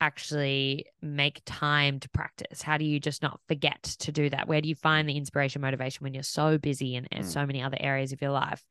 actually 0.00 0.86
make 1.02 1.42
time 1.44 1.98
to 2.00 2.08
practice? 2.10 2.62
How 2.62 2.78
do 2.78 2.84
you 2.84 3.00
just 3.00 3.22
not 3.22 3.40
forget 3.48 3.82
to 3.82 4.12
do 4.12 4.30
that? 4.30 4.46
Where 4.46 4.60
do 4.60 4.68
you 4.68 4.74
find 4.74 5.08
the 5.08 5.16
inspiration, 5.16 5.62
motivation 5.62 6.04
when 6.04 6.14
you're 6.14 6.22
so 6.22 6.58
busy 6.58 6.94
in, 6.94 7.06
in 7.06 7.22
mm. 7.22 7.26
so 7.26 7.44
many 7.44 7.62
other 7.62 7.78
areas 7.80 8.12
of 8.12 8.22
your 8.22 8.30
life? 8.30 8.64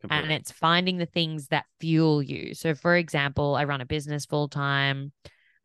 Completely. 0.00 0.24
And 0.24 0.32
it's 0.32 0.50
finding 0.50 0.96
the 0.96 1.06
things 1.06 1.48
that 1.48 1.66
fuel 1.80 2.22
you. 2.22 2.54
So, 2.54 2.74
for 2.74 2.96
example, 2.96 3.56
I 3.56 3.64
run 3.64 3.82
a 3.82 3.86
business 3.86 4.24
full 4.24 4.48
time. 4.48 5.12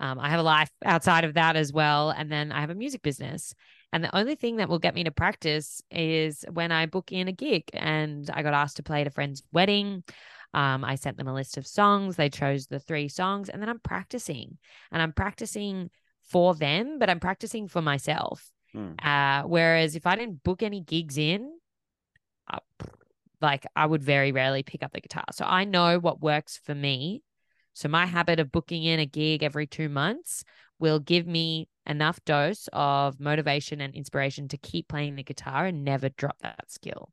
Um, 0.01 0.19
I 0.19 0.29
have 0.29 0.41
a 0.41 0.43
life 0.43 0.69
outside 0.83 1.23
of 1.23 1.35
that 1.35 1.55
as 1.55 1.71
well. 1.71 2.09
And 2.09 2.29
then 2.29 2.51
I 2.51 2.59
have 2.59 2.69
a 2.69 2.75
music 2.75 3.01
business. 3.01 3.55
And 3.95 4.03
the 4.03 4.13
only 4.13 4.35
thing 4.35 4.57
that 4.57 4.67
will 4.67 4.77
get 4.77 4.93
me 4.93 5.05
to 5.05 5.11
practice 5.11 5.81
is 5.89 6.43
when 6.51 6.73
I 6.73 6.85
book 6.85 7.13
in 7.13 7.29
a 7.29 7.31
gig 7.31 7.63
and 7.71 8.29
I 8.29 8.43
got 8.43 8.53
asked 8.53 8.75
to 8.75 8.83
play 8.83 8.99
at 8.99 9.07
a 9.07 9.09
friend's 9.09 9.41
wedding. 9.53 10.03
Um, 10.53 10.83
I 10.83 10.95
sent 10.95 11.15
them 11.15 11.29
a 11.29 11.33
list 11.33 11.55
of 11.55 11.65
songs. 11.65 12.17
They 12.17 12.27
chose 12.27 12.67
the 12.67 12.77
three 12.77 13.07
songs, 13.07 13.47
and 13.47 13.61
then 13.61 13.69
I'm 13.69 13.79
practicing. 13.79 14.57
And 14.91 15.01
I'm 15.01 15.13
practicing 15.13 15.91
for 16.23 16.55
them, 16.55 16.99
but 16.99 17.09
I'm 17.09 17.21
practicing 17.21 17.69
for 17.69 17.81
myself. 17.81 18.51
Mm. 18.75 19.01
Uh, 19.01 19.47
whereas 19.47 19.95
if 19.95 20.05
I 20.05 20.17
didn't 20.17 20.43
book 20.43 20.61
any 20.61 20.81
gigs 20.81 21.17
in, 21.17 21.49
uh, 22.51 22.59
like 23.39 23.65
I 23.77 23.85
would 23.85 24.03
very 24.03 24.33
rarely 24.33 24.63
pick 24.63 24.83
up 24.83 24.91
the 24.91 24.99
guitar. 24.99 25.23
So 25.31 25.45
I 25.45 25.63
know 25.63 25.99
what 25.99 26.19
works 26.19 26.59
for 26.61 26.75
me. 26.75 27.23
So 27.71 27.87
my 27.87 28.07
habit 28.07 28.41
of 28.41 28.51
booking 28.51 28.83
in 28.83 28.99
a 28.99 29.05
gig 29.05 29.41
every 29.41 29.67
two 29.67 29.87
months 29.87 30.43
will 30.79 30.99
give 30.99 31.25
me 31.25 31.69
enough 31.85 32.19
dose 32.25 32.67
of 32.73 33.19
motivation 33.19 33.81
and 33.81 33.93
inspiration 33.93 34.47
to 34.49 34.57
keep 34.57 34.87
playing 34.87 35.15
the 35.15 35.23
guitar 35.23 35.65
and 35.65 35.83
never 35.83 36.09
drop 36.09 36.37
that 36.41 36.71
skill. 36.71 37.09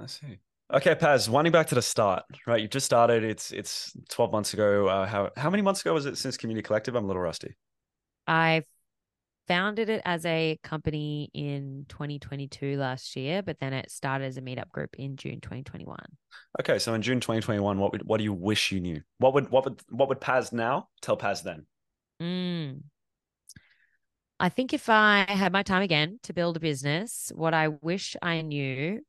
I 0.00 0.06
see. 0.06 0.38
Okay, 0.72 0.94
Paz, 0.94 1.30
winding 1.30 1.52
back 1.52 1.68
to 1.68 1.74
the 1.74 1.82
start, 1.82 2.24
right? 2.46 2.60
You 2.60 2.68
just 2.68 2.84
started. 2.84 3.24
It's 3.24 3.52
it's 3.52 3.92
12 4.10 4.32
months 4.32 4.52
ago. 4.52 4.86
Uh, 4.86 5.06
how 5.06 5.30
how 5.36 5.48
many 5.48 5.62
months 5.62 5.80
ago 5.80 5.94
was 5.94 6.04
it 6.04 6.18
since 6.18 6.36
Community 6.36 6.62
Collective? 6.62 6.94
I'm 6.94 7.04
a 7.04 7.06
little 7.06 7.22
rusty. 7.22 7.56
I 8.26 8.64
founded 9.48 9.88
it 9.88 10.02
as 10.04 10.26
a 10.26 10.58
company 10.62 11.30
in 11.32 11.86
2022 11.88 12.76
last 12.76 13.16
year, 13.16 13.42
but 13.42 13.58
then 13.58 13.72
it 13.72 13.90
started 13.90 14.26
as 14.26 14.36
a 14.36 14.42
meetup 14.42 14.70
group 14.70 14.94
in 14.98 15.16
June 15.16 15.40
2021. 15.40 15.96
Okay, 16.60 16.78
so 16.78 16.92
in 16.92 17.00
June 17.00 17.18
2021, 17.18 17.78
what 17.78 17.92
would 17.92 18.02
what 18.04 18.18
do 18.18 18.24
you 18.24 18.34
wish 18.34 18.70
you 18.70 18.80
knew? 18.80 19.00
What 19.16 19.32
would 19.32 19.50
what 19.50 19.64
would 19.64 19.80
what 19.88 20.10
would 20.10 20.20
Paz 20.20 20.52
now 20.52 20.88
tell 21.00 21.16
Paz 21.16 21.42
then? 21.42 21.64
Mm. 22.20 22.82
I 24.40 24.48
think 24.48 24.72
if 24.72 24.88
I 24.88 25.26
had 25.28 25.52
my 25.52 25.62
time 25.62 25.82
again 25.82 26.20
to 26.22 26.32
build 26.32 26.56
a 26.56 26.60
business, 26.60 27.32
what 27.34 27.54
I 27.54 27.68
wish 27.68 28.16
I 28.22 28.42
knew 28.42 29.00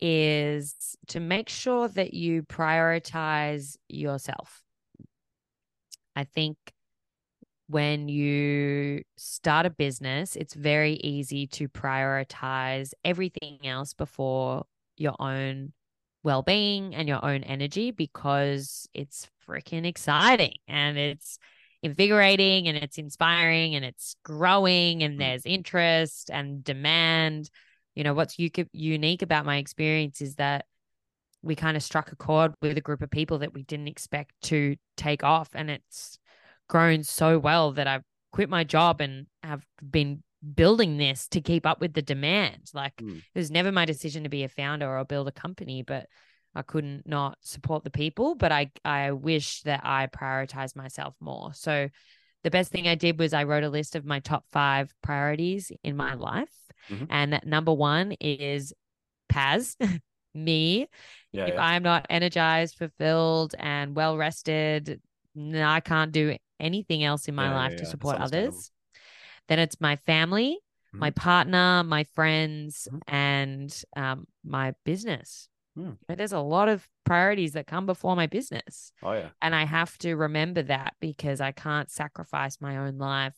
is 0.00 0.96
to 1.08 1.20
make 1.20 1.48
sure 1.48 1.88
that 1.88 2.14
you 2.14 2.42
prioritize 2.42 3.76
yourself. 3.88 4.62
I 6.14 6.24
think 6.24 6.56
when 7.68 8.08
you 8.08 9.02
start 9.16 9.66
a 9.66 9.70
business, 9.70 10.36
it's 10.36 10.54
very 10.54 10.94
easy 10.94 11.46
to 11.48 11.68
prioritize 11.68 12.92
everything 13.04 13.58
else 13.64 13.94
before 13.94 14.64
your 14.96 15.14
own 15.20 15.72
well 16.22 16.42
being 16.42 16.94
and 16.94 17.08
your 17.08 17.24
own 17.24 17.44
energy 17.44 17.90
because 17.90 18.88
it's 18.92 19.28
freaking 19.46 19.86
exciting 19.86 20.54
and 20.66 20.98
it's 20.98 21.38
invigorating 21.88 22.68
and 22.68 22.76
it's 22.76 22.98
inspiring 22.98 23.74
and 23.74 23.84
it's 23.84 24.14
growing 24.24 25.02
and 25.02 25.16
mm. 25.16 25.18
there's 25.18 25.46
interest 25.46 26.30
and 26.30 26.62
demand. 26.62 27.50
You 27.94 28.04
know, 28.04 28.14
what's 28.14 28.38
u- 28.38 28.50
unique 28.72 29.22
about 29.22 29.46
my 29.46 29.56
experience 29.56 30.20
is 30.20 30.36
that 30.36 30.66
we 31.42 31.54
kind 31.54 31.76
of 31.76 31.82
struck 31.82 32.12
a 32.12 32.16
chord 32.16 32.54
with 32.62 32.76
a 32.76 32.80
group 32.80 33.02
of 33.02 33.10
people 33.10 33.38
that 33.38 33.54
we 33.54 33.62
didn't 33.62 33.88
expect 33.88 34.32
to 34.42 34.76
take 34.96 35.24
off. 35.24 35.50
And 35.54 35.70
it's 35.70 36.18
grown 36.68 37.02
so 37.02 37.38
well 37.38 37.72
that 37.72 37.86
I've 37.86 38.02
quit 38.32 38.48
my 38.48 38.64
job 38.64 39.00
and 39.00 39.26
have 39.42 39.64
been 39.82 40.22
building 40.54 40.96
this 40.96 41.28
to 41.28 41.40
keep 41.40 41.66
up 41.66 41.80
with 41.80 41.94
the 41.94 42.02
demand. 42.02 42.70
Like 42.74 42.96
mm. 42.96 43.18
it 43.18 43.38
was 43.38 43.50
never 43.50 43.72
my 43.72 43.84
decision 43.84 44.24
to 44.24 44.28
be 44.28 44.44
a 44.44 44.48
founder 44.48 44.88
or 44.88 45.04
build 45.04 45.28
a 45.28 45.32
company, 45.32 45.82
but 45.82 46.06
I 46.58 46.62
couldn't 46.62 47.06
not 47.06 47.38
support 47.42 47.84
the 47.84 47.90
people. 47.90 48.34
But 48.34 48.52
I 48.52 48.70
I 48.84 49.12
wish 49.12 49.62
that 49.62 49.80
I 49.84 50.08
prioritized 50.08 50.76
myself 50.76 51.14
more. 51.20 51.52
So 51.54 51.88
the 52.44 52.50
best 52.50 52.70
thing 52.70 52.86
I 52.86 52.94
did 52.94 53.18
was 53.18 53.32
I 53.32 53.44
wrote 53.44 53.64
a 53.64 53.68
list 53.68 53.96
of 53.96 54.04
my 54.04 54.20
top 54.20 54.44
five 54.52 54.92
priorities 55.02 55.72
in 55.82 55.96
my 55.96 56.14
life. 56.14 56.48
Mm-hmm. 56.88 57.04
And 57.10 57.40
number 57.44 57.72
one 57.72 58.12
is 58.20 58.72
Paz, 59.28 59.76
me. 60.34 60.88
Yeah, 61.32 61.46
if 61.46 61.54
yeah. 61.54 61.62
I'm 61.62 61.82
not 61.82 62.06
energized, 62.08 62.76
fulfilled, 62.76 63.54
and 63.58 63.94
well 63.94 64.16
rested, 64.16 65.00
no, 65.34 65.64
I 65.64 65.80
can't 65.80 66.12
do 66.12 66.36
anything 66.58 67.04
else 67.04 67.28
in 67.28 67.34
my 67.34 67.48
yeah, 67.48 67.56
life 67.56 67.76
to 67.76 67.86
support 67.86 68.18
others. 68.18 68.70
Then 69.48 69.58
it's 69.58 69.80
my 69.80 69.96
family, 69.96 70.58
mm-hmm. 70.88 70.98
my 70.98 71.10
partner, 71.10 71.82
my 71.84 72.04
friends, 72.14 72.88
mm-hmm. 72.90 73.14
and 73.14 73.82
um, 73.96 74.26
my 74.44 74.74
business. 74.84 75.48
Mm. 75.78 75.96
There's 76.08 76.32
a 76.32 76.40
lot 76.40 76.68
of 76.68 76.88
priorities 77.04 77.52
that 77.52 77.66
come 77.66 77.86
before 77.86 78.16
my 78.16 78.26
business. 78.26 78.92
Oh, 79.02 79.12
yeah. 79.12 79.28
And 79.40 79.54
I 79.54 79.64
have 79.64 79.96
to 79.98 80.14
remember 80.14 80.62
that 80.62 80.94
because 81.00 81.40
I 81.40 81.52
can't 81.52 81.90
sacrifice 81.90 82.60
my 82.60 82.78
own 82.78 82.98
life, 82.98 83.34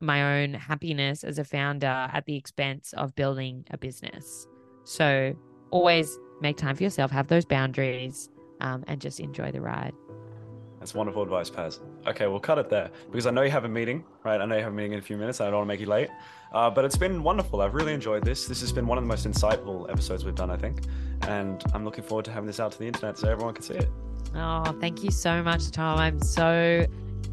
my 0.00 0.40
own 0.40 0.54
happiness 0.54 1.22
as 1.22 1.38
a 1.38 1.44
founder 1.44 1.86
at 2.12 2.24
the 2.24 2.36
expense 2.36 2.94
of 2.96 3.14
building 3.14 3.66
a 3.70 3.76
business. 3.76 4.46
So 4.84 5.36
always 5.70 6.18
make 6.40 6.56
time 6.56 6.76
for 6.76 6.82
yourself, 6.82 7.10
have 7.10 7.28
those 7.28 7.44
boundaries, 7.44 8.30
um, 8.60 8.84
and 8.86 9.00
just 9.00 9.20
enjoy 9.20 9.52
the 9.52 9.60
ride. 9.60 9.92
That's 10.80 10.94
wonderful 10.94 11.22
advice, 11.22 11.50
Paz. 11.50 11.78
Okay, 12.06 12.26
we'll 12.26 12.40
cut 12.40 12.58
it 12.58 12.70
there 12.70 12.90
because 13.10 13.26
I 13.26 13.30
know 13.30 13.42
you 13.42 13.50
have 13.50 13.66
a 13.66 13.68
meeting, 13.68 14.02
right? 14.24 14.40
I 14.40 14.46
know 14.46 14.56
you 14.56 14.62
have 14.62 14.72
a 14.72 14.74
meeting 14.74 14.92
in 14.92 14.98
a 14.98 15.02
few 15.02 15.18
minutes. 15.18 15.40
I 15.42 15.44
don't 15.44 15.56
want 15.56 15.64
to 15.66 15.68
make 15.68 15.80
you 15.80 15.86
late. 15.86 16.08
Uh, 16.52 16.70
but 16.70 16.86
it's 16.86 16.96
been 16.96 17.22
wonderful. 17.22 17.60
I've 17.60 17.74
really 17.74 17.92
enjoyed 17.92 18.24
this. 18.24 18.46
This 18.46 18.62
has 18.62 18.72
been 18.72 18.86
one 18.86 18.96
of 18.96 19.04
the 19.04 19.08
most 19.08 19.28
insightful 19.28 19.88
episodes 19.90 20.24
we've 20.24 20.34
done, 20.34 20.50
I 20.50 20.56
think. 20.56 20.80
And 21.28 21.62
I'm 21.74 21.84
looking 21.84 22.02
forward 22.02 22.24
to 22.24 22.32
having 22.32 22.46
this 22.46 22.60
out 22.60 22.72
to 22.72 22.78
the 22.78 22.86
internet 22.86 23.18
so 23.18 23.28
everyone 23.28 23.52
can 23.52 23.62
see 23.62 23.74
it. 23.74 23.90
Oh, 24.34 24.74
thank 24.80 25.04
you 25.04 25.10
so 25.10 25.42
much, 25.42 25.70
Tom. 25.70 25.98
I'm 25.98 26.18
so 26.22 26.86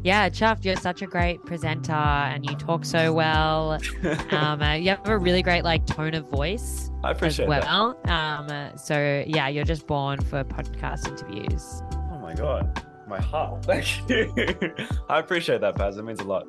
yeah, 0.04 0.28
chuffed. 0.28 0.64
You're 0.66 0.76
such 0.76 1.00
a 1.00 1.06
great 1.06 1.42
presenter 1.44 1.92
and 1.92 2.44
you 2.44 2.54
talk 2.54 2.84
so 2.84 3.14
well. 3.14 3.80
um, 4.30 4.60
uh, 4.60 4.74
you 4.74 4.90
have 4.90 5.08
a 5.08 5.16
really 5.16 5.42
great 5.42 5.64
like 5.64 5.86
tone 5.86 6.14
of 6.14 6.28
voice. 6.28 6.90
I 7.02 7.12
appreciate 7.12 7.46
as 7.46 7.48
well. 7.48 7.98
That. 8.04 8.50
Um, 8.50 8.76
so 8.76 9.24
yeah, 9.26 9.48
you're 9.48 9.64
just 9.64 9.86
born 9.86 10.20
for 10.20 10.44
podcast 10.44 11.08
interviews. 11.08 11.82
Oh 12.12 12.18
my 12.18 12.34
god 12.34 12.84
my 13.08 13.20
heart. 13.20 13.64
Thank 13.64 14.08
you. 14.08 14.32
I 15.08 15.18
appreciate 15.18 15.60
that, 15.62 15.74
Paz. 15.76 15.96
It 15.96 16.04
means 16.04 16.20
a 16.20 16.24
lot. 16.24 16.46